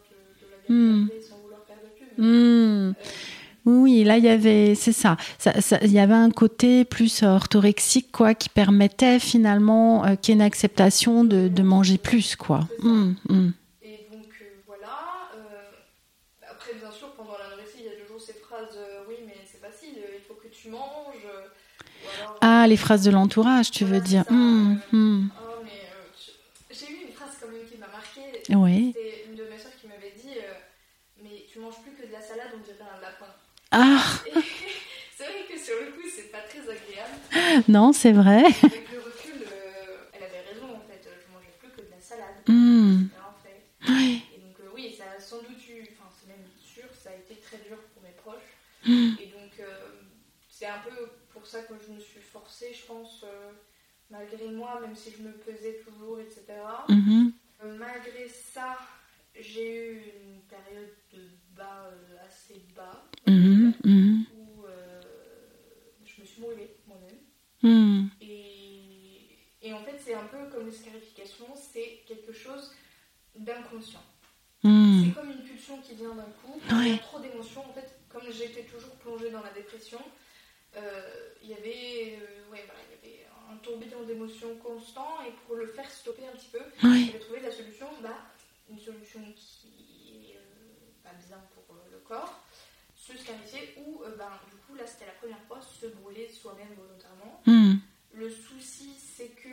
sans 1.21 1.37
vouloir 1.43 1.63
faire 1.67 1.77
de 1.83 1.89
pub. 1.99 2.25
euh, 2.25 2.93
Oui, 3.65 4.03
là 4.05 4.19
il 4.19 4.25
y 4.25 4.29
avait, 4.29 4.75
c'est 4.75 4.93
ça. 4.93 5.17
Ça- 5.39 5.61
ça- 5.61 5.79
Il 5.83 5.93
y 5.93 5.99
avait 6.01 6.15
un 6.15 6.31
côté 6.31 6.85
plus 6.85 7.23
orthorexique 7.23 8.11
quoi, 8.13 8.35
qui 8.35 8.49
permettait 8.49 9.21
finalement 9.21 10.05
euh, 10.05 10.17
qu'il 10.17 10.33
y 10.33 10.35
ait 10.35 10.41
une 10.41 10.43
acceptation 10.47 11.25
de, 11.25 11.49
de 11.49 11.63
manger 11.63 11.99
plus 11.99 12.35
quoi. 12.37 12.69
Mhm. 12.83 13.17
Mhm. 13.29 13.53
Et 13.85 14.07
donc 14.11 14.27
euh, 14.43 14.47
voilà. 14.67 14.99
euh, 15.37 16.51
après, 16.51 16.75
bien 16.75 16.91
sûr, 16.91 17.13
pendant 17.15 17.37
l'anorexie, 17.39 17.79
il 17.81 17.85
y 17.87 17.89
a 17.89 17.97
toujours 18.05 18.21
ces 18.21 18.35
phrases 18.35 18.77
euh, 18.77 19.05
Oui, 19.09 19.15
mais 19.27 19.35
c'est 19.47 19.61
facile, 19.61 19.95
euh, 19.99 20.19
il 20.19 20.23
faut 20.27 20.35
que 20.35 20.49
tu 20.49 20.69
manges. 20.69 21.25
euh, 21.25 21.47
alors, 22.19 22.37
Ah, 22.41 22.67
les 22.67 22.77
phrases 22.77 23.05
de 23.05 23.11
l'entourage, 23.13 23.71
tu 23.71 23.85
Voilà, 23.85 24.01
veux 24.01 24.05
dire. 24.05 24.25
Oh, 24.29 24.35
mais 24.35 25.71
j'ai 26.71 26.87
eu 26.91 27.07
une 27.07 27.13
phrase 27.15 27.31
quand 27.41 27.47
même 27.49 27.65
qui 27.71 27.79
m'a 27.79 27.87
marquée. 27.87 28.43
Oui. 28.51 28.95
C'était 28.97 29.31
une 29.31 29.37
de 29.39 29.45
mes 29.51 29.59
soeurs 29.59 29.77
qui 29.81 29.87
m'avait 29.87 30.15
dit 30.21 30.35
euh, 30.37 31.23
Mais 31.23 31.47
tu 31.51 31.61
manges 31.61 31.79
plus 31.83 31.93
que 31.93 32.07
de 32.07 32.13
la 32.13 32.21
salade, 32.21 32.51
on 32.57 32.63
dirait 32.65 32.83
un 32.83 33.01
lapin. 33.01 33.31
Ah, 33.73 34.05
c'est 35.17 35.25
vrai 35.25 35.47
que 35.51 35.59
sur 35.59 35.75
le 35.81 35.93
coup, 35.93 36.07
c'est 36.15 36.31
pas 36.31 36.41
très 36.41 36.61
agréable. 36.61 37.65
non, 37.69 37.93
c'est 37.93 38.13
vrai. 38.13 38.45
Avec 38.45 38.93
le 38.93 38.99
recul, 39.01 39.43
euh, 39.47 39.97
elle 40.13 40.23
avait 40.25 40.41
raison 40.53 40.67
en 40.77 40.81
fait. 40.81 41.03
Je 41.03 41.33
mangeais 41.33 41.55
plus 41.59 41.71
que 41.71 41.81
de 41.81 41.91
la 41.91 42.01
salade. 42.01 42.37
Mhm. 42.49 43.09
En 43.19 43.35
fait. 43.43 43.63
Oui. 43.89 44.23
Et 44.37 44.41
donc, 44.41 44.57
euh, 44.61 44.69
oui, 44.75 44.95
ça 44.97 45.05
a 45.17 45.21
sans 45.21 45.39
doute 45.39 45.67
eu, 45.71 45.83
enfin, 45.93 46.11
c'est 46.21 46.29
même 46.29 46.47
sûr, 46.63 46.85
ça 47.03 47.11
a 47.11 47.15
été 47.15 47.37
très 47.41 47.59
dur 47.67 47.79
pour 47.95 48.03
mes 48.03 48.11
proches. 48.13 48.53
Mhm. 48.87 49.17
Et 49.21 49.27
donc, 49.27 49.59
euh, 49.61 50.03
c'est 50.51 50.67
un 50.67 50.81
peu 50.85 51.11
pour 51.33 51.47
ça 51.47 51.63
que 51.63 51.75
je 51.87 51.93
me 51.93 51.99
suis 52.01 52.21
forcée, 52.21 52.75
je 52.79 52.87
pense, 52.87 53.25
malgré 54.11 54.49
moi, 54.49 54.81
même 54.83 54.95
si 54.95 55.11
je 55.17 55.23
me 55.23 55.33
pesais 55.33 55.81
toujours, 55.85 56.21
etc. 56.21 56.43
Mhm. 56.89 57.33
Malgré 57.79 58.29
ça, 58.29 58.77
j'ai 59.39 59.93
eu 59.93 60.03
une 60.25 60.41
période 60.43 60.91
de 61.13 61.29
bas 61.57 61.87
euh, 61.91 62.27
assez 62.27 62.63
bas, 62.77 63.05
Mhm. 63.27 63.75
Mhm. 63.85 64.25
où 64.37 64.65
euh, 64.67 65.01
je 66.05 66.21
me 66.21 66.27
suis 66.27 66.41
brûlée 66.41 66.77
moi-même. 66.87 67.19
Mhm. 67.63 68.11
Et, 68.21 69.39
et 69.63 69.73
en 69.73 69.83
fait, 69.85 69.99
c'est 69.99 70.15
un 70.15 70.25
peu 70.27 70.39
comme 70.51 70.67
l'escarification, 70.67 71.47
c'est 71.55 72.03
quelque 72.07 72.33
chose 72.33 72.73
d'inconscient. 73.37 74.03
Mhm. 74.65 75.05
C'est 75.07 75.15
comme 75.15 75.31
une 75.31 75.43
pulsion 75.43 75.79
qui 75.81 75.95
vient 75.95 76.15
d'un 76.15 76.31
coup. 76.43 76.61
Quand 76.69 76.81
il 76.81 76.89
y 76.89 76.91
a 76.91 76.95
Ouais. 76.95 76.99
trop 77.01 77.19
d'émotions, 77.21 77.65
en 77.69 77.73
fait, 77.73 77.99
comme 78.09 78.31
j'étais 78.31 78.65
toujours 78.65 78.95
plongée 78.97 79.31
dans 79.31 79.43
la 79.43 79.51
dépression, 79.53 80.01
euh, 80.77 81.29
il 81.43 81.51
y 81.51 81.55
avait, 81.55 82.19
ouais, 82.51 82.65
voilà, 82.67 82.81
il 83.03 83.09
y 83.11 83.15
avait 83.15 83.27
un 83.53 83.57
tourbillon 83.59 84.03
d'émotions 84.05 84.55
constant. 84.57 85.23
Et 85.27 85.33
pour 85.47 85.57
le 85.57 85.67
faire 85.67 85.91
stopper 85.91 86.27
un 86.27 86.37
petit 86.37 86.49
peu, 86.53 86.61
j'avais 86.81 87.19
trouvé 87.19 87.41
la 87.41 87.51
solution, 87.51 87.87
bah, 88.03 88.17
une 88.69 88.79
solution 88.79 89.21
qui 89.35 90.31
est 90.31 90.37
euh, 90.37 91.03
pas 91.03 91.15
bien 91.27 91.39
pour 91.55 91.77
euh, 91.77 91.81
le 91.91 91.99
corps, 91.99 92.45
se 92.95 93.17
scarifier 93.17 93.75
ou 93.79 94.03
euh, 94.05 94.17
ben, 94.17 94.31
du 94.51 94.57
coup, 94.57 94.75
là, 94.75 94.87
c'était 94.87 95.07
la 95.07 95.13
première 95.13 95.43
fois, 95.45 95.61
se 95.61 95.87
brûler 95.87 96.29
soi-même 96.29 96.75
volontairement. 96.77 97.43
Hmm. 97.47 97.75
Le 98.15 98.31
souci, 98.31 98.95
c'est 98.99 99.29
que 99.29 99.49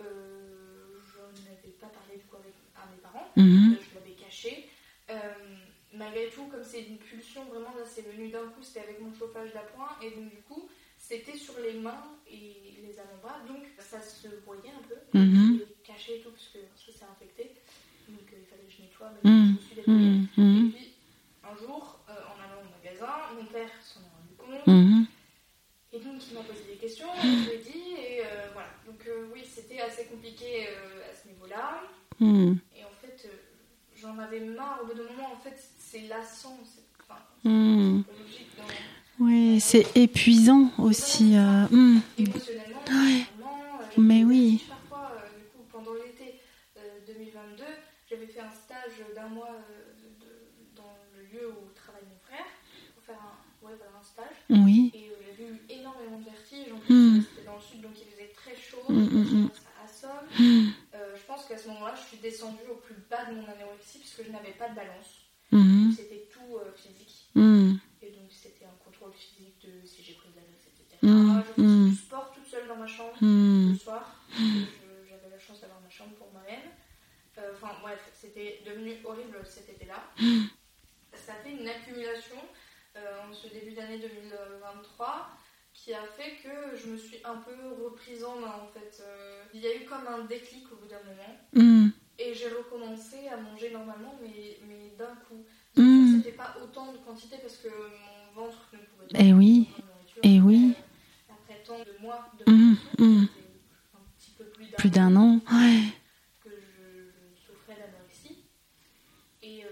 euh, 0.00 0.98
je 1.00 1.42
n'avais 1.44 1.74
pas 1.80 1.88
parlé 1.88 2.16
du 2.18 2.24
coup 2.24 2.36
avec, 2.36 2.54
à 2.76 2.86
mes 2.90 2.98
parents. 2.98 3.30
Euh, 3.38 3.76
je 3.80 3.94
l'avais 3.94 4.14
caché. 4.14 4.68
Euh, 5.10 5.16
malgré 5.92 6.28
tout, 6.30 6.46
comme 6.46 6.64
c'est 6.64 6.82
une 6.82 6.98
pulsion, 6.98 7.44
vraiment 7.44 7.74
là, 7.76 7.84
c'est 7.86 8.02
venu 8.02 8.28
d'un 8.28 8.46
coup, 8.48 8.62
c'était 8.62 8.80
avec 8.80 9.00
mon 9.00 9.12
chauffage 9.14 9.52
d'appoint, 9.52 9.96
et 10.02 10.10
donc 10.10 10.30
du 10.30 10.42
coup, 10.42 10.68
c'était 10.98 11.36
sur 11.36 11.58
les 11.60 11.74
mains 11.74 12.16
et 12.26 12.78
les 12.82 12.98
avant-bras, 12.98 13.40
donc 13.46 13.64
ça 13.78 14.00
se 14.00 14.28
voyait 14.46 14.70
un 14.70 14.82
peu. 14.88 14.96
L'ai 15.58 15.66
caché 15.82 16.18
et 16.18 16.20
tout, 16.20 16.30
parce 16.30 16.48
que 16.48 16.58
ça 16.76 16.98
s'est 16.98 17.04
infecté, 17.04 17.54
que 19.12 19.28
je 19.28 19.82
suis. 19.82 19.90
Mhm. 19.90 20.26
Mhm. 20.36 20.66
Et 20.66 20.70
puis, 20.70 20.88
un 21.44 21.56
jour, 21.56 21.98
euh, 22.08 22.12
en 22.12 22.36
allant 22.42 22.60
au 22.62 22.70
magasin, 22.76 23.12
mon 23.36 23.44
père 23.46 23.70
s'en 23.82 24.00
est 24.00 24.12
rendu 24.16 24.34
compte. 24.64 25.06
Et 25.92 26.00
donc, 26.00 26.14
il 26.28 26.34
m'a 26.34 26.40
posé 26.42 26.64
des 26.68 26.76
questions, 26.76 27.06
je 27.22 27.28
lui 27.28 27.54
ai 27.54 27.58
dit, 27.58 27.92
et 27.96 28.20
euh, 28.22 28.48
voilà. 28.52 28.68
Donc, 28.86 29.00
euh, 29.06 29.26
oui, 29.32 29.42
c'était 29.48 29.80
assez 29.80 30.06
compliqué 30.06 30.66
euh, 30.68 31.02
à 31.10 31.14
ce 31.14 31.28
niveau-là. 31.28 31.82
Et 32.20 32.82
en 32.84 32.94
fait, 33.00 33.26
euh, 33.26 33.36
j'en 34.00 34.18
avais 34.18 34.40
marre. 34.40 34.80
Au 34.82 34.86
bout 34.86 34.94
d'un 34.94 35.04
moment, 35.10 35.32
en 35.32 35.36
fait, 35.36 35.56
c'est 35.78 36.08
lassant. 36.08 36.58
c'est- 36.64 36.82
Enfin, 37.06 37.20
logique. 37.44 38.48
dans- 38.56 39.24
Oui, 39.26 39.60
c'est 39.60 39.86
épuisant 39.96 40.72
aussi. 40.78 41.36
euh, 41.36 41.66
hmm. 41.70 42.00
émotionnellement, 42.18 42.82
Ouais. 42.88 43.26
Mais 43.96 44.24
oui. 44.24 44.50
vertiges 44.56 44.68
Parfois, 44.68 45.12
euh, 45.14 45.38
du 45.38 45.44
coup, 45.52 45.64
pendant 45.70 45.92
l'été 45.94 46.40
euh, 46.78 46.80
2022, 47.06 47.62
j'avais 48.10 48.26
fait 48.26 48.40
un 48.40 48.50
d'un 49.24 49.30
mois 49.34 49.48
euh, 49.48 49.92
de- 50.20 50.76
dans 50.76 50.96
le 51.16 51.22
lieu 51.24 51.48
où 51.48 51.70
travaille 51.74 52.02
mon 52.08 52.18
frère 52.18 52.44
pour 52.94 53.02
faire 53.02 53.18
un, 53.20 53.66
ouais, 53.66 53.72
un 53.72 54.02
stage. 54.02 54.36
Oui. 54.50 54.90
Et 54.94 55.08
euh, 55.10 55.14
il 55.22 55.28
y 55.28 55.30
avait 55.32 55.54
eu 55.54 55.60
énormément 55.80 56.18
de 56.18 56.24
vertiges. 56.24 56.72
En 56.72 56.76
Mm. 56.76 56.80
plus, 57.20 57.22
c'était 57.22 57.46
dans 57.46 57.56
le 57.56 57.62
sud, 57.62 57.80
donc 57.80 57.92
il 58.00 58.06
faisait 58.10 58.28
très 58.34 58.54
chaud. 58.54 58.84
Mm, 58.88 58.94
mm, 59.00 59.44
mm. 59.44 59.50
Ça 59.54 59.70
assomme. 59.84 60.26
Hmm. 60.38 60.70
Euh, 60.94 61.16
je 61.16 61.22
pense 61.22 61.44
qu'à 61.46 61.56
ce 61.58 61.68
moment-là, 61.68 61.94
je 61.94 62.02
suis 62.08 62.18
descendue 62.18 62.66
au 62.70 62.76
plus 62.76 62.96
bas 63.10 63.24
de 63.26 63.34
mon 63.34 63.46
anorexie 63.48 63.98
puisque 63.98 64.24
je 64.24 64.30
n'avais 64.30 64.52
pas 64.52 64.68
de 64.68 64.74
balance. 64.74 65.20
C'était 65.96 66.28
tout 66.32 66.56
euh, 66.56 66.72
physique. 66.74 67.28
Hmm. 67.36 67.74
Et 68.02 68.10
donc, 68.10 68.28
c'était 68.30 68.64
un 68.64 68.76
contrôle 68.84 69.12
physique 69.12 69.54
de 69.64 69.86
si 69.86 70.02
j'ai 70.02 70.14
pris 70.14 70.28
de 70.30 70.36
la 70.36 70.42
etc. 70.42 70.98
Mm, 71.02 71.42
Je 71.46 71.52
faisais 71.62 71.90
du 71.90 71.96
sport 71.96 72.32
toute 72.34 72.46
seule 72.46 72.66
dans 72.66 72.76
ma 72.76 72.86
chambre 72.86 73.14
Hmm. 73.20 73.70
le 73.72 73.78
soir. 73.78 74.20
J'avais 74.36 75.30
la 75.30 75.38
chance 75.38 75.60
d'avoir 75.60 75.80
ma 75.80 75.88
chambre 75.90 76.14
pour 76.16 76.32
moi-même. 76.32 76.73
Euh, 77.38 77.52
Enfin, 77.54 77.72
bref, 77.82 78.00
c'était 78.14 78.60
devenu 78.64 78.94
horrible 79.04 79.38
cet 79.44 79.68
été-là. 79.68 80.02
Ça 81.14 81.32
a 81.32 81.36
fait 81.36 81.52
une 81.52 81.68
accumulation 81.68 82.36
euh, 82.96 83.28
en 83.28 83.32
ce 83.32 83.48
début 83.48 83.72
d'année 83.72 83.98
2023 83.98 85.28
qui 85.72 85.92
a 85.94 86.02
fait 86.16 86.36
que 86.42 86.76
je 86.76 86.88
me 86.88 86.96
suis 86.96 87.18
un 87.24 87.36
peu 87.36 87.52
reprise 87.84 88.24
en 88.24 88.36
main 88.36 88.54
en 88.62 88.66
fait. 88.68 89.00
Euh, 89.02 89.42
il 89.54 89.60
y 89.60 89.66
a 89.66 89.74
eu 89.76 89.84
comme 89.84 90.06
un 90.06 90.24
déclic 90.24 90.64
au 90.72 90.76
bout 90.76 90.86
d'un 90.88 91.02
moment 91.02 91.38
Hmm. 91.52 91.88
et 92.18 92.34
j'ai 92.34 92.48
recommencé 92.48 93.28
à 93.28 93.36
manger 93.36 93.70
normalement 93.70 94.16
mais, 94.22 94.58
mais 94.68 94.90
d'un 94.98 95.14
coup. 95.28 95.44
Mm. 95.76 96.16
C'était 96.22 96.36
pas 96.36 96.56
autant 96.62 96.92
de 96.92 96.98
quantité 96.98 97.36
parce 97.42 97.56
que 97.56 97.68
mon 97.68 98.42
ventre 98.42 98.68
ne 98.72 98.78
pouvait 98.78 99.06
pas 99.08 99.18
Eh 99.18 99.32
oui. 99.32 99.68
nourriture. 99.78 100.20
Eh 100.22 100.40
oui. 100.40 100.74
Après 101.28 101.62
tant 101.64 101.78
de 101.78 102.00
mois 102.00 102.30
de 102.38 102.44
un 102.52 102.76
petit 104.18 104.30
peu 104.38 104.44
plus 104.46 104.66
d'un 104.66 104.76
Plus 104.76 104.90
d'un 104.90 105.16
an. 105.16 105.40
Ouais. 105.50 105.80
que 106.44 106.50
je, 106.50 107.10
je 107.34 107.46
souffrais 107.46 107.74
d'anorexie. 107.74 108.44
Et, 109.42 109.64
euh, 109.64 109.68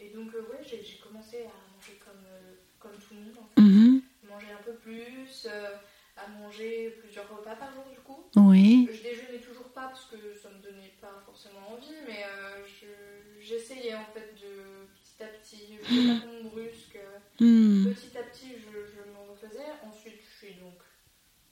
et 0.00 0.10
donc, 0.10 0.32
euh, 0.34 0.42
ouais, 0.42 0.60
j'ai 0.62 0.82
j'ai 0.84 0.98
commencé 0.98 1.38
à 1.38 1.54
manger 1.74 1.98
comme, 2.04 2.24
euh, 2.26 2.54
comme 2.78 2.92
tout 2.92 3.14
le 3.14 3.20
monde, 3.22 3.38
en 3.40 3.48
fait. 3.54 3.60
Mhm. 3.60 4.02
Manger 4.30 4.52
un 4.52 4.53
peu 4.64 4.72
plus, 4.74 5.46
euh, 5.46 5.76
à 6.16 6.28
manger 6.28 6.96
plusieurs 7.00 7.28
repas 7.28 7.56
par 7.56 7.72
jour, 7.72 7.84
du 7.92 8.00
coup. 8.00 8.24
Oui. 8.36 8.88
Je 8.92 9.02
déjeunais 9.02 9.38
toujours 9.38 9.68
pas 9.72 9.88
parce 9.88 10.06
que 10.06 10.16
ça 10.40 10.48
me 10.50 10.62
donnait 10.62 10.94
pas 11.00 11.20
forcément 11.26 11.72
envie, 11.72 11.94
mais 12.06 12.22
euh, 12.24 12.64
je- 12.66 13.40
j'essayais 13.42 13.94
en 13.94 14.04
fait 14.14 14.34
de 14.40 14.86
petit 14.94 15.22
à 15.22 15.26
petit, 15.26 15.78
je 15.82 16.20
pas 16.20 16.26
brusque. 16.50 16.98
Hmm. 17.40 17.92
Petit 17.92 18.16
à 18.18 18.22
petit, 18.22 18.52
je, 18.58 18.70
je 18.70 19.10
me 19.10 19.30
refaisais. 19.30 19.66
Ensuite, 19.86 20.20
je 20.22 20.46
suis 20.46 20.54
donc 20.56 20.78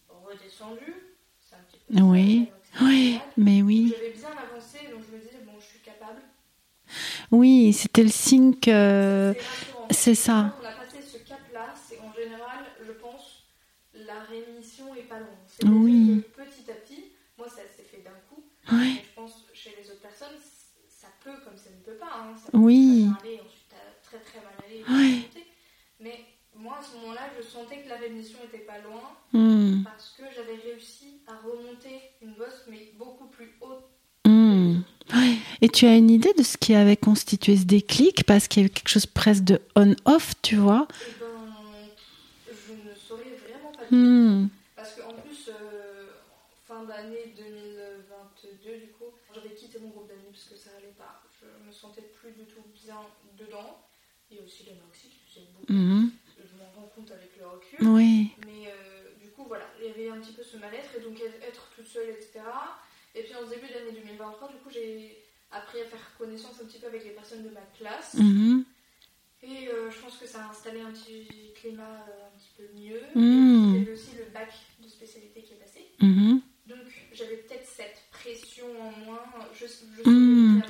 redescendue. 0.08 0.94
C'est 1.40 1.56
un 1.56 1.58
petit 1.68 1.78
peu 1.88 2.02
Oui. 2.02 2.50
Oui. 2.80 3.20
Mais 3.36 3.62
oui. 3.62 3.92
J'avais 3.96 4.10
bien 4.12 4.28
avancé, 4.30 4.78
donc 4.92 5.02
je 5.10 5.16
me 5.16 5.20
disais, 5.20 5.40
bon, 5.44 5.52
je 5.60 5.66
suis 5.66 5.80
capable. 5.80 6.20
Oui, 7.30 7.72
c'était 7.72 8.02
le 8.04 8.08
signe 8.10 8.54
que. 8.58 9.34
C'est 9.90 10.14
ça. 10.14 10.54
On 10.62 10.64
a 10.66 10.72
passé 10.72 11.02
ce 11.02 11.18
cap-là, 11.18 11.74
c'est 11.76 11.98
en 12.00 12.12
général, 12.14 12.64
je 12.86 12.92
pense, 12.92 13.44
la 13.94 14.20
rémission 14.20 14.94
Oui. 15.70 16.22
que 16.36 16.42
petit 16.42 16.70
à 16.70 16.74
petit, 16.74 17.04
moi, 17.38 17.48
ça 17.48 17.62
s'est 17.76 17.82
fait 17.90 18.02
d'un 18.02 18.10
coup. 18.28 18.42
Mais 18.70 19.02
je 19.04 19.14
pense 19.14 19.44
chez 19.52 19.74
les 19.80 19.90
autres 19.90 20.00
personnes, 20.02 20.36
ça 20.88 21.08
peut 21.24 21.36
comme 21.44 21.56
ça 21.56 21.70
ne 21.70 21.82
peut 21.84 21.98
pas. 21.98 22.12
Hein. 22.14 22.34
Ça 22.36 22.50
Oui. 22.54 23.08
peut 23.08 23.08
bien 23.08 23.18
aller, 23.22 23.40
ensuite 23.40 23.74
très 24.04 24.18
très 24.18 24.38
mal 24.40 24.52
aller. 24.66 24.82
remonter. 24.84 25.46
Mais 26.00 26.20
moi, 26.56 26.78
à 26.78 26.82
ce 26.82 26.96
moment-là, 26.98 27.28
je 27.38 27.42
sentais 27.46 27.82
que 27.82 27.88
la 27.88 27.96
rémission 27.96 28.38
était 28.44 28.64
pas 28.64 28.78
loin 28.80 29.02
Hmm. 29.32 29.82
parce 29.84 30.14
que 30.18 30.24
j'avais 30.34 30.56
réussi 30.56 31.20
à 31.26 31.32
remonter 31.38 32.00
une 32.20 32.34
bosse, 32.34 32.64
mais 32.68 32.92
beaucoup 32.98 33.26
plus 33.26 33.52
haute. 33.60 33.84
Hmm. 34.26 34.80
Ouais. 35.14 35.36
Et 35.62 35.68
tu 35.68 35.86
as 35.86 35.96
une 35.96 36.10
idée 36.10 36.32
de 36.36 36.42
ce 36.42 36.56
qui 36.56 36.74
avait 36.74 36.96
constitué 36.96 37.56
ce 37.56 37.64
déclic? 37.64 38.24
Parce 38.24 38.46
qu'il 38.48 38.62
y 38.62 38.64
a 38.64 38.66
eu 38.66 38.70
quelque 38.70 38.88
chose 38.88 39.06
presque 39.06 39.44
de 39.44 39.60
on-off, 39.74 40.34
tu 40.42 40.56
vois? 40.56 40.86
Et 40.90 41.12
ben, 41.20 42.56
je 42.68 42.72
ne 42.90 42.94
saurais 42.94 43.22
vraiment 43.48 43.72
pas 43.72 43.84
dire. 43.84 43.98
Hmm. 43.98 44.48
Parce 44.76 44.94
qu'en 44.96 45.12
plus, 45.14 45.48
euh, 45.48 46.06
fin 46.82 47.02
d'année 47.02 47.34
2022, 47.36 48.78
du 48.78 48.92
coup, 48.92 49.12
j'avais 49.34 49.54
quitté 49.54 49.78
mon 49.78 49.88
groupe 49.88 50.08
d'amis 50.08 50.30
parce 50.30 50.44
que 50.44 50.56
ça 50.56 50.70
allait 50.76 50.94
pas. 50.96 51.22
Je 51.40 51.66
me 51.66 51.72
sentais 51.72 52.02
plus 52.02 52.32
du 52.32 52.44
tout 52.44 52.62
bien 52.74 53.00
dedans. 53.38 53.84
Il 54.30 54.38
y 54.38 54.40
a 54.40 54.44
aussi 54.44 54.64
qui 54.64 55.18
faisait 55.28 55.46
beaucoup. 55.52 55.72
Mhm. 55.72 56.10
Je 56.38 56.56
m'en 56.56 56.70
rends 56.74 56.88
compte 56.94 57.10
avec 57.10 57.36
le 57.38 57.46
recul. 57.46 57.86
Oui. 57.88 58.30
Mais 58.46 58.68
euh, 58.68 59.12
du 59.20 59.30
coup, 59.30 59.44
voilà, 59.46 59.66
il 59.78 59.86
y 59.86 59.90
avait 59.90 60.08
un 60.08 60.20
petit 60.20 60.32
peu 60.32 60.42
ce 60.42 60.56
mal-être 60.56 60.96
et 60.96 61.00
donc 61.00 61.20
être 61.20 61.70
toute 61.74 61.86
seule, 61.86 62.08
etc. 62.08 62.40
Et 63.14 63.22
puis 63.22 63.34
en 63.34 63.46
début 63.46 63.68
d'année 63.68 63.92
2023, 63.92 64.48
du 64.48 64.56
coup, 64.56 64.70
j'ai 64.70 65.22
appris 65.50 65.80
à 65.82 65.84
faire 65.84 66.16
connaissance 66.16 66.60
un 66.62 66.64
petit 66.64 66.78
peu 66.78 66.86
avec 66.86 67.04
les 67.04 67.10
personnes 67.10 67.44
de 67.44 67.50
ma 67.50 67.60
classe. 67.76 68.14
Mhm. 68.14 68.64
Et 69.42 69.68
euh, 69.68 69.90
je 69.90 69.98
pense 69.98 70.16
que 70.16 70.26
ça 70.26 70.46
a 70.46 70.50
installé 70.50 70.80
un 70.80 70.92
petit 70.92 71.26
climat 71.54 72.06
euh, 72.08 72.28
un 72.28 72.38
petit 72.38 72.52
peu 72.56 72.62
mieux. 72.78 73.02
Mm. 73.14 73.74
Il 73.76 73.88
y 73.88 73.90
aussi 73.90 74.16
le 74.16 74.32
bac 74.32 74.52
de 74.80 74.88
spécialité 74.88 75.42
qui 75.42 75.54
est 75.54 75.56
passé. 75.56 75.90
Mhm. 76.00 76.40
Donc 76.76 76.86
j'avais 77.12 77.36
peut-être 77.36 77.66
cette 77.66 77.96
pression 78.10 78.64
en 78.80 79.04
moins. 79.04 79.22
Je, 79.60 79.66
je 79.66 80.10
Mm. 80.10 80.62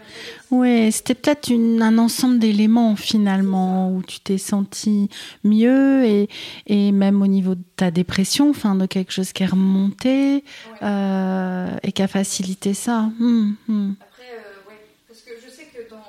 Ouais, 0.51 0.91
c'était 0.93 1.15
peut-être 1.15 1.51
un 1.53 1.99
ensemble 1.99 2.39
d'éléments 2.39 2.97
finalement 2.97 3.95
où 3.95 4.03
tu 4.03 4.21
t'es 4.21 4.39
senti 4.39 5.09
mieux 5.45 6.05
et, 6.05 6.29
et 6.67 6.93
même 6.93 7.23
au 7.23 7.27
niveau 7.27 7.55
de 7.55 7.63
ta 7.77 7.91
dépression, 7.91 8.51
enfin 8.51 8.75
de 8.75 8.87
quelque 8.87 9.13
chose 9.13 9.33
qui 9.33 9.43
est 9.43 9.47
remonté 9.47 10.45
Ouais. 10.81 10.89
euh, 10.89 11.77
et 11.83 11.93
qui 11.93 12.03
a 12.03 12.09
facilité 12.09 12.75
ça. 12.75 13.11
Hmm, 13.19 13.53
hmm. 13.69 13.93
Après, 14.01 14.23
euh, 14.35 14.69
ouais, 14.69 14.81
parce 15.09 15.21
que 15.23 15.33
je 15.43 15.49
sais 15.51 15.67
que 15.67 15.89
dans 15.91 16.03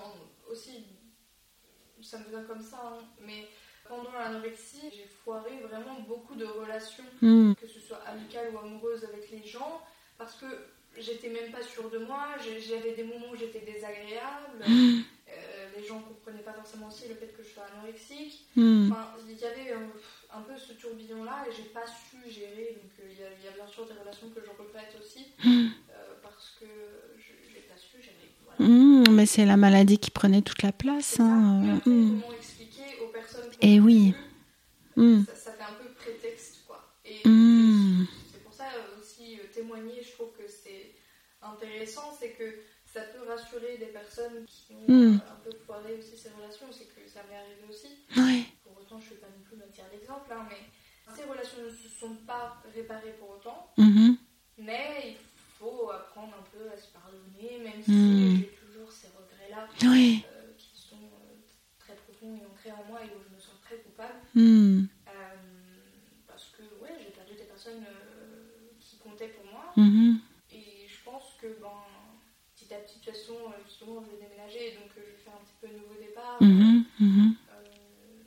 aussi, 0.51 0.71
ça 2.01 2.17
me 2.19 2.29
vient 2.29 2.43
comme 2.43 2.61
ça, 2.61 2.77
hein, 2.83 3.05
mais 3.25 3.49
pendant 3.87 4.11
l'anorexie, 4.13 4.89
j'ai 4.91 5.07
foiré 5.23 5.51
vraiment 5.69 6.01
beaucoup 6.07 6.35
de 6.35 6.45
relations, 6.45 7.03
Hmm. 7.21 7.53
que 7.53 7.67
amicales 8.07 8.49
ou 8.53 8.57
amoureuses 8.59 9.03
avec 9.05 9.29
les 9.31 9.45
gens, 9.47 9.81
parce 10.17 10.35
que 10.35 10.45
j'étais 10.97 11.29
même 11.29 11.51
pas 11.51 11.63
sûre 11.63 11.89
de 11.89 11.99
moi, 11.99 12.27
j'avais 12.39 12.93
des 12.93 13.03
moments 13.03 13.31
où 13.31 13.35
j'étais 13.35 13.59
désagréable, 13.61 14.61
euh, 14.69 15.67
les 15.75 15.83
gens 15.87 15.99
comprenaient 16.01 16.43
pas 16.43 16.53
forcément 16.53 16.87
aussi 16.87 17.07
le 17.07 17.15
fait 17.15 17.33
que 17.35 17.41
je 17.43 17.49
sois 17.49 17.63
anorexique. 17.73 18.45
Hmm. 18.55 18.91
Enfin, 18.91 19.07
il 19.27 19.37
y 19.37 19.45
avait 19.45 19.71
euh, 19.71 19.77
un 20.33 20.41
peu 20.41 20.53
ce 20.57 20.73
tourbillon-là 20.73 21.45
et 21.49 21.51
j'ai 21.55 21.69
pas 21.69 21.85
su 21.87 22.17
gérer. 22.29 22.77
Donc 22.81 22.91
euh, 22.99 23.09
il 23.11 23.19
y, 23.19 23.23
a, 23.23 23.29
il 23.39 23.45
y 23.45 23.47
a 23.47 23.51
bien 23.51 23.67
sûr 23.67 23.85
des 23.87 23.93
relations 23.93 24.29
que 24.29 24.41
je 24.41 24.49
regrette 24.51 24.95
aussi 25.01 25.25
euh, 25.45 25.67
parce 26.21 26.57
que 26.59 26.65
je 27.17 27.53
n'ai 27.55 27.61
pas 27.61 27.77
su 27.77 27.97
gérer. 28.01 28.29
Voilà. 28.45 28.71
Hmm, 28.71 29.03
mais 29.11 29.25
c'est 29.25 29.45
la 29.45 29.57
maladie 29.57 29.97
qui 29.97 30.11
prenait 30.11 30.43
toute 30.43 30.61
la 30.61 30.71
place. 30.71 31.19
Hein, 31.19 31.77
après, 31.77 31.89
hmm. 31.89 32.21
comment 32.21 32.33
expliquer 32.37 32.99
aux 33.03 33.07
personnes 33.07 33.49
qui 33.49 33.57
Eh 33.61 33.79
oui. 33.79 34.13
Hmm. 34.95 35.23
ça, 35.25 35.35
ça 35.35 35.51
fait 35.53 35.63
un 35.63 35.73
peu 35.83 35.89
prétexte 35.95 36.65
quoi. 36.67 36.93
Et 37.03 37.27
Hmm. 37.27 38.05
c'est 38.31 38.43
pour 38.43 38.53
ça 38.53 38.65
euh, 38.65 39.01
aussi 39.01 39.39
euh, 39.39 39.43
témoigner, 39.63 40.03
je 40.03 40.11
trouve 40.11 40.31
que 40.33 40.47
c'est 40.47 40.93
intéressant, 41.41 42.11
c'est 42.19 42.31
que 42.31 42.59
ça 42.85 43.01
peut 43.01 43.23
rassurer 43.27 43.77
des 43.77 43.87
personnes 43.87 44.45
qui 44.45 44.75
ont 44.75 44.87
Hmm. 44.87 45.15
euh, 45.15 45.31
un 45.31 45.39
peu 45.43 45.51
foiré 45.65 45.95
aussi 45.97 46.17
ces 46.17 46.29
relations, 46.29 46.67
c'est 46.71 46.85
que 46.85 47.07
ça 47.07 47.21
m'est 47.29 47.37
arrivé 47.37 47.63
aussi. 47.69 47.87
Ouais. 48.17 48.43
Pour 48.63 48.77
autant, 48.79 48.99
je 48.99 49.05
ne 49.05 49.09
suis 49.11 49.19
pas 49.19 49.27
non 49.27 49.43
plus 49.43 49.57
matière 49.57 49.89
d'exemple, 49.89 50.31
hein, 50.31 50.45
mais 50.49 50.61
ces 51.15 51.23
relations 51.23 51.61
ne 51.63 51.69
se 51.69 51.89
sont 51.89 52.15
pas 52.27 52.61
réparées 52.73 53.13
pour 53.19 53.31
autant. 53.31 53.71
Mhm. 53.77 54.17
Mais 54.57 55.11
il 55.11 55.17
faut 55.57 55.89
apprendre 55.91 56.33
un 56.37 56.43
peu 56.57 56.69
à 56.71 56.77
se 56.77 56.87
pardonner, 56.93 57.57
même 57.63 57.81
si 57.83 57.91
Mm. 57.91 58.37
j'ai 58.41 58.47
toujours 58.61 58.91
ces 58.91 59.07
regrets-là 59.07 59.67
Oui. 59.83 60.23
euh, 60.31 60.53
qui 60.57 60.77
sont 60.77 60.95
euh, 61.03 61.33
très 61.79 61.95
profonds 61.95 62.37
et 62.37 62.45
ancrés 62.45 62.71
en 62.71 62.83
moi 62.85 62.99
et 63.01 63.07
où 63.07 63.19
je 63.27 63.33
me 63.35 63.39
sens 63.39 63.59
très 63.63 63.77
coupable. 63.77 64.19
Hmm. 64.35 64.85
Euh, 65.07 65.35
personne 67.47 67.83
euh, 67.85 68.09
qui 68.09 68.12
comptait 69.13 69.29
pour 69.29 69.45
moi. 69.45 69.73
Mhm. 69.77 70.19
Et 70.51 70.87
je 70.87 70.97
pense 71.05 71.35
que, 71.41 71.47
ben, 71.61 71.69
petit 72.55 72.73
à 72.73 72.77
petit, 72.79 72.99
de 72.99 73.05
toute 73.05 73.13
façon, 73.13 73.35
euh, 73.51 73.61
justement, 73.63 74.01
je 74.03 74.09
vais 74.11 74.17
déménager, 74.21 74.71
donc 74.75 74.97
euh, 74.97 75.01
je 75.05 75.11
vais 75.11 75.17
faire 75.23 75.33
un 75.35 75.43
petit 75.45 75.55
peu 75.61 75.67
de 75.67 75.73
nouveau 75.77 75.95
départ. 75.95 76.35
Mhm. 76.41 76.85
Mhm. 76.99 77.35
Euh, 77.57 78.23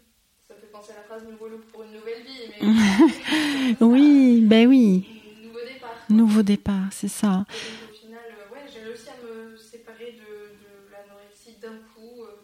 ça 0.49 0.55
me 0.55 0.61
fait 0.61 0.71
penser 0.71 0.93
à 0.93 0.97
la 0.97 1.03
phrase 1.03 1.25
nouveau 1.25 1.49
look 1.49 1.67
pour 1.69 1.83
une 1.83 1.93
nouvelle 1.93 2.23
vie, 2.25 2.43
mais. 2.47 2.57
Oui, 3.81 4.41
ben 4.43 4.69
oui. 4.69 5.07
Nouveau 5.29 5.63
départ. 5.65 6.01
quoi. 6.07 6.19
Nouveau 6.19 6.43
départ, 6.43 6.93
c'est 6.93 7.09
ça. 7.09 7.45
Et 7.59 7.65
donc, 7.65 7.83
au 7.89 7.95
final, 7.95 8.21
euh, 8.31 8.49
ouais, 8.53 8.65
j'ai 8.73 8.81
réussi 8.81 9.09
à 9.11 9.17
me 9.17 9.57
séparer 9.57 10.13
de, 10.13 10.55
de 10.57 10.91
l'anorexie 10.91 11.59
d'un 11.61 11.79
coup, 11.95 12.25
euh, 12.25 12.37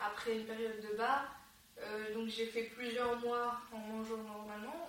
après 0.00 0.32
une 0.36 0.44
période 0.46 0.80
de 0.80 0.96
bas. 0.96 1.22
Euh, 1.80 2.12
donc 2.14 2.28
j'ai 2.28 2.46
fait 2.46 2.64
plusieurs 2.64 3.18
mois 3.20 3.60
en 3.72 3.78
mangeant 3.78 4.22
normalement. 4.22 4.87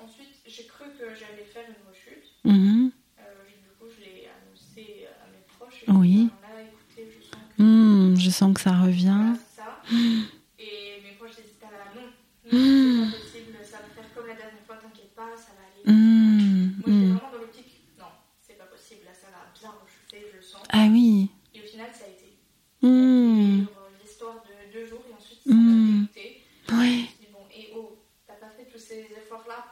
J'ai 0.50 0.66
cru 0.66 0.86
que 0.98 1.14
j'allais 1.16 1.44
faire 1.46 1.66
une 1.68 1.88
rechute. 1.90 2.26
Mhm. 2.44 2.92
Euh, 3.20 3.22
du 3.48 3.70
coup, 3.78 3.86
je 3.96 4.04
l'ai 4.04 4.28
annoncé 4.28 5.06
à 5.24 5.28
mes 5.32 5.44
proches. 5.48 5.84
Oui. 5.88 6.30
Et 6.30 6.42
là, 6.42 6.64
écoutez, 6.64 7.08
je 7.16 7.22
sens 7.24 7.40
que 7.56 7.62
Hmm, 7.64 8.16
je 8.18 8.30
sens 8.30 8.54
que 8.56 8.62
ça 8.62 8.72
revient. 8.72 9.34
ça. 9.56 9.82
Et 10.60 11.02
mes 11.04 11.12
proches 11.18 11.36
disaient, 11.38 11.54
ah, 11.64 11.94
non, 11.96 12.02
non, 12.02 12.12
c'est 12.50 13.12
pas 13.12 13.18
possible, 13.18 13.58
ça 13.64 13.78
va 13.78 13.88
faire 14.02 14.14
comme 14.16 14.28
la 14.28 14.34
dernière 14.36 14.64
fois, 14.66 14.78
t'inquiète 14.78 15.14
pas, 15.16 15.38
ça 15.38 15.52
va 15.56 15.64
aller. 15.70 15.84
Hmm, 15.86 16.74
Moi, 16.78 16.84
j'étais 16.88 17.06
vraiment 17.14 17.32
dans 17.32 17.38
l'optique, 17.40 17.82
non, 18.00 18.12
c'est 18.42 18.58
pas 18.58 18.66
possible, 18.66 19.02
là, 19.06 19.12
ça 19.14 19.28
va 19.32 19.52
bien 19.54 19.70
rechuter, 19.80 20.26
je 20.32 20.38
le 20.38 20.42
sens. 20.44 20.62
Ah 20.72 20.88
oui. 20.92 21.30
Et 21.54 21.60
au 21.62 21.64
final, 21.64 21.90
ça 21.94 22.06
a 22.06 22.10
été. 22.10 22.34
Hmm. 22.82 23.66
Sur 23.68 23.78
euh, 23.78 23.90
l'histoire 24.02 24.44
de 24.44 24.74
deux 24.74 24.86
jours, 24.88 25.04
et 25.10 25.14
ensuite, 25.14 25.40
ça 25.46 25.54
Mm. 25.54 26.02
m'a 26.02 26.08
dégoûté. 26.10 26.42
Oui. 26.72 26.90
Je 26.90 27.02
me 27.02 27.08
suis 27.08 27.18
dit, 27.22 27.32
bon, 27.32 27.46
et 27.54 27.70
oh, 27.76 27.98
t'as 28.28 28.34
pas 28.36 28.50
fait 28.50 28.66
tous 28.72 28.80
ces 28.80 29.02
efforts-là 29.16 29.72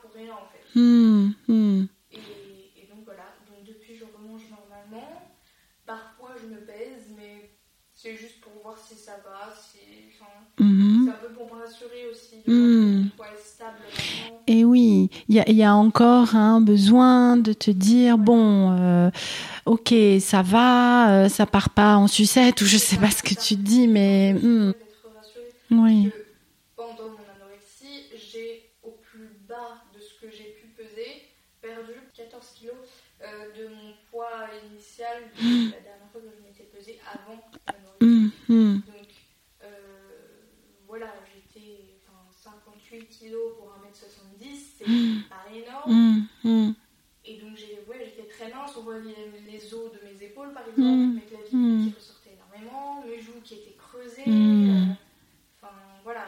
Hmm, 0.73 1.31
hmm. 1.47 1.85
Et, 2.41 2.81
et 2.81 2.85
donc 2.87 3.03
voilà, 3.05 3.23
donc 3.47 3.65
depuis 3.65 3.95
je 3.95 4.05
remange 4.05 4.43
normalement. 4.49 5.31
Parfois 5.85 6.35
je 6.41 6.47
me 6.53 6.59
pèse, 6.65 7.11
mais 7.15 7.51
c'est 7.93 8.15
juste 8.15 8.39
pour 8.41 8.53
voir 8.61 8.77
si 8.77 8.95
ça 8.95 9.13
va. 9.23 9.49
Si, 9.51 9.77
Mhm. 10.59 11.05
C'est 11.05 11.09
un 11.09 11.27
peu 11.27 11.29
pour 11.33 11.45
me 11.47 11.53
rassurer 11.53 12.07
aussi 12.11 12.37
de 12.45 12.51
Mm. 12.51 13.09
est 13.25 13.37
stable 13.37 13.85
maintenant. 13.93 14.23
Et 14.47 14.63
oui, 14.65 15.09
il 15.27 15.35
y 15.35 15.39
a, 15.39 15.49
il 15.49 15.55
y 15.55 15.63
a 15.63 15.75
encore 15.75 16.35
un 16.35 16.61
besoin 16.61 17.37
de 17.37 17.53
te 17.53 17.71
dire 17.71 18.17
bon, 18.17 18.71
euh, 18.71 19.09
ok, 19.65 19.93
ça 20.19 20.41
va, 20.41 21.11
euh, 21.25 21.29
ça 21.29 21.45
part 21.45 21.69
pas 21.71 21.97
en 21.97 22.07
sucette 22.07 22.61
ou 22.61 22.65
je 22.65 22.77
sais 22.77 22.97
pas 22.97 23.11
ce 23.11 23.23
que 23.23 23.33
tu 23.35 23.55
dis, 23.55 23.87
mais 23.87 24.33
hmm, 24.33 24.71
rassurée 25.71 25.71
oui, 25.71 26.13
que 26.13 26.23
pendant 26.75 27.09
mon 27.09 27.25
anorexie, 27.35 28.05
j'ai 28.15 28.71
au 28.83 28.91
plus 29.01 29.29
bas 29.47 29.83
de 29.95 29.99
ce 30.01 30.13
que 30.19 30.31
j'ai 30.31 30.53
pu 30.59 30.67
peser 30.75 31.23
perdu 31.61 31.93
14 32.67 32.77
kilos 32.77 32.77
euh, 33.23 33.51
de 33.57 33.67
mon 33.73 33.93
poids 34.11 34.47
initial 34.71 35.23
de 35.35 35.71
la 35.71 35.79
dernière 35.81 36.09
fois 36.11 36.21
que 36.21 36.27
je 36.29 36.41
m'étais 36.43 36.63
pesée 36.65 36.99
avant 37.13 37.43
l'anorexie. 37.67 38.33
Hmm, 38.47 38.53
hmm, 38.53 38.79
Donc 38.85 39.07
euh, 39.63 39.67
voilà, 40.87 41.13
j'étais 41.33 41.99
enfin, 42.05 42.19
58 42.31 43.07
kilos 43.07 43.53
pour 43.57 43.73
1m70, 43.73 44.45
c'est 44.77 44.85
pas 45.29 45.45
énorme. 45.53 46.27
Et 47.29 47.37
donc 47.39 47.57
j'ai- 47.57 47.83
ouais, 47.89 47.99
j'étais 48.05 48.27
très 48.29 48.49
mince, 48.49 48.71
on 48.77 48.83
voyait 48.83 49.13
les, 49.45 49.51
les 49.51 49.73
os 49.73 49.91
de 49.91 49.99
mes 50.07 50.23
épaules 50.23 50.53
par 50.53 50.63
exemple, 50.67 50.81
mes 51.15 51.21
clavicules 51.21 51.57
Mm. 51.59 51.89
qui 51.89 51.95
ressortaient 51.95 52.33
énormément, 52.35 53.03
mes 53.05 53.19
joues 53.19 53.41
qui 53.43 53.55
étaient 53.55 53.75
creusées. 53.77 54.23
Euh, 54.27 54.93
Enfin 55.59 55.73
voilà, 56.03 56.23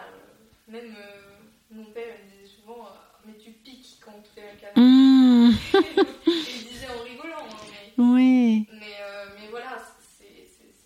même 0.67 0.93
mon 1.71 1.85
père 1.85 2.15
il 2.25 2.29
disait 2.31 2.47
souvent 2.57 2.85
euh, 2.87 2.89
Mais 3.25 3.37
tu 3.37 3.51
piques 3.51 3.98
quand 4.11 4.41
un 4.41 4.55
câlin. 4.55 4.81
hmm, 4.81 5.51
il 6.47 6.67
disait 6.67 6.87
en 6.89 7.03
rigolant, 7.03 7.45
hein, 7.49 7.57
mais, 7.97 8.03
oui, 8.03 8.67
mais, 8.71 8.95
euh, 9.01 9.25
mais 9.39 9.47
voilà, 9.49 9.77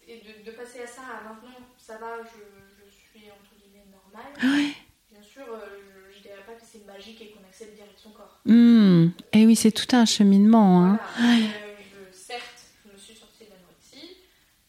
et 0.07 0.17
de, 0.21 0.45
de 0.45 0.55
passer 0.55 0.81
à 0.81 0.87
ça 0.87 1.01
à 1.01 1.23
maintenant, 1.23 1.55
ça 1.77 1.97
va, 1.97 2.17
je, 2.23 2.85
je 2.85 2.91
suis 2.91 3.29
entre 3.31 3.55
guillemets 3.59 3.85
normale. 3.91 4.33
oui, 4.43 4.73
Bien 5.11 5.21
sûr, 5.21 5.43
euh, 5.49 5.79
je, 6.11 6.17
je 6.17 6.21
dirais 6.21 6.43
pas 6.45 6.53
que 6.53 6.65
c'est 6.65 6.85
magique 6.85 7.21
et 7.21 7.29
qu'on 7.31 7.43
accède 7.47 7.73
direct 7.75 7.97
son 7.97 8.11
corps. 8.11 8.39
hmm. 8.45 9.09
Et 9.33 9.45
oui, 9.45 9.55
c'est 9.55 9.71
tout 9.71 9.95
un 9.95 10.05
cheminement, 10.05 10.83
hein. 10.83 10.99
Voilà. 11.17 11.35
Euh, 11.35 11.75
je- 12.11 12.15
certes, 12.17 12.63
je 12.85 12.91
me 12.91 12.97
suis 12.97 13.15
sortie 13.15 13.45
de 13.45 13.51
l'anorexie. 13.51 14.17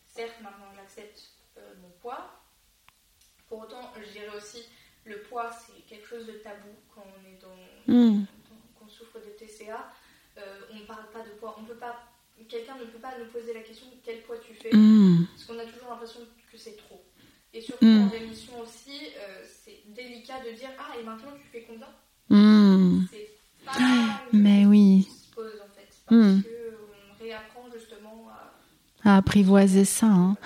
Certes, 0.07 0.37
maintenant 0.43 0.71
j'accepte 0.77 1.31
mon 1.83 1.89
poids. 2.01 2.41
Pour 3.49 3.61
autant, 3.61 3.93
je 3.97 4.11
dirais 4.13 4.37
aussi, 4.37 4.63
le 5.05 5.21
poids, 5.23 5.51
c'est 5.53 5.83
quelque 5.87 6.07
chose 6.09 6.27
de 6.27 6.33
tabou 6.33 6.71
quand 6.95 7.05
on 7.07 7.29
est 7.29 7.39
dans, 7.41 7.93
Hmm. 7.93 8.21
dans- 8.49 8.79
qu'on 8.79 8.89
Euh, 10.39 10.41
on 10.73 10.77
ne 10.77 10.85
parle 10.85 11.07
pas 11.13 11.21
de 11.23 11.31
poids. 11.39 11.57
On 11.61 11.65
peut 11.65 11.75
pas. 11.77 11.95
Quelqu'un 12.49 12.75
ne 12.77 12.85
peut 12.87 12.99
pas 12.99 13.13
nous 13.19 13.27
poser 13.31 13.55
la 13.55 13.61
question 13.61 13.87
quel 14.05 14.23
poids 14.23 14.37
tu 14.39 14.55
fais, 14.55 14.75
Hmm, 14.75 15.25
parce 15.33 15.45
qu'on 15.45 15.59
a 15.59 15.65
toujours 15.65 15.91
l'impression 15.91 16.21
que 16.51 16.59
c'est 16.59 16.77
trop. 16.77 17.01
Et 17.53 17.61
surtout 17.61 17.87
Mm. 17.87 18.03
en 18.03 18.09
rémission 18.09 18.61
aussi, 18.61 18.99
euh, 19.17 19.45
c'est 19.47 19.83
délicat 19.95 20.41
de 20.45 20.51
dire 20.57 20.71
ah 20.79 20.99
et 20.99 21.05
maintenant 21.05 21.31
tu 21.41 21.47
fais 21.53 21.65
combien? 21.69 21.87
Hmm. 22.29 23.05
C'est 23.11 23.29
pas 23.73 23.79
une 24.33 24.41
Mais 24.43 24.67
oui, 24.67 25.07
qui 25.09 25.13
se 25.29 25.35
pose 25.35 25.53
en 25.65 25.69
fait, 25.75 25.89
parce 26.07 26.21
Mm. 26.21 26.43
que 26.43 26.79
on 27.13 27.23
réapprend 27.23 27.71
justement 27.73 28.29
à 28.31 28.51
à 29.07 29.19
apprivoiser 29.19 29.85
ça. 29.85 30.07
hein. 30.07 30.37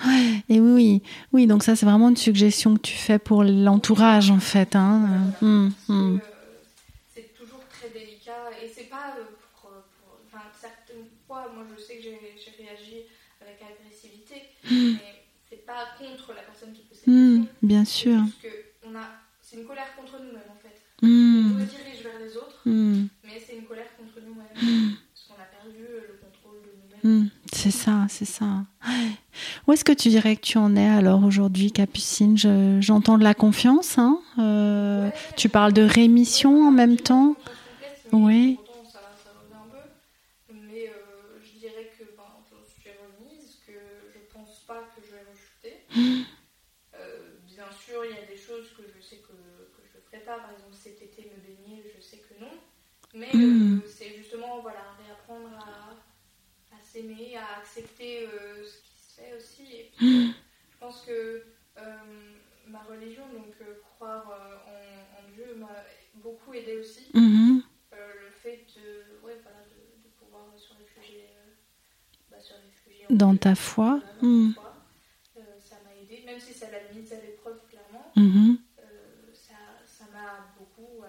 Et 0.49 0.59
oui, 0.59 0.71
oui, 0.73 1.03
oui. 1.31 1.47
Donc 1.47 1.63
ça, 1.63 1.77
c'est 1.77 1.85
vraiment 1.85 2.09
une 2.09 2.17
suggestion 2.17 2.75
que 2.75 2.81
tu 2.81 2.93
fais 2.93 3.17
pour 3.17 3.43
l'entourage, 3.45 4.31
en 4.31 4.39
fait. 4.41 4.75
Hein. 4.75 4.99
Voilà, 5.07 5.53
Hmm, 5.53 5.69
parce 5.69 5.85
que, 5.87 5.91
hmm. 5.93 6.15
euh, 6.17 6.19
c'est 7.15 7.33
toujours 7.37 7.61
très 7.69 7.89
délicat 7.89 8.51
et 8.61 8.67
c'est 8.67 8.89
pas 8.89 9.15
euh, 9.17 9.23
pour, 9.61 9.69
pour- 9.71 10.19
enfin 10.27 10.43
certaines 10.59 11.05
fois 11.25 11.49
moi 11.55 11.63
je 11.73 11.81
sais 11.81 11.95
que 11.97 12.03
j'ai 12.03 12.19
j'ai 12.37 12.63
réagi 12.63 13.03
avec 13.41 13.61
mais 14.69 15.05
c'est 15.49 15.65
pas 15.65 15.95
contre 15.97 16.33
la 16.33 16.43
personne 16.43 16.73
qui 16.73 16.81
Hmm, 17.05 17.45
question 17.45 17.57
bien 17.63 17.85
sûr. 17.85 18.23
juste 18.23 18.41
que 18.41 18.47
on 18.83 18.95
a 18.95 19.07
c'est 19.41 19.57
une 19.57 19.65
colère 19.65 19.95
contre 19.95 20.19
nous-mêmes 20.19 20.49
en 20.49 20.59
fait 20.61 20.75
Hmm, 21.01 21.53
on 21.57 21.61
redirige 21.61 22.03
vers 22.03 22.19
les 22.19 22.35
autres 22.37 22.61
hmm, 22.65 23.07
mais 23.23 23.41
c'est 23.45 23.55
une 23.55 23.63
colère 23.65 23.95
contre 23.97 24.19
nous-mêmes 24.21 24.57
parce 24.57 25.23
qu'on 25.27 25.41
a 25.41 25.45
perdu 25.45 25.81
euh, 25.83 26.01
le 26.07 26.13
contrôle 26.25 26.61
de 26.61 26.71
nous-mêmes 26.71 27.23
hmm. 27.25 27.29
C'est 27.53 27.71
ça, 27.71 28.05
c'est 28.09 28.25
ça. 28.25 28.45
Ouais. 28.87 29.11
Où 29.67 29.73
est-ce 29.73 29.83
que 29.85 29.91
tu 29.93 30.09
dirais 30.09 30.35
que 30.35 30.41
tu 30.41 30.57
en 30.57 30.75
es 30.75 30.87
alors 30.87 31.23
aujourd'hui, 31.23 31.71
Capucine? 31.71 32.37
Je- 32.37 32.77
J'entends 32.81 33.17
de 33.17 33.23
la 33.23 33.33
confiance. 33.33 33.97
Hein 33.97 34.19
Euh, 34.39 35.07
Ouais, 35.07 35.11
tu 35.35 35.49
parles 35.49 35.73
de 35.73 35.81
rémission 35.81 36.67
en 36.67 36.71
même 36.71 36.97
temps. 36.97 37.35
Oui. 38.11 38.21
Oui. 38.21 38.59
Pourtant, 38.65 38.83
ça, 38.91 38.99
ça 39.23 39.31
revient 39.41 39.53
un 39.55 39.69
peu. 39.69 39.89
Mais 40.53 40.87
euh, 40.89 41.39
je 41.41 41.57
dirais 41.59 41.91
que 41.97 42.03
ben, 42.17 42.31
je 42.49 42.55
suis 42.69 42.89
remise, 42.91 43.57
que 43.65 43.73
je 44.13 44.19
pense 44.33 44.63
pas 44.67 44.91
que 44.95 45.01
je 45.03 45.11
vais 45.15 45.23
rechuter. 45.31 45.73
Euh, 45.75 45.78
bien 47.43 47.71
sûr, 47.71 48.05
il 48.05 48.11
y 48.15 48.17
a 48.17 48.25
des 48.25 48.37
choses 48.37 48.69
que 48.75 48.83
je 48.87 49.01
sais 49.01 49.17
que, 49.17 49.33
que 49.33 49.81
je 49.91 49.97
ne 49.97 50.03
ferai 50.03 50.19
pas. 50.23 50.39
Par 50.39 50.51
exemple, 50.51 50.73
cet 50.73 51.01
été, 51.01 51.23
me 51.35 51.41
baigner, 51.41 51.83
je 51.95 52.01
sais 52.01 52.17
que 52.17 52.39
non. 52.39 52.51
Mais 53.13 53.31
Mm. 53.33 53.79
euh, 53.79 53.87
c'est 53.87 54.15
justement 54.15 54.59
voilà, 54.61 54.93
réapprendre 55.03 55.49
à, 55.57 55.89
à 56.75 56.79
s'aimer, 56.81 57.35
à 57.35 57.57
accepter 57.59 58.27
euh, 58.27 58.63
ce 58.63 58.77
qui 58.83 58.93
se 59.01 59.13
fait 59.21 59.33
aussi. 59.35 59.63
Et 59.75 59.91
puis, 59.95 60.05
euh, 60.15 60.31
je 60.71 60.77
pense 60.77 61.01
que 61.05 61.43
euh, 61.77 62.33
ma 62.67 62.83
religion, 62.83 63.27
donc 63.33 63.55
euh, 63.61 63.81
croire 63.95 64.29
euh, 64.31 64.57
en, 64.67 65.25
en 65.25 65.29
Dieu, 65.31 65.55
m'a 65.55 65.83
beaucoup 66.15 66.53
aidé 66.53 66.77
aussi. 66.77 67.07
Mhm. 67.13 67.63
Euh, 67.93 68.13
le 68.25 68.29
fait 68.29 68.65
de, 68.75 69.25
ouais, 69.25 69.37
voilà, 69.41 69.63
de, 69.65 70.03
de 70.03 70.09
pouvoir 70.19 70.45
se 70.55 70.73
réfugier, 70.75 71.25
euh, 71.35 71.51
bah, 72.29 72.39
se 72.39 72.53
réfugier 72.53 73.05
Dans 73.09 73.31
Dieu, 73.31 73.39
ta 73.39 73.53
voilà, 73.55 74.03
Mm. 74.21 74.53
foi. 74.53 74.75
Euh, 75.37 75.41
ça 75.59 75.77
m'a 75.83 75.95
aidé, 75.95 76.21
même 76.25 76.39
si 76.39 76.53
c'est 76.53 76.65
à 76.65 76.71
la 76.71 76.83
limite 76.91 77.11
à 77.11 77.15
l'épreuve, 77.21 77.59
clairement, 77.67 78.11
Mhm. 78.15 78.57
euh, 78.79 78.83
ça 79.33 79.55
ça 79.85 80.05
m'a 80.13 80.53
beaucoup 80.57 81.01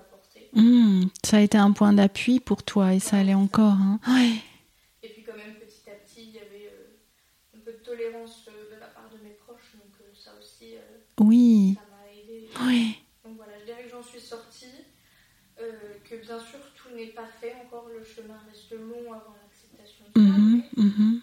Hmm, 0.55 1.05
Ça 1.25 1.37
a 1.39 1.41
été 1.41 1.59
un 1.59 1.73
point 1.73 1.93
d'appui 1.93 2.41
pour 2.41 2.63
toi 2.63 2.93
et 2.95 3.01
ça 3.01 3.23
l'est 3.23 3.35
encore. 3.35 3.73
Hein. 3.75 4.01
Ouais. 4.09 4.37
Et 5.03 5.09
puis 5.09 5.23
quand 5.23 5.37
même, 5.37 5.55
petit 5.55 5.89
à 5.89 5.95
petit, 5.95 6.25
il 6.29 6.35
y 6.35 6.39
avait 6.39 6.71
euh, 6.73 7.57
un 7.57 7.61
peu 7.61 7.73
de 7.73 7.79
tolérance 7.79 8.49
euh, 8.49 8.75
de 8.75 8.81
la 8.81 8.87
part 8.89 9.09
de 9.11 9.23
mes 9.23 9.35
proches, 9.35 9.75
donc 9.75 9.95
euh, 10.01 10.11
ça 10.15 10.33
aussi, 10.41 10.75
euh, 10.75 10.99
Oui, 11.21 11.79
ça 11.81 11.87
m'a 11.91 12.13
aidé. 12.13 12.49
oui. 12.67 12.97
Donc 13.25 13.37
voilà, 13.37 13.53
je 13.61 13.65
dirais 13.67 13.85
que 13.85 13.91
j'en 13.91 14.03
suis 14.03 14.21
sortie, 14.21 14.67
euh, 15.61 15.71
que 16.09 16.17
bien 16.17 16.39
sûr, 16.39 16.59
tout 16.75 16.95
n'est 16.97 17.13
pas 17.15 17.27
fait 17.41 17.55
encore, 17.65 17.89
le 17.89 18.03
chemin 18.05 18.39
reste 18.49 18.73
long 18.73 19.13
avant 19.13 19.37
l'acceptation 19.43 20.05
de 20.09 20.13
ça, 20.13 20.21
Mhm, 20.21 20.63
mais 20.77 20.83
mhm. 20.83 21.21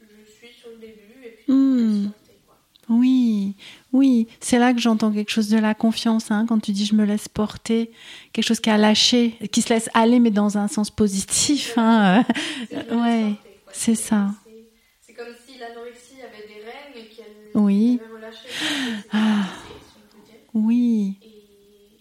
je 0.00 0.30
suis 0.30 0.52
sur 0.52 0.70
le 0.70 0.76
début 0.76 1.24
et 1.24 1.30
puis 1.30 1.52
Mm. 1.52 1.76
laisse 1.78 2.04
sortir, 2.04 2.34
quoi. 2.46 2.58
Oui, 2.88 3.54
oui, 3.92 4.28
c'est 4.46 4.58
là 4.60 4.72
que 4.72 4.78
j'entends 4.80 5.10
quelque 5.12 5.30
chose 5.30 5.48
de 5.48 5.58
la 5.58 5.74
confiance, 5.74 6.30
hein, 6.30 6.46
quand 6.48 6.60
tu 6.60 6.70
dis 6.72 6.86
je 6.86 6.94
me 6.94 7.04
laisse 7.04 7.28
porter, 7.28 7.90
quelque 8.32 8.44
chose 8.44 8.60
qui 8.60 8.70
a 8.70 8.76
lâché, 8.78 9.32
qui 9.50 9.60
se 9.60 9.70
laisse 9.70 9.90
aller, 9.92 10.20
mais 10.20 10.30
dans 10.30 10.56
un 10.56 10.68
sens 10.68 10.90
positif. 10.90 11.76
Hein. 11.76 12.20
euh. 12.20 12.32
C'est 12.70 12.94
ouais, 12.94 13.32
c'est 13.72 13.94
ça. 13.96 14.30
C'est- 15.04 15.14
comme 15.14 15.34
si 15.46 15.58
l'anorexie 15.58 16.20
avait 16.22 16.46
des 16.46 16.60
rênes 16.64 16.94
et 16.94 17.06
qu'elle 17.14 17.60
Oui. 17.60 18.00
avait 18.04 18.14
relâché. 18.14 18.48
Ah. 19.12 19.46
Oui. 20.54 21.18
Et, 21.22 21.26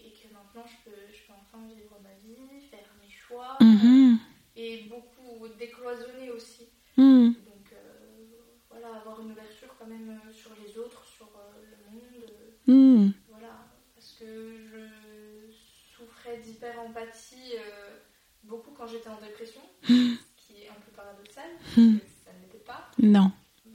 et 0.05 0.11
que 0.11 0.33
maintenant, 0.33 0.65
je 0.67 0.89
peux, 0.89 0.97
je 1.11 1.25
peux 1.25 1.33
enfin 1.33 1.63
vivre 1.67 1.97
ma 2.03 2.13
vie, 2.23 2.61
faire 2.69 2.89
mes 3.01 3.09
choix. 3.11 3.57
Mhm. 3.61 4.19
et 4.57 4.85
beaucoup 4.89 5.47
décloisonné 5.59 6.29
aussi. 6.31 6.63
Hmm. 6.97 7.27
Donc 7.27 7.67
euh, 7.73 7.77
voilà, 8.69 8.87
avoir 9.01 9.19
une 9.21 9.31
ouverture 9.31 9.67
quand 9.79 9.87
même 9.87 10.09
euh, 10.09 10.31
sur 10.33 10.51
les 10.63 10.77
autres, 10.77 11.04
Hmm. 12.67 13.09
voilà, 13.29 13.53
parce 13.95 14.15
que 14.19 14.25
je 14.25 15.53
souffrais 15.95 16.37
d'hyper-empathie 16.37 17.53
euh, 17.57 17.97
beaucoup 18.43 18.71
quand 18.71 18.87
j'étais 18.87 19.09
en 19.09 19.19
dépression, 19.21 19.61
ce 19.83 19.93
qui 19.93 20.63
est 20.63 20.69
un 20.69 20.79
peu 20.85 20.91
paradoxal, 20.95 21.43
parce 21.59 21.77
Hmm. 21.77 21.97
que 21.99 22.05
ça 22.25 22.31
ne 22.33 22.41
l'était 22.41 22.63
pas. 22.65 22.89
Non. 23.01 23.31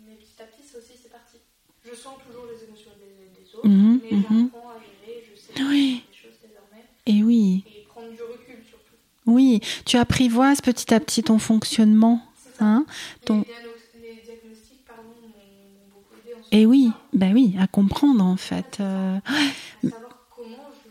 Mais 0.06 0.14
petit 0.16 0.42
à 0.42 0.46
petit, 0.46 0.62
ça 0.66 0.78
aussi, 0.78 0.92
c'est 1.00 1.10
parti. 1.10 1.36
Je 1.84 1.94
sens 1.94 2.14
toujours 2.26 2.46
les 2.46 2.64
émotions 2.64 2.90
des, 2.98 3.40
des 3.40 3.54
autres, 3.54 3.68
Mhm, 3.68 4.00
mais 4.10 4.16
mhm. 4.16 4.50
j'apprends 4.52 4.70
à 4.70 4.78
gérer, 4.78 5.24
je 5.32 5.38
sais 5.40 5.62
Oui. 5.62 6.04
des 6.10 6.16
choses 6.16 6.38
désormais, 6.42 6.84
Et 7.06 7.22
oui, 7.22 7.64
et 7.66 7.82
prendre 7.88 8.10
du 8.10 8.22
recul 8.22 8.62
surtout. 8.68 8.94
oui. 9.26 9.60
Tu 9.86 9.96
apprivoises 9.96 10.60
petit 10.60 10.92
à 10.92 11.00
petit 11.00 11.22
ton 11.22 11.38
fonctionnement. 11.38 12.22
C'est. 12.36 12.62
Hein 12.62 12.84
ton... 13.24 13.44
Et 16.52 16.66
oui, 16.66 16.92
ben 17.12 17.32
oui, 17.32 17.54
à 17.60 17.66
comprendre 17.66 18.24
en 18.24 18.36
fait. 18.36 18.78
euh, 18.80 19.18
À 19.18 19.30
savoir 19.88 20.18
comment 20.36 20.70
je, 20.84 20.90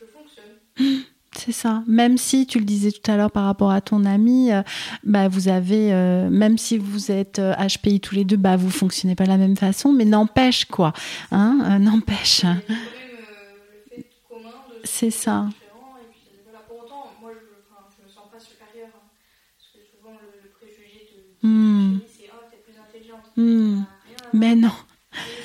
je, 0.00 0.04
je 0.04 0.04
fonctionne. 0.10 1.04
C'est 1.36 1.52
ça. 1.52 1.82
Même 1.86 2.16
si 2.18 2.46
tu 2.46 2.58
le 2.58 2.64
disais 2.64 2.90
tout 2.90 3.08
à 3.10 3.16
l'heure 3.16 3.30
par 3.30 3.44
rapport 3.44 3.70
à 3.70 3.80
ton 3.80 4.04
ami, 4.04 4.52
euh, 4.52 4.62
bah 5.04 5.28
vous 5.28 5.48
avez, 5.48 5.92
euh, 5.92 6.28
même 6.30 6.58
si 6.58 6.76
vous 6.78 7.10
êtes 7.12 7.38
euh, 7.38 7.54
HPI 7.54 8.00
tous 8.00 8.14
les 8.14 8.24
deux, 8.24 8.36
bah 8.36 8.56
vous 8.56 8.70
fonctionnez 8.70 9.14
pas 9.14 9.24
de 9.24 9.28
la 9.30 9.36
même 9.36 9.56
façon, 9.56 9.92
mais 9.92 10.04
n'empêche 10.04 10.64
quoi, 10.64 10.92
hein, 11.30 11.58
euh, 11.64 11.78
n'empêche. 11.78 12.44
Euh, 12.44 12.54
C'est 14.84 15.10
ça. 15.10 15.48
différents, 15.50 15.96
et 16.02 16.06
puis 16.10 16.40
voilà. 16.44 16.60
Pour 16.66 16.78
autant, 16.84 17.12
moi, 17.20 17.32
je, 17.34 17.38
enfin, 17.68 17.84
je 17.98 18.02
me 18.04 18.08
sens 18.08 18.30
pas 18.32 18.38
supérieure. 18.40 18.90
parce 18.94 19.70
que 19.74 19.78
souvent, 19.90 20.16
le, 20.22 20.42
le 20.42 20.50
préjugé 20.50 21.10
de, 21.12 21.46
de 21.46 21.46
chérie, 21.90 22.06
c'est 22.16 22.30
oh, 22.32 22.42
t'es 22.50 22.58
plus 22.64 22.78
intelligente. 22.78 23.24
Mais 24.32 24.54
non, 24.54 24.72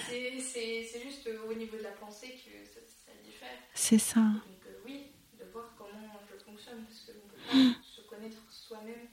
c'est- 0.09 0.99
juste 1.03 1.29
au 1.49 1.53
niveau 1.53 1.77
de 1.77 1.83
la 1.83 1.91
pensée 1.91 2.27
que 2.27 2.51
ça, 2.65 2.79
ça 2.85 3.11
diffère. 3.23 3.49
c'est 3.73 3.97
ça. 3.97 4.19
Donc, 4.19 4.65
euh, 4.67 4.71
oui, 4.85 5.03
de 5.39 5.45
voir 5.51 5.73
comment 5.77 6.19
je 6.29 6.43
fonctionne. 6.43 6.83
Parce 6.85 7.05
qu'on 7.05 7.27
peut 7.27 7.73
pas 7.73 7.79
se 7.83 8.01
connaître 8.09 8.37
soi-même 8.49 9.07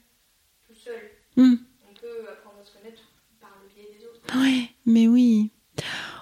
tout 0.66 0.74
seul. 0.74 1.10
Hmm. 1.36 1.56
On 1.88 1.94
peut 1.94 2.28
apprendre 2.30 2.58
à 2.60 2.64
se 2.64 2.72
connaître 2.76 3.02
par 3.40 3.50
le 3.62 3.68
biais 3.74 3.98
des 3.98 4.04
autres. 4.06 4.20
Oui, 4.36 4.70
mais 4.86 5.06
oui. 5.08 5.50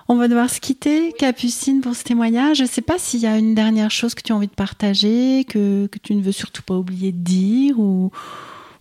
On 0.09 0.14
va 0.16 0.28
devoir 0.28 0.49
se 0.51 0.61
quitter, 0.61 1.12
Capucine, 1.14 1.80
pour 1.80 1.97
ce 1.97 2.05
témoignage. 2.05 2.59
Je 2.59 2.62
ne 2.62 2.68
sais 2.68 2.82
pas 2.82 2.99
s'il 2.99 3.20
y 3.20 3.26
a 3.26 3.36
une 3.38 3.55
dernière 3.55 3.90
chose 3.90 4.14
que 4.14 4.22
tu 4.22 4.32
as 4.32 4.36
envie 4.36 4.47
de 4.47 4.55
partager, 4.55 5.44
que, 5.44 5.86
que 5.88 5.99
tu 5.99 6.14
ne 6.14 6.22
veux 6.22 6.32
surtout 6.32 6.62
pas 6.62 6.74
oublier 6.76 7.11
de 7.11 7.18
dire, 7.24 7.78
ou, 7.80 8.12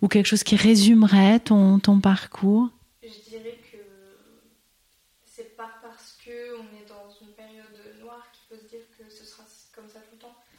ou 0.02 0.08
quelque 0.08 0.28
chose 0.28 0.44
qui 0.44 0.56
résumerait 0.56 1.40
ton, 1.40 1.80
ton 1.80 2.00
parcours. 2.00 2.70
Je 3.02 3.08
dirais 3.30 3.58
que 3.72 3.78
c'est 5.26 5.56
pas 5.58 5.72
parce 5.82 6.18
que 6.24 6.58
on 6.60 6.64
est 6.78 6.88
dans 6.88 7.10
une 7.22 7.34
période 7.34 7.74
noire 8.02 8.28
qu'il 8.32 8.44
faut 8.58 8.64
se 8.64 8.70
dire 8.70 8.86
que 8.98 9.10
ce 9.10 9.26
sera 9.26 9.44
comme 9.74 9.90
ça 9.90 10.00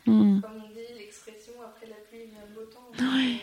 Hmm. 0.06 0.40
Comme 0.40 0.62
on 0.64 0.68
dit, 0.72 0.94
l'expression 0.98 1.52
après 1.64 1.86
la 1.86 1.96
pluie 2.08 2.26
vient 2.30 2.44
le 2.48 2.54
beau 2.54 2.66
temps. 2.66 2.90
Il 2.98 3.38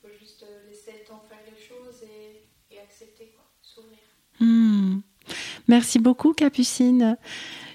faut 0.00 0.14
juste 0.18 0.42
euh, 0.42 0.68
laisser 0.68 0.92
le 1.00 1.04
temps 1.08 1.22
faire 1.28 1.38
les 1.46 1.60
choses 1.60 2.02
et, 2.02 2.74
et 2.74 2.78
accepter, 2.80 3.32
quoi, 3.36 3.44
s'ouvrir. 3.62 3.98
Hmm. 4.40 5.00
Merci 5.68 5.98
beaucoup, 5.98 6.32
Capucine. 6.32 7.16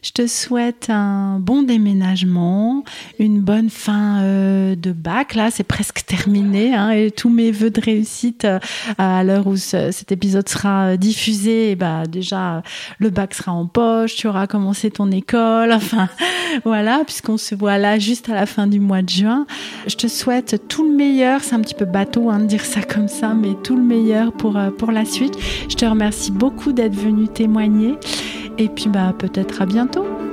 Je 0.03 0.11
te 0.11 0.27
souhaite 0.27 0.87
un 0.89 1.39
bon 1.39 1.63
déménagement, 1.63 2.83
une 3.19 3.41
bonne 3.41 3.69
fin 3.69 4.21
euh, 4.21 4.75
de 4.75 4.91
bac. 4.91 5.35
Là, 5.35 5.49
c'est 5.51 5.63
presque 5.63 6.05
terminé. 6.05 6.73
hein, 6.75 6.91
et 6.91 7.11
tous 7.11 7.29
mes 7.29 7.51
voeux 7.51 7.69
de 7.69 7.81
réussite 7.81 8.45
euh, 8.45 8.59
à 8.97 9.23
l'heure 9.23 9.47
où 9.47 9.57
ce- 9.57 9.91
cet 9.91 10.11
épisode 10.11 10.47
sera 10.47 10.89
euh, 10.89 10.97
diffusé, 10.97 11.75
ben, 11.75 12.03
déjà, 12.09 12.61
le 12.99 13.09
bac 13.09 13.33
sera 13.33 13.51
en 13.53 13.65
poche, 13.65 14.15
tu 14.15 14.27
auras 14.27 14.47
commencé 14.47 14.91
ton 14.91 15.11
école. 15.11 15.71
Enfin, 15.87 16.09
voilà, 16.65 17.01
puisqu'on 17.05 17.37
se 17.37 17.55
voit 17.55 17.77
là 17.77 17.97
juste 17.99 18.29
à 18.29 18.33
la 18.35 18.45
fin 18.45 18.67
du 18.67 18.79
mois 18.79 19.01
de 19.01 19.09
juin. 19.09 19.45
Je 19.87 19.95
te 19.95 20.07
souhaite 20.07 20.63
tout 20.67 20.83
le 20.89 20.95
meilleur. 20.95 21.41
C'est 21.43 21.55
un 21.55 21.61
petit 21.61 21.73
peu 21.75 21.85
bateau 21.85 22.29
hein, 22.29 22.39
de 22.39 22.45
dire 22.45 22.65
ça 22.65 22.81
comme 22.81 23.07
ça, 23.07 23.33
mais 23.33 23.53
tout 23.63 23.75
le 23.75 23.83
meilleur 23.83 24.31
pour, 24.33 24.57
pour 24.77 24.91
la 24.91 25.05
suite. 25.05 25.33
Je 25.69 25.75
te 25.75 25.85
remercie 25.85 26.31
beaucoup 26.31 26.71
d'être 26.73 26.95
venu 26.95 27.27
témoigner. 27.27 27.95
Et 28.59 28.69
puis 28.69 28.89
bah 28.89 29.13
peut-être 29.17 29.61
à 29.61 29.65
bientôt 29.67 29.86
bientôt. 29.87 30.26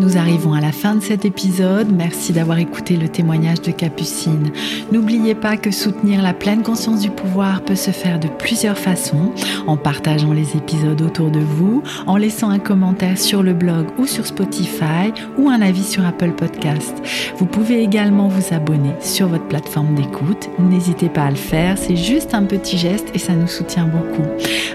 Nous 0.00 0.16
arrivons 0.16 0.54
à 0.54 0.62
la 0.62 0.72
fin 0.72 0.94
de 0.94 1.02
cet 1.02 1.26
épisode. 1.26 1.92
Merci 1.92 2.32
d'avoir 2.32 2.56
écouté 2.56 2.96
le 2.96 3.10
témoignage 3.10 3.60
de 3.60 3.70
Capucine. 3.70 4.50
N'oubliez 4.90 5.34
pas 5.34 5.58
que 5.58 5.70
soutenir 5.70 6.22
la 6.22 6.32
pleine 6.32 6.62
conscience 6.62 7.02
du 7.02 7.10
pouvoir 7.10 7.60
peut 7.60 7.74
se 7.74 7.90
faire 7.90 8.18
de 8.18 8.28
plusieurs 8.28 8.78
façons, 8.78 9.30
en 9.66 9.76
partageant 9.76 10.32
les 10.32 10.56
épisodes 10.56 11.02
autour 11.02 11.30
de 11.30 11.40
vous, 11.40 11.82
en 12.06 12.16
laissant 12.16 12.48
un 12.48 12.58
commentaire 12.58 13.18
sur 13.18 13.42
le 13.42 13.52
blog 13.52 13.88
ou 13.98 14.06
sur 14.06 14.24
Spotify 14.24 15.12
ou 15.36 15.50
un 15.50 15.60
avis 15.60 15.84
sur 15.84 16.06
Apple 16.06 16.32
Podcast. 16.32 16.94
Vous 17.36 17.44
pouvez 17.44 17.82
également 17.82 18.28
vous 18.28 18.54
abonner 18.54 18.94
sur 19.00 19.28
votre 19.28 19.48
plateforme 19.48 19.94
d'écoute. 19.94 20.48
N'hésitez 20.58 21.10
pas 21.10 21.24
à 21.24 21.30
le 21.30 21.36
faire, 21.36 21.76
c'est 21.76 21.96
juste 21.96 22.32
un 22.32 22.44
petit 22.44 22.78
geste 22.78 23.08
et 23.12 23.18
ça 23.18 23.34
nous 23.34 23.48
soutient 23.48 23.86
beaucoup. 23.86 24.26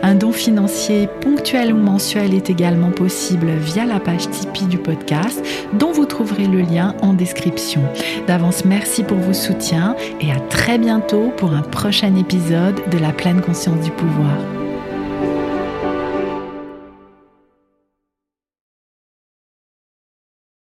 Un 0.04 0.14
don 0.14 0.32
financier 0.32 1.10
ponctuel 1.22 1.74
ou 1.74 1.78
mensuel 1.78 2.36
est 2.36 2.52
également 2.52 2.92
possible 2.92 3.48
via 3.60 3.86
la 3.86 4.00
page 4.00 4.30
Tipeee 4.30 4.68
du 4.68 4.78
dont 5.74 5.92
vous 5.92 6.06
trouverez 6.06 6.48
le 6.48 6.62
lien 6.62 6.96
en 7.02 7.14
description. 7.14 7.82
D'avance, 8.28 8.66
merci 8.66 9.04
pour 9.04 9.18
vos 9.18 9.34
soutiens 9.34 9.96
et 10.20 10.32
à 10.32 10.40
très 10.50 10.78
bientôt 10.78 11.32
pour 11.38 11.54
un 11.54 11.62
prochain 11.62 12.16
épisode 12.16 12.82
de 12.92 12.98
la 12.98 13.12
pleine 13.12 13.42
conscience 13.42 13.82
du 13.82 13.92
pouvoir. 13.92 14.65